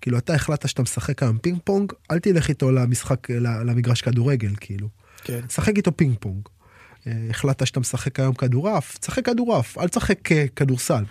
[0.00, 4.88] כאילו, אתה החלטת שאתה משחק היום פינג פונג, אל תלך איתו למשחק, למגרש כדורגל, כאילו.
[5.24, 5.40] כן.
[5.48, 6.48] שחק איתו פינג פונג.
[7.06, 11.04] אה, החלטת שאתה משחק היום כדורעף, תשחק כדורעף, אל תשחק אה, כדורסל.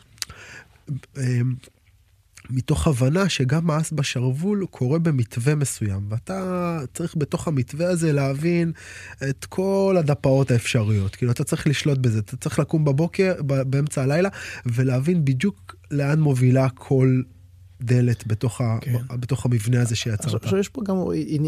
[2.52, 8.72] מתוך הבנה שגם מאס בשרוול קורה במתווה מסוים, ואתה צריך בתוך המתווה הזה להבין
[9.30, 11.16] את כל הדפאות האפשריות.
[11.16, 14.30] כאילו, אתה צריך לשלוט בזה, אתה צריך לקום בבוקר, באמצע הלילה,
[14.66, 17.22] ולהבין בדיוק לאן מובילה כל
[17.82, 18.96] דלת בתוך, כן.
[19.10, 20.44] ה, בתוך המבנה הזה שיצרת.
[20.44, 20.98] עכשיו, יש פה גם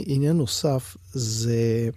[0.06, 1.90] עניין נוסף, זה...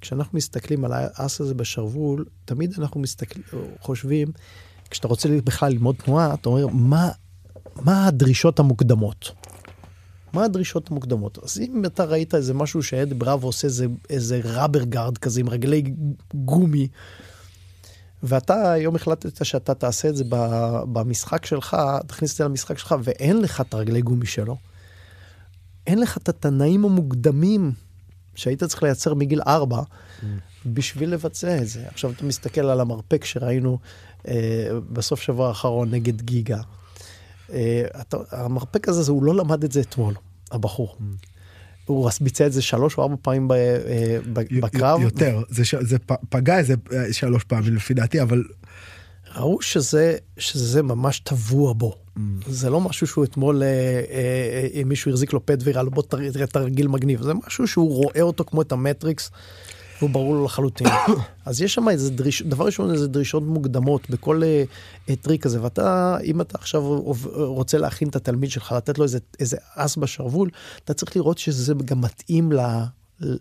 [0.00, 3.44] כשאנחנו מסתכלים על האס הזה בשרוול, תמיד אנחנו מסתכלים,
[3.80, 4.28] חושבים,
[4.90, 7.10] כשאתה רוצה בכלל ללמוד תנועה, אתה אומר, מה
[7.84, 9.32] מה הדרישות המוקדמות?
[10.32, 11.38] מה הדרישות המוקדמות?
[11.44, 15.48] אז אם אתה ראית איזה משהו שאד בראבו עושה איזה, איזה ראבר גארד כזה עם
[15.48, 15.94] רגלי
[16.34, 16.88] גומי,
[18.22, 20.24] ואתה היום החלטת שאתה תעשה את זה
[20.92, 21.76] במשחק שלך,
[22.06, 24.56] תכניס את זה למשחק שלך, ואין לך את הרגלי גומי שלו,
[25.86, 27.72] אין לך את התנאים המוקדמים
[28.34, 30.24] שהיית צריך לייצר מגיל ארבע mm.
[30.66, 31.86] בשביל לבצע את זה.
[31.88, 33.78] עכשיו אתה מסתכל על המרפק שראינו
[34.28, 36.60] אה, בסוף שבוע האחרון נגד גיגה.
[37.52, 37.82] אה,
[38.30, 40.14] המרפק הזה, הוא לא למד את זה אתמול,
[40.52, 40.96] הבחור.
[40.98, 41.02] Mm.
[41.86, 45.00] הוא ביצע את זה שלוש או ארבע פעמים אה, בקרב.
[45.00, 45.96] יותר, זה, זה
[46.28, 48.42] פגע איזה אה, שלוש פעמים לפי דעתי, אבל...
[49.36, 51.94] ראו שזה, שזה ממש טבוע בו.
[52.16, 52.20] Mm.
[52.46, 56.02] זה לא משהו שהוא אתמול, אה, אה, אה, מישהו החזיק לו פד ויראה לו בוא
[56.02, 59.30] תראה תרגיל מגניב, זה משהו שהוא רואה אותו כמו את המטריקס.
[59.98, 60.86] והוא ברור לו לחלוטין.
[61.46, 64.42] אז יש שם איזה דריש, דבר ראשון איזה דרישות מוקדמות בכל
[65.08, 66.82] uh, טריק הזה, ואתה, אם אתה עכשיו
[67.34, 70.50] רוצה להכין את התלמיד שלך, לתת לו איזה, איזה אס בשרוול,
[70.84, 72.60] אתה צריך לראות שזה גם מתאים ל,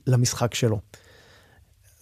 [0.07, 0.79] למשחק שלו.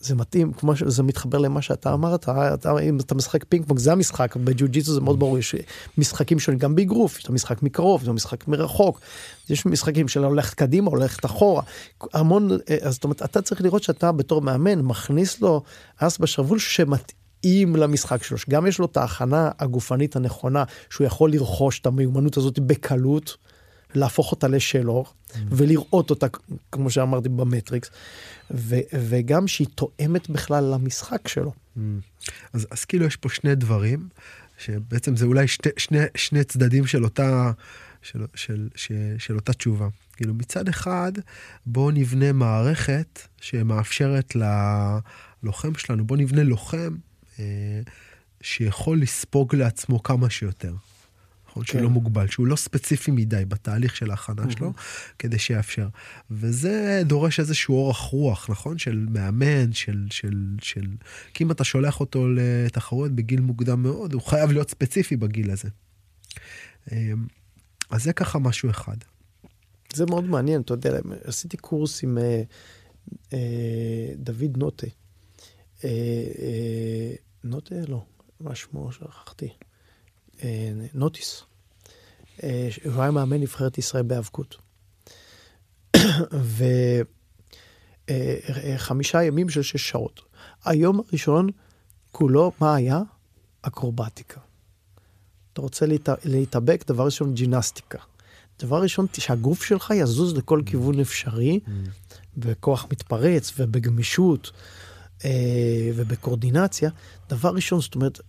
[0.03, 3.91] זה מתאים, כמו שזה מתחבר למה שאתה אמרת, אתה, אם אתה משחק פינג פונג, זה
[3.91, 5.55] המשחק, בג'יו ג'יטסו זה מאוד ברור, יש
[5.97, 9.01] משחקים שונים גם באגרוף, יש את המשחק מקרוב, יש את המשחק מרחוק,
[9.49, 11.63] יש משחקים של הולכת קדימה, הולכת אחורה,
[12.13, 12.49] המון,
[12.81, 15.61] אז זאת אומרת, אתה צריך לראות שאתה בתור מאמן מכניס לו
[15.97, 21.79] אס בשרוול שמתאים למשחק שלו, שגם יש לו את ההכנה הגופנית הנכונה, שהוא יכול לרכוש
[21.79, 23.37] את המיומנות הזאת בקלות.
[23.95, 25.37] להפוך אותה לשלו mm.
[25.49, 26.27] ולראות אותה
[26.71, 27.89] כמו שאמרתי במטריקס
[28.51, 31.51] ו, וגם שהיא תואמת בכלל למשחק שלו.
[31.77, 31.79] Mm.
[32.53, 34.07] אז, אז כאילו יש פה שני דברים
[34.57, 37.51] שבעצם זה אולי שתי, שני, שני צדדים של אותה
[38.01, 39.87] של, של, של, של אותה תשובה.
[40.15, 41.11] כאילו מצד אחד
[41.65, 46.95] בואו נבנה מערכת שמאפשרת ללוחם שלנו בואו נבנה לוחם
[47.39, 47.81] אה,
[48.41, 50.73] שיכול לספוג לעצמו כמה שיותר.
[51.53, 51.63] נכון?
[51.63, 51.71] כן.
[51.71, 54.73] שהוא לא מוגבל, שהוא לא ספציפי מדי בתהליך של ההכנה שלו,
[55.19, 55.87] כדי שיאפשר.
[56.31, 58.77] וזה דורש איזשהו אורך רוח, נכון?
[58.77, 60.87] של מאמן, של, של, של...
[61.33, 65.69] כי אם אתה שולח אותו לתחרות בגיל מוקדם מאוד, הוא חייב להיות ספציפי בגיל הזה.
[66.91, 67.25] אמ,
[67.89, 68.97] אז זה ככה משהו אחד.
[69.93, 72.43] זה מאוד מעניין, אתה יודע, עשיתי קורס עם אה,
[73.33, 74.87] אה, דוד נוטה.
[75.83, 75.89] אה,
[76.39, 77.13] אה,
[77.43, 77.75] נוטה?
[77.87, 78.05] לא,
[78.39, 78.91] מה שמו?
[78.91, 79.49] שכחתי.
[80.43, 81.43] אה, נוטיס.
[82.43, 84.55] אה, הוא היה מאמן נבחרת ישראל באבקות.
[88.07, 90.21] וחמישה אה, ימים של שש שעות.
[90.65, 91.49] היום הראשון
[92.11, 93.01] כולו, מה היה?
[93.61, 94.39] אקרובטיקה.
[95.53, 96.09] אתה רוצה להת...
[96.25, 97.97] להתאבק, דבר ראשון ג'ינסטיקה.
[98.59, 101.69] דבר ראשון, שהגוף שלך יזוז לכל כיוון אפשרי, mm.
[102.37, 104.51] בכוח מתפרץ ובגמישות
[105.95, 106.89] ובקורדינציה.
[107.29, 108.19] דבר ראשון, זאת אומרת,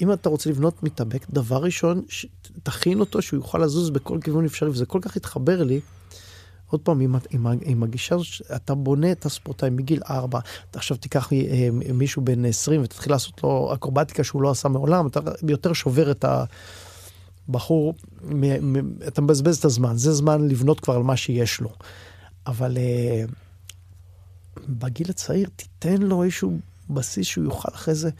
[0.00, 2.26] אם אתה רוצה לבנות מתאבק, דבר ראשון, ש...
[2.62, 5.80] תכין אותו שהוא יוכל לזוז בכל כיוון אפשרי, וזה כל כך התחבר לי.
[6.70, 10.38] עוד פעם, עם, עם, עם הגישה הזאת, אתה בונה את הספורטאי מגיל 4,
[10.70, 15.06] אתה עכשיו תיקח אה, מישהו בן 20 ותתחיל לעשות לו אקרובטיקה שהוא לא עשה מעולם,
[15.06, 16.24] אתה יותר שובר את
[17.48, 21.70] הבחור, מ, מ, אתה מבזבז את הזמן, זה זמן לבנות כבר על מה שיש לו.
[22.46, 23.24] אבל אה,
[24.68, 26.58] בגיל הצעיר, תיתן לו איזשהו
[26.90, 28.10] בסיס שהוא יוכל אחרי זה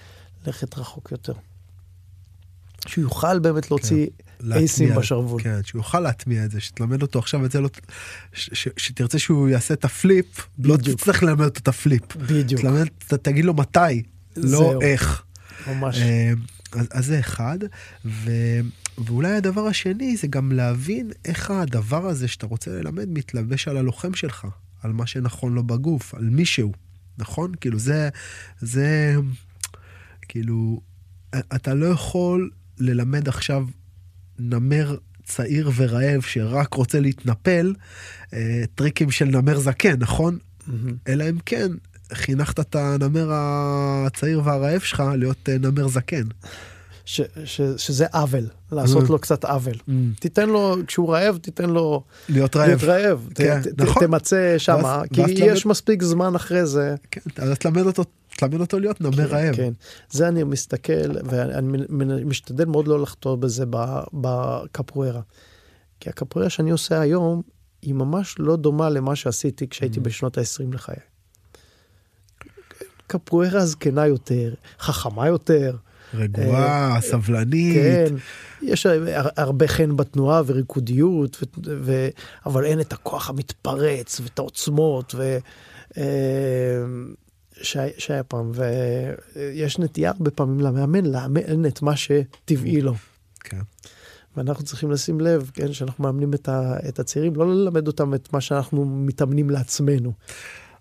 [0.47, 1.33] ללכת רחוק יותר.
[2.87, 4.07] שהוא יוכל באמת להוציא
[4.39, 5.43] כן, אייסים בשרוול.
[5.43, 7.69] כן, שהוא יוכל להטמיע את זה, שתלמד אותו עכשיו את זה, לא,
[8.33, 10.89] ש, ש, שתרצה שהוא יעשה את הפליפ, לא בדיוק.
[10.89, 12.17] לא תצטרך ללמד אותו את הפליפ.
[12.17, 12.61] בדיוק.
[12.61, 14.03] תלמד, ת, תגיד לו מתי,
[14.37, 14.81] לא זהו.
[14.81, 15.23] איך.
[15.67, 15.99] ממש.
[15.99, 16.33] אה,
[16.73, 17.59] אז, אז זה אחד,
[18.05, 18.31] ו,
[18.99, 24.15] ואולי הדבר השני זה גם להבין איך הדבר הזה שאתה רוצה ללמד מתלבש על הלוחם
[24.15, 24.47] שלך,
[24.83, 26.73] על מה שנכון לו בגוף, על מישהו,
[27.19, 27.53] נכון?
[27.61, 28.09] כאילו זה,
[28.61, 29.15] זה,
[30.29, 30.81] כאילו,
[31.35, 32.51] אתה לא יכול
[32.81, 33.67] ללמד עכשיו
[34.39, 37.75] נמר צעיר ורעב שרק רוצה להתנפל,
[38.35, 40.39] אה, טריקים של נמר זקן, נכון?
[40.39, 40.73] Mm-hmm.
[41.09, 41.69] אלא אם כן,
[42.13, 46.25] חינכת את הנמר הצעיר והרעב שלך להיות אה, נמר זקן.
[47.11, 49.09] ש, ש, שזה עוול, לעשות mm.
[49.09, 49.75] לו קצת עוול.
[49.75, 49.93] Mm.
[50.21, 52.67] תיתן לו, כשהוא רעב, תיתן לו להיות רעב.
[52.67, 53.29] להיות רעב.
[53.35, 54.07] כן, ת, נכון.
[54.07, 55.71] תמצא שמה, כי יש למד...
[55.71, 56.95] מספיק זמן אחרי זה.
[57.11, 58.05] כן, אז תלמד אותו
[58.37, 59.57] תלמד אותו להיות נמר כן, רעב.
[59.57, 59.73] כן,
[60.11, 63.65] זה אני מסתכל, ואני משתדל מאוד לא לחתור בזה
[64.13, 65.21] בקפוארה.
[66.01, 67.43] כי הקפוארה שאני עושה היום,
[67.83, 70.03] היא ממש לא דומה למה שעשיתי כשהייתי mm.
[70.03, 70.97] בשנות ה-20 לחיי.
[73.07, 75.77] קפוארה זקנה יותר, חכמה יותר.
[76.15, 77.77] רגועה, אה, סבלנית.
[77.77, 78.15] כן,
[78.63, 78.87] יש
[79.37, 81.47] הרבה חן בתנועה וריקודיות, ו,
[81.81, 82.09] ו,
[82.47, 85.15] אבל אין את הכוח המתפרץ ואת העוצמות.
[85.19, 85.39] ו,
[85.99, 86.85] אה,
[87.99, 88.53] שהיה פעם,
[89.35, 92.95] ויש נטייה הרבה פעמים למאמן לאמן את מה שטבעי לו.
[93.41, 93.61] כן.
[94.37, 98.33] ואנחנו צריכים לשים לב, כן, שאנחנו מאמנים את, ה, את הצעירים, לא ללמד אותם את
[98.33, 100.13] מה שאנחנו מתאמנים לעצמנו.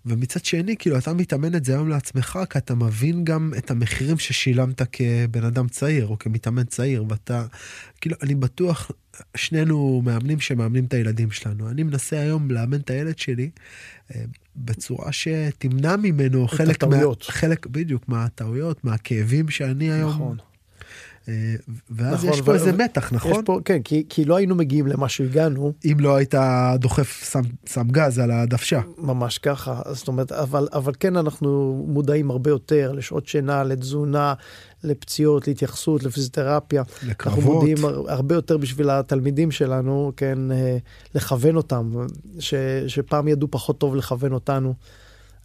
[0.06, 4.18] ומצד שני, כאילו, אתה מתאמן את זה היום לעצמך, כי אתה מבין גם את המחירים
[4.18, 7.46] ששילמת כבן אדם צעיר, או כמתאמן צעיר, ואתה,
[8.00, 8.90] כאילו, אני בטוח,
[9.36, 11.70] שנינו מאמנים שמאמנים את הילדים שלנו.
[11.70, 13.50] אני מנסה היום לאמן את הילד שלי
[14.14, 14.24] אה,
[14.56, 20.36] בצורה שתמנע ממנו חלק, מה, חלק, בדיוק, מהטעויות, מהכאבים שאני היום נכון.
[21.28, 21.54] אה,
[21.90, 22.54] ואז נכון, יש פה ו...
[22.54, 23.44] איזה מתח, נכון?
[23.44, 25.72] פה, כן, כי, כי לא היינו מגיעים למה שהגענו.
[25.84, 26.34] אם לא היית
[26.74, 28.80] דוחף סם, סם גז על הדוושה.
[28.98, 34.34] ממש ככה, זאת אומרת, אבל, אבל כן אנחנו מודעים הרבה יותר לשעות שינה, לתזונה,
[34.84, 36.82] לפציעות, להתייחסות, לפיזיותרפיה.
[37.06, 37.38] לקרבות.
[37.38, 37.76] אנחנו מודעים
[38.08, 40.76] הרבה יותר בשביל התלמידים שלנו, כן, אה,
[41.14, 41.92] לכוון אותם,
[42.38, 42.54] ש,
[42.86, 44.74] שפעם ידעו פחות טוב לכוון אותנו.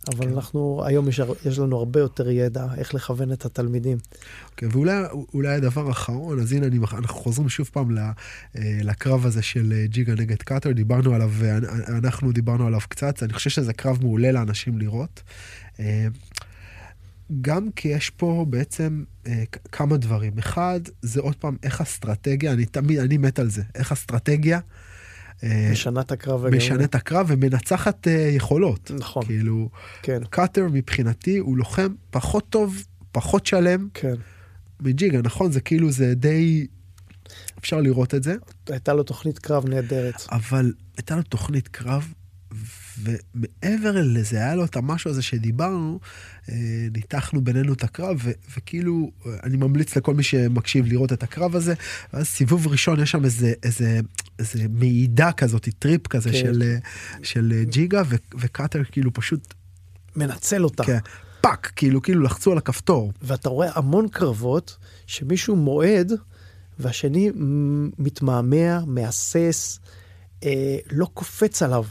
[0.07, 0.33] אבל כן.
[0.33, 3.97] אנחנו, היום יש, יש לנו הרבה יותר ידע איך לכוון את התלמידים.
[4.57, 8.11] כן, ואולי הדבר האחרון, אז הנה אני, אנחנו חוזרים שוב פעם אה,
[8.81, 11.31] לקרב הזה של אה, ג'יגה נגד קאטר, דיברנו עליו,
[11.87, 15.23] אנחנו דיברנו עליו קצת, אני חושב שזה קרב מעולה לאנשים לראות.
[17.41, 20.37] גם כי יש פה בעצם אה, כמה דברים.
[20.37, 24.59] אחד, זה עוד פעם איך אסטרטגיה, אני תמיד, אני מת על זה, איך אסטרטגיה...
[25.43, 26.47] אה, משנה את הקרב.
[26.47, 28.91] משנה את הקרב ומנצחת אה, יכולות.
[28.99, 29.25] נכון.
[29.25, 29.69] כאילו,
[30.01, 30.19] כן.
[30.29, 33.87] קאטר מבחינתי הוא לוחם פחות טוב, פחות שלם.
[33.93, 34.15] כן.
[34.79, 35.51] מג'יגה, נכון?
[35.51, 36.67] זה כאילו, זה די...
[37.59, 38.35] אפשר לראות את זה.
[38.69, 40.21] הייתה לו תוכנית קרב נהדרת.
[40.31, 42.13] אבל הייתה לו תוכנית קרב
[43.01, 45.99] ומעבר לזה, היה לו את המשהו הזה שדיברנו,
[46.49, 46.55] אה,
[46.93, 49.11] ניתחנו בינינו את הקרב, ו- וכאילו,
[49.43, 51.73] אני ממליץ לכל מי שמקשיב לראות את הקרב הזה,
[52.13, 53.99] ואז סיבוב ראשון יש שם איזה, איזה,
[54.39, 56.37] איזה מעידה כזאת, trip כזה כן.
[56.37, 56.75] של,
[57.23, 59.53] של ג'יגה, ו- וקאטר כאילו פשוט...
[60.15, 60.83] מנצל אותה.
[60.83, 60.97] כן,
[61.41, 63.13] fuck, כאילו, כאילו לחצו על הכפתור.
[63.21, 66.11] ואתה רואה המון קרבות שמישהו מועד,
[66.79, 67.31] והשני
[67.97, 69.79] מתמהמה, מהסס,
[70.43, 71.83] אה, לא קופץ עליו.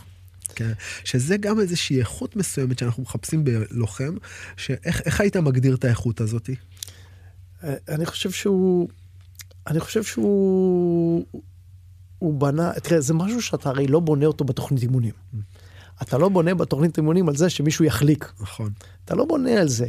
[0.54, 0.72] כן,
[1.04, 4.14] שזה גם איזושהי איכות מסוימת שאנחנו מחפשים בלוחם,
[4.56, 6.50] שאיך היית מגדיר את האיכות הזאת?
[7.64, 8.88] אה, אני חושב שהוא,
[9.66, 11.24] אני חושב שהוא,
[12.24, 15.12] הוא בנה, תראה, זה משהו שאתה הרי לא בונה אותו בתוכנית אימונים.
[16.02, 18.32] אתה לא בונה בתוכנית אימונים על זה שמישהו יחליק.
[18.40, 18.70] נכון.
[19.04, 19.86] אתה לא בונה על זה.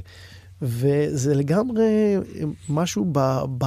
[0.61, 2.15] וזה לגמרי
[2.69, 3.19] משהו ב,
[3.57, 3.65] ב,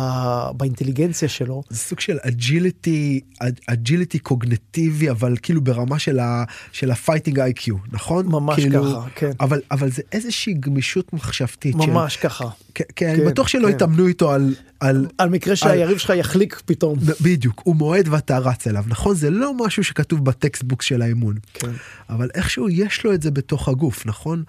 [0.56, 1.62] באינטליגנציה שלו.
[1.70, 3.20] זה סוג של agility,
[3.66, 8.26] agility קוגניטיבי, אבל כאילו ברמה של, ה, של ה fighting IQ, נכון?
[8.26, 9.30] ממש כאילו, ככה, כן.
[9.40, 11.74] אבל, אבל זה איזושהי גמישות מחשבתית.
[11.74, 12.48] ממש של, ככה.
[12.74, 13.74] כן, כן, אני בטוח שלא כן.
[13.74, 14.54] התאמנו איתו על...
[14.80, 15.98] על, על מקרה שהיריב על...
[15.98, 16.98] שלך יחליק פתאום.
[17.20, 19.14] בדיוק, הוא מועד ואתה רץ אליו, נכון?
[19.14, 21.34] זה לא משהו שכתוב ב textbooks של האימון.
[21.54, 21.70] כן.
[22.10, 24.42] אבל איכשהו יש לו את זה בתוך הגוף, נכון?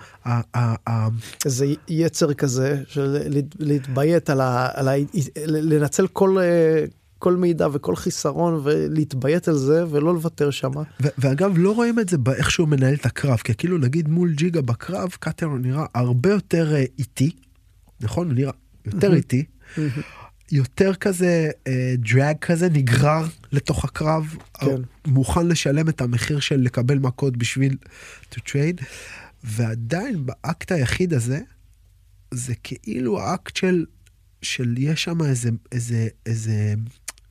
[1.45, 3.17] זה יצר כזה של
[3.59, 4.69] להתביית על ה...
[4.73, 4.93] על ה...
[5.45, 6.37] לנצל כל...
[7.19, 10.71] כל מידע וכל חיסרון ולהתביית על זה ולא לוותר שם.
[11.17, 14.61] ואגב לא רואים את זה באיך שהוא מנהל את הקרב כי כאילו נגיד מול ג'יגה
[14.61, 17.31] בקרב קאטר נראה הרבה יותר אה, איטי,
[18.01, 18.27] נכון?
[18.27, 18.51] הוא נראה
[18.85, 19.45] יותר איטי.
[20.51, 21.49] יותר כזה
[21.97, 24.81] דרג uh, כזה נגרר לתוך הקרב, כן.
[25.07, 27.77] מוכן לשלם את המחיר של לקבל מכות בשביל
[28.33, 28.83] to trade,
[29.43, 31.39] ועדיין באקט היחיד הזה,
[32.31, 33.85] זה כאילו האקט של,
[34.41, 36.73] של יש שם איזה, איזה, איזה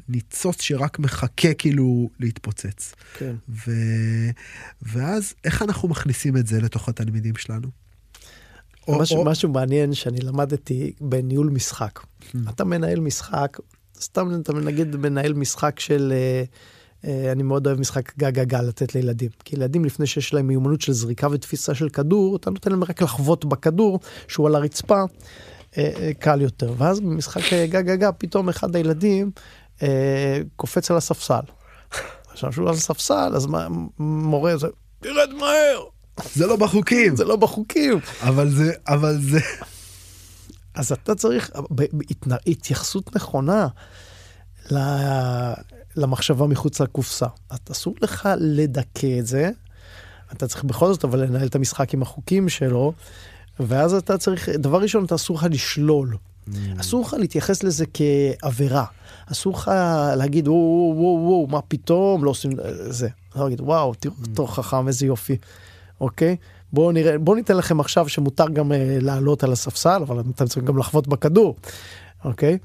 [0.08, 2.94] ניצוץ שרק מחכה כאילו להתפוצץ.
[3.18, 3.34] כן.
[3.48, 3.72] ו...
[4.82, 7.68] ואז איך אנחנו מכניסים את זה לתוך התלמידים שלנו?
[8.88, 9.24] או, משהו, או...
[9.24, 11.98] משהו מעניין שאני למדתי בניהול משחק.
[11.98, 12.38] Hmm.
[12.50, 13.58] אתה מנהל משחק,
[14.00, 16.42] סתם אתה נגיד מנהל משחק של, אה,
[17.04, 19.30] אה, אני מאוד אוהב משחק גג גג לתת לילדים.
[19.44, 23.02] כי ילדים לפני שיש להם מיומנות של זריקה ותפיסה של כדור, אתה נותן להם רק
[23.02, 25.02] לחוות בכדור שהוא על הרצפה,
[25.78, 26.72] אה, קל יותר.
[26.76, 29.30] ואז במשחק גג גג פתאום אחד הילדים
[30.56, 31.40] קופץ על הספסל.
[32.30, 34.66] עכשיו שהוא על הספסל, אז מה, מורה זה,
[35.00, 35.97] תרד מהר.
[36.34, 37.16] זה לא בחוקים.
[37.16, 37.98] זה לא בחוקים.
[38.20, 39.40] אבל זה, אבל זה...
[40.74, 41.50] אז אתה צריך
[42.46, 43.66] התייחסות נכונה
[45.96, 47.26] למחשבה מחוץ לקופסה.
[47.72, 49.50] אסור לך לדכא את זה,
[50.32, 52.92] אתה צריך בכל זאת אבל לנהל את המשחק עם החוקים שלו,
[53.60, 56.16] ואז אתה צריך, דבר ראשון, אתה אסור לך לשלול.
[56.48, 56.52] Mm.
[56.80, 58.84] אסור לך להתייחס לזה כעבירה.
[59.32, 59.70] אסור לך
[60.16, 62.50] להגיד, וואו, וואו, וואו, מה פתאום, לא עושים
[62.88, 63.08] זה.
[63.30, 64.50] אתה להגיד, וואו, תראו אותו mm.
[64.50, 65.36] חכם, איזה יופי.
[66.00, 66.36] אוקיי?
[66.72, 70.64] בואו נראה, בואו ניתן לכם עכשיו שמותר גם uh, לעלות על הספסל, אבל אתם צריכים
[70.64, 71.56] גם לחוות בכדור,
[72.24, 72.58] אוקיי?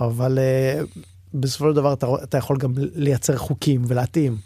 [0.00, 1.00] אבל uh,
[1.34, 4.36] בסופו של דבר אתה, אתה יכול גם לייצר חוקים ולהתאים,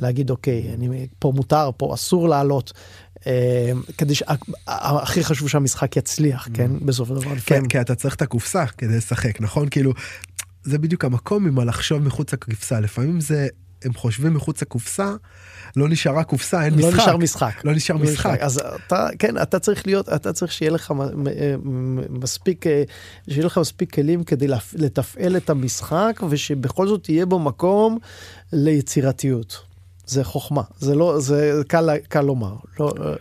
[0.00, 2.72] להגיד אוקיי, אני, פה מותר, פה אסור לעלות.
[3.14, 3.26] Uh,
[3.98, 6.70] כדי שהכי חשוב שהמשחק יצליח, כן?
[6.76, 6.84] mm.
[6.84, 7.36] בסופו של דבר.
[7.46, 9.68] כן, כי אתה צריך את הקופסה כדי לשחק, נכון?
[9.68, 9.92] כאילו,
[10.62, 12.80] זה בדיוק המקום עם הלחשוב מחוץ לקופסה.
[12.80, 13.48] לפעמים זה,
[13.84, 15.12] הם חושבים מחוץ לקופסה,
[15.76, 16.98] לא נשארה קופסה, אין לא משחק.
[16.98, 17.64] לא נשאר משחק.
[17.64, 18.38] לא נשאר לא משחק.
[18.40, 20.94] אז אתה, כן, אתה צריך להיות, אתה צריך שיהיה לך
[22.10, 22.82] מספיק, אה,
[23.28, 27.98] שיהיה לך מספיק כלים כדי לתפעל את המשחק, ושבכל זאת יהיה בו מקום
[28.52, 29.62] ליצירתיות.
[30.06, 32.54] זה חוכמה, זה לא, זה קל, קל לומר.
[32.80, 33.12] לא, אה,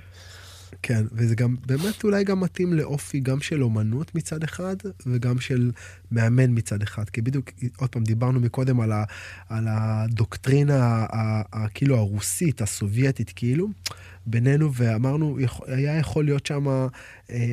[0.88, 4.76] כן, וזה גם באמת אולי גם מתאים לאופי גם של אומנות מצד אחד,
[5.06, 5.72] וגם של
[6.12, 7.10] מאמן מצד אחד.
[7.10, 9.04] כי בדיוק, עוד פעם, דיברנו מקודם על, ה,
[9.50, 11.06] על הדוקטרינה
[11.74, 13.68] כאילו הרוסית, הסובייטית, כאילו,
[14.26, 15.38] בינינו, ואמרנו,
[15.68, 16.88] היה יכול להיות שם אה,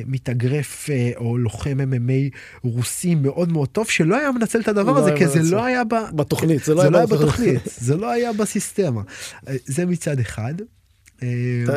[0.05, 5.11] מתאגרף אה, או לוחם MMA רוסי מאוד מאוד טוב, שלא היה מנצל את הדבר הזה,
[5.11, 5.93] לא כי זה לא היה ב...
[6.15, 9.01] בתוכנית, זה לא, זה לא היה בתוכנית, זה לא היה בסיסטמה.
[9.47, 10.53] אה, זה מצד אחד.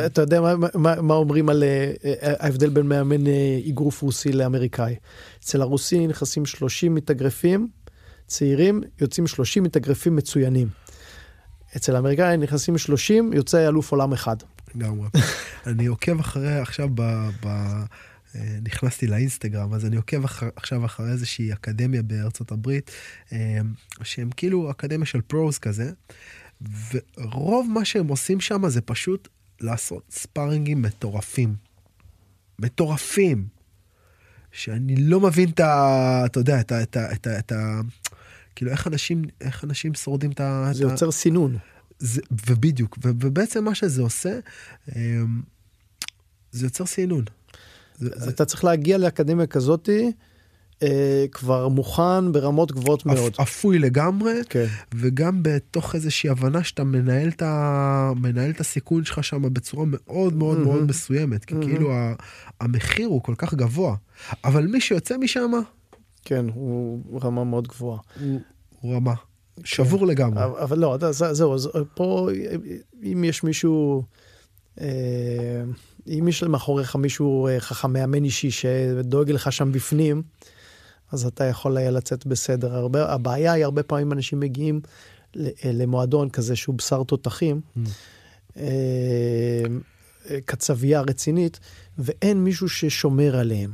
[0.05, 0.41] אתה יודע
[0.75, 4.95] מה אומרים על אה, אה, ההבדל בין מאמן אה, אגרוף רוסי לאמריקאי.
[5.39, 7.67] אצל הרוסי נכנסים 30 מתאגרפים
[8.27, 10.67] צעירים, יוצאים 30 מתאגרפים מצוינים.
[11.77, 14.35] אצל האמריקאי נכנסים 30, יוצא אלוף עולם אחד.
[14.75, 15.07] לגמרי.
[15.67, 17.29] אני עוקב אחרי עכשיו ב...
[17.45, 17.47] ב...
[18.35, 22.91] אה, נכנסתי לאינסטגרם, אז אני עוקב אחר, עכשיו אחרי איזושהי אקדמיה בארצות הברית,
[23.33, 23.59] אה,
[24.03, 25.91] שהם כאילו אקדמיה של פרוז כזה,
[27.17, 29.27] ורוב מה שהם עושים שם זה פשוט
[29.61, 31.55] לעשות ספארינגים מטורפים.
[32.59, 33.47] מטורפים.
[34.51, 36.23] שאני לא מבין את ה...
[36.25, 36.83] אתה יודע, את ה...
[36.83, 37.13] את ה...
[37.13, 37.39] את ה...
[37.39, 37.81] את ה
[38.57, 40.69] כאילו, איך אנשים, איך אנשים שורדים את ה...
[40.73, 41.57] זה יוצר סינון.
[41.99, 44.39] זה, ובדיוק, ו, ובעצם מה שזה עושה,
[44.95, 45.41] אמ,
[46.51, 47.23] זה יוצר סינון.
[47.95, 48.29] זה, זה...
[48.29, 50.11] אתה צריך להגיע לאקדמיה כזאתי.
[50.83, 53.33] אה, כבר מוכן ברמות גבוהות מאוד.
[53.41, 54.65] אפוי לגמרי, כן.
[54.95, 58.11] וגם בתוך איזושהי הבנה שאתה מנהל את, ה...
[58.15, 60.61] מנהל את הסיכון שלך שם בצורה מאוד מאוד mm-hmm.
[60.61, 61.61] מאוד מסוימת, כי mm-hmm.
[61.61, 62.13] כאילו ה...
[62.61, 63.95] המחיר הוא כל כך גבוה,
[64.43, 65.51] אבל מי שיוצא משם...
[66.25, 67.99] כן, הוא רמה מאוד גבוהה.
[68.19, 68.41] הוא,
[68.81, 69.13] הוא רמה.
[69.63, 70.05] שבור כן.
[70.05, 70.43] לגמרי.
[70.43, 72.29] אבל, אבל לא, זהו, אז פה
[73.03, 74.03] אם יש מישהו...
[74.81, 75.63] אה,
[76.07, 80.21] אם יש מאחוריך מישהו אה, חכם מאמן אישי שדואג לך שם בפנים,
[81.11, 82.75] אז אתה יכול היה לצאת בסדר.
[82.75, 84.81] הרבה, הבעיה היא הרבה פעמים אנשים מגיעים
[85.63, 87.79] למועדון כזה שהוא בשר תותחים, mm.
[88.57, 89.63] אה,
[90.45, 91.59] קצבייה רצינית,
[91.97, 93.71] ואין מישהו ששומר עליהם.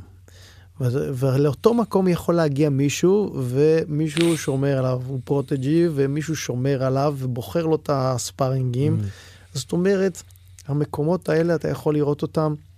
[0.79, 7.75] ולאותו מקום יכול להגיע מישהו, ומישהו שומר עליו, הוא פרוטג'י, ומישהו שומר עליו ובוחר לו
[7.75, 8.99] את הספארינגים.
[9.01, 9.57] Mm.
[9.57, 10.23] זאת אומרת,
[10.67, 12.72] המקומות האלה, אתה יכול לראות אותם אה,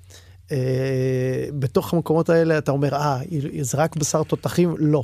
[1.60, 3.20] בתוך המקומות האלה אתה אומר, אה,
[3.62, 4.76] זה רק בשר תותחים?
[4.78, 5.04] לא.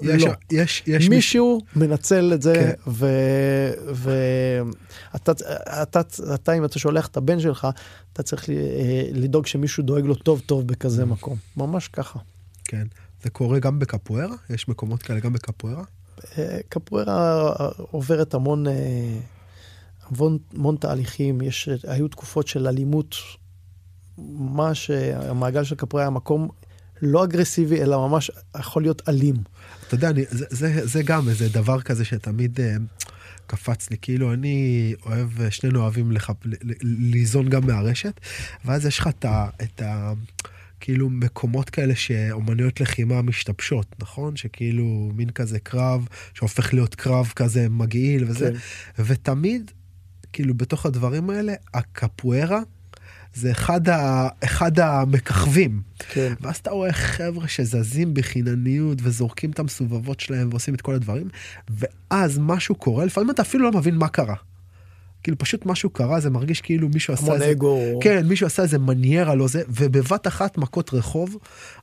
[0.00, 0.32] יש, לא.
[0.50, 1.88] יש, יש מישהו מיש...
[1.88, 2.72] מנצל את זה, כן.
[5.14, 5.32] ואתה,
[5.82, 6.00] אתה,
[6.34, 7.68] אתה, אם אתה שולח את הבן שלך,
[8.12, 8.54] אתה צריך אה,
[9.12, 11.36] לדאוג שמישהו דואג לו טוב טוב בכזה מקום.
[11.56, 12.18] ממש ככה.
[12.64, 12.86] כן.
[13.22, 14.34] זה קורה גם בקפוארה?
[14.50, 15.84] יש מקומות כאלה גם בקפוארה?
[16.38, 18.72] אה, קפוארה עוברת המון, אה,
[20.06, 21.40] המון, המון תהליכים.
[21.40, 23.14] יש, היו תקופות של אלימות
[24.18, 26.48] ממש, המעגל של קפרי היה מקום
[27.02, 29.34] לא אגרסיבי, אלא ממש יכול להיות אלים.
[29.86, 32.62] אתה יודע, אני, זה, זה, זה גם איזה דבר כזה שתמיד uh,
[33.46, 36.30] קפץ לי, כאילו אני אוהב, שנינו אוהבים לח...
[36.82, 38.20] ליזון גם מהרשת,
[38.64, 39.48] ואז יש לך את ה...
[39.62, 40.12] את ה
[40.80, 44.36] כאילו מקומות כאלה שאומנויות לחימה משתבשות, נכון?
[44.36, 48.50] שכאילו מין כזה קרב, שהופך להיות קרב כזה מגעיל וזה,
[48.96, 49.02] כן.
[49.04, 49.70] ותמיד,
[50.32, 52.60] כאילו בתוך הדברים האלה, הקפוארה,
[53.34, 55.82] זה אחד, ה, אחד המככבים.
[55.98, 56.34] כן.
[56.40, 61.28] ואז אתה רואה חבר'ה שזזים בחינניות וזורקים את המסובבות שלהם ועושים את כל הדברים,
[61.70, 64.34] ואז משהו קורה, לפעמים אתה אפילו לא מבין מה קרה.
[65.22, 67.50] כאילו פשוט משהו קרה, זה מרגיש כאילו מישהו עשה איזה...
[67.50, 67.98] אגו.
[68.00, 71.36] כן, מישהו עשה איזה מניירה לא זה, ובבת אחת מכות רחוב,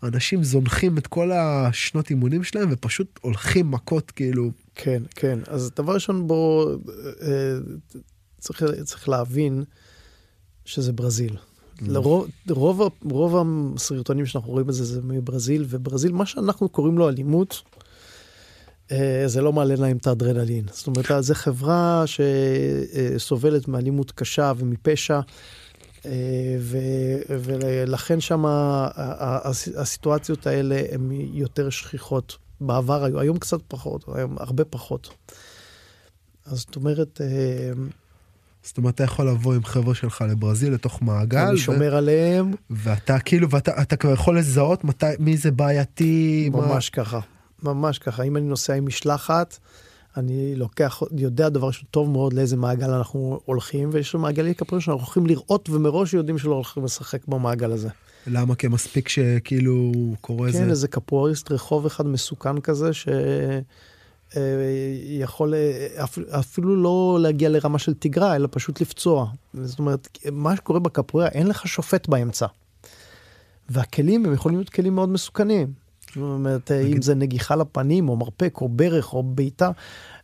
[0.04, 4.52] אנשים זונחים את כל השנות אימונים שלהם ופשוט הולכים מכות כאילו.
[4.76, 5.40] כן, כן.
[5.48, 6.76] אז דבר ראשון בוא,
[7.22, 7.58] אה,
[8.40, 9.64] צריך, צריך להבין
[10.70, 11.38] שזה ברזיל.
[11.82, 12.82] לרוב, רוב,
[13.12, 13.36] רוב
[13.76, 17.62] הסרטונים שאנחנו רואים בזה זה מברזיל, וברזיל, מה שאנחנו קוראים לו אלימות,
[18.92, 20.66] אה, זה לא מעלה להם את האדרנלין.
[20.72, 25.20] זאת אומרת, זו חברה שסובלת מאלימות קשה ומפשע,
[26.06, 26.12] אה,
[27.30, 28.44] ולכן שם
[29.76, 32.38] הסיטואציות האלה הן יותר שכיחות.
[32.62, 35.10] בעבר היו, היום קצת פחות, היום הרבה פחות.
[36.46, 37.72] אז זאת אומרת, אה,
[38.64, 41.38] זאת אומרת, אתה יכול לבוא עם חבר'ה שלך לברזיל לתוך מעגל.
[41.38, 41.98] אני שומר ו...
[41.98, 42.54] עליהם.
[42.70, 46.50] ואתה כאילו, ואתה אתה כבר יכול לזהות מתי, מי זה בעייתי.
[46.54, 47.04] ממש מה...
[47.04, 47.20] ככה,
[47.64, 48.24] ממש ככה.
[48.24, 49.58] אם אני נוסע עם משלחת,
[50.18, 55.02] אני לוקח, יודע דבר טוב מאוד לאיזה מעגל אנחנו הולכים, ויש לנו מעגלים כפרים שאנחנו
[55.04, 57.90] הולכים לראות ומראש יודעים שלא הולכים לשחק במעגל הזה.
[58.28, 58.56] למה?
[58.56, 59.92] כי מספיק שכאילו
[60.22, 60.60] קורה כן, איזה...
[60.60, 63.08] כן, איזה קפואריסט רחוב אחד מסוכן כזה, ש...
[64.38, 64.42] אה,
[65.04, 66.06] יכול אה,
[66.40, 69.26] אפילו לא להגיע לרמה של תיגרה, אלא פשוט לפצוע.
[69.54, 72.46] זאת אומרת, מה שקורה בקפוארה, אין לך שופט באמצע.
[73.70, 75.74] והכלים הם יכולים להיות כלים מאוד מסוכנים.
[76.08, 76.96] זאת אומרת, נגיד...
[76.96, 79.72] אם זה נגיחה לפנים, או מרפק, או ברך, או בעיטה,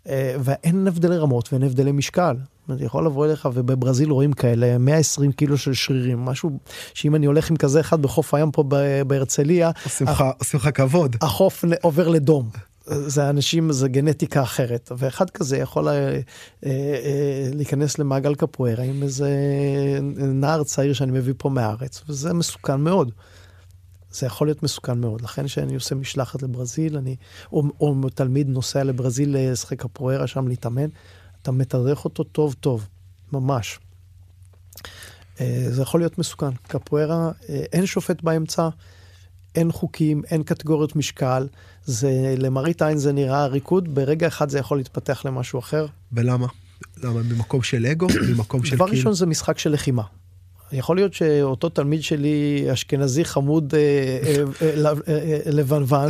[0.08, 2.36] אה, ואין הבדלי רמות ואין הבדלי משקל.
[2.38, 6.50] זאת אומרת, יכול לבוא אליך, ובברזיל רואים כאלה 120 קילו של שרירים, משהו
[6.94, 8.64] שאם אני הולך עם כזה אחד בחוף הים פה
[9.08, 9.72] בהרצליה,
[10.40, 11.16] עושים לך כבוד.
[11.22, 12.50] החוף עובר לדום.
[12.88, 16.20] זה אנשים, זה גנטיקה אחרת, ואחד כזה יכול אה, אה,
[16.66, 19.30] אה, להיכנס למעגל קפוארה עם איזה
[20.18, 23.12] נער צעיר שאני מביא פה מהארץ, וזה מסוכן מאוד.
[24.12, 25.22] זה יכול להיות מסוכן מאוד.
[25.22, 27.16] לכן כשאני עושה משלחת לברזיל, אני,
[27.52, 30.88] או, או תלמיד נוסע לברזיל לשחק קפוארה שם להתאמן,
[31.42, 32.88] אתה מתדרך אותו טוב טוב,
[33.34, 33.80] ממש.
[35.70, 36.52] זה יכול להיות מסוכן.
[36.68, 38.70] קפוארה, אין שופט באמצע,
[39.56, 41.48] אין חוקים, אין קטגוריות משקל.
[41.86, 45.86] זה, למראית עין זה נראה ריקוד, ברגע אחד זה יכול להתפתח למשהו אחר.
[46.14, 46.48] ולמה?
[47.04, 47.22] למה?
[47.24, 48.08] ממקום של אגו?
[48.30, 50.04] ממקום של דבר ראשון זה משחק של לחימה.
[50.72, 53.74] יכול להיות שאותו תלמיד שלי, אשכנזי חמוד
[55.46, 56.10] לבנוון,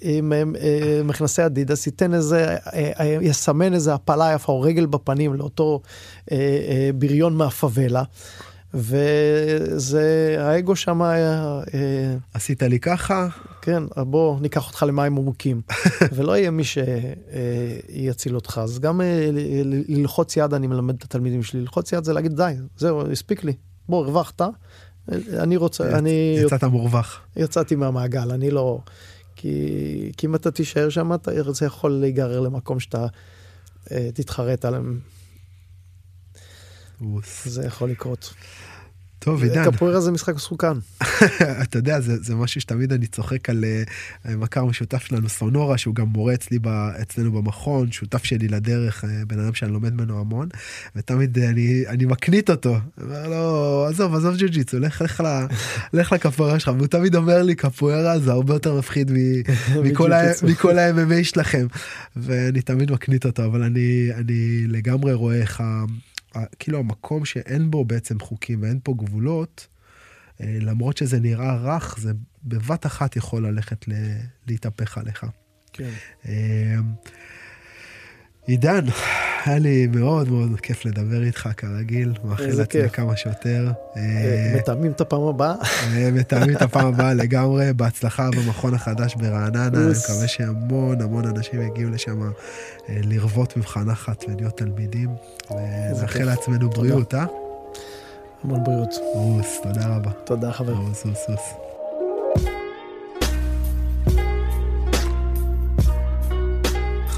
[0.00, 0.32] עם
[1.04, 2.56] מכנסי אדידס, ייתן איזה,
[3.20, 5.80] יסמן איזה הפלה יפה או רגל בפנים לאותו
[6.94, 8.02] בריון מהפאבלה.
[8.74, 11.60] וזה, האגו שם היה...
[12.34, 13.28] עשית לי ככה?
[13.62, 15.60] כן, בוא ניקח אותך למים עמוקים.
[16.14, 18.60] ולא יהיה מי שיציל אותך.
[18.62, 19.00] אז גם
[19.88, 23.52] ללחוץ יד, אני מלמד את התלמידים שלי, ללחוץ יד זה להגיד די, זהו, הספיק לי.
[23.88, 24.42] בוא, הרווחת.
[25.38, 26.36] אני רוצה, אני...
[26.44, 27.20] יצאת מורווח.
[27.36, 28.78] יצאתי מהמעגל, אני לא...
[29.36, 33.06] כי, כי אם אתה תישאר שם, אתה, זה יכול להיגרר למקום שאתה
[34.14, 34.98] תתחרט עליהם.
[37.44, 38.34] זה יכול לקרות.
[39.20, 39.70] טוב, עידן.
[39.70, 40.72] קפוארה זה משחק מסוכן.
[41.62, 43.64] אתה יודע, זה, זה משהו שתמיד אני צוחק על
[44.26, 46.68] uh, מכר משותף שלנו, סונורה, שהוא גם מורה אצלי, ב,
[47.02, 50.48] אצלנו במכון, שותף שלי לדרך, uh, בן אדם שאני לומד ממנו המון,
[50.96, 52.76] ותמיד uh, אני, אני מקנית אותו.
[53.02, 55.22] אומר לו, עזוב, עזוב ג'ו-ג'יצו, לך, לך,
[55.92, 59.12] לך לקפוארה שלך, והוא תמיד אומר לי, קפוארה זה הרבה יותר מפחיד
[60.42, 61.66] מכל ה-MMA שלכם.
[62.16, 65.62] ואני תמיד מקנית אותו, אבל אני, אני לגמרי רואה איך
[66.58, 69.68] כאילו המקום שאין בו בעצם חוקים ואין פה גבולות,
[70.40, 72.12] אה, למרות שזה נראה רך, זה
[72.44, 73.84] בבת אחת יכול ללכת
[74.46, 75.26] להתהפך עליך.
[75.72, 75.90] כן.
[76.26, 76.76] אה,
[78.46, 78.84] עידן,
[79.44, 83.70] היה לי מאוד מאוד כיף לדבר איתך כרגיל, מאחל לעצמי כמה שיותר.
[83.96, 85.54] אה, מתאמים את הפעם הבאה.
[86.12, 91.90] מתאמים את הפעם הבאה לגמרי, בהצלחה במכון החדש ברעננה, אני מקווה שהמון המון אנשים יגיעו
[91.90, 92.30] לשם
[92.88, 95.08] לרוות ממך נחת ולהיות תלמידים,
[95.50, 97.24] ונאחל לעצמנו בריאות, אה?
[98.44, 98.94] המון בריאות.
[99.14, 100.10] רוס, תודה רבה.
[100.24, 100.72] תודה חבר.
[100.72, 102.50] רוס, רוס, רוס.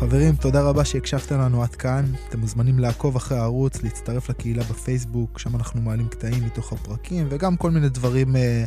[0.02, 2.04] חברים, תודה רבה שהקשבתם לנו עד כאן.
[2.28, 7.56] אתם מוזמנים לעקוב אחרי הערוץ, להצטרף לקהילה בפייסבוק, שם אנחנו מעלים קטעים מתוך הפרקים, וגם
[7.56, 8.64] כל מיני דברים אה,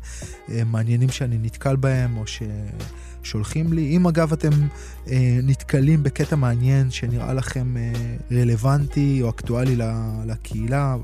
[0.49, 3.97] אה, מעניינים שאני נתקל בהם, או ששולחים לי.
[3.97, 4.49] אם אגב אתם
[5.07, 7.91] אה, נתקלים בקטע מעניין שנראה לכם אה,
[8.31, 9.75] רלוונטי או אקטואלי
[10.25, 10.95] לקהילה,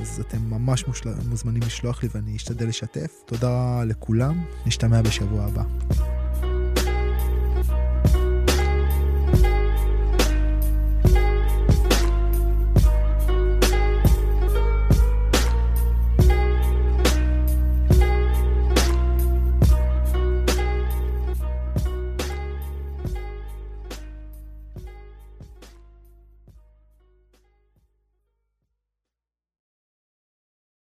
[0.00, 1.10] אז אתם ממש מושל...
[1.28, 3.12] מוזמנים לשלוח לי ואני אשתדל לשתף.
[3.26, 5.62] תודה לכולם, נשתמע בשבוע הבא.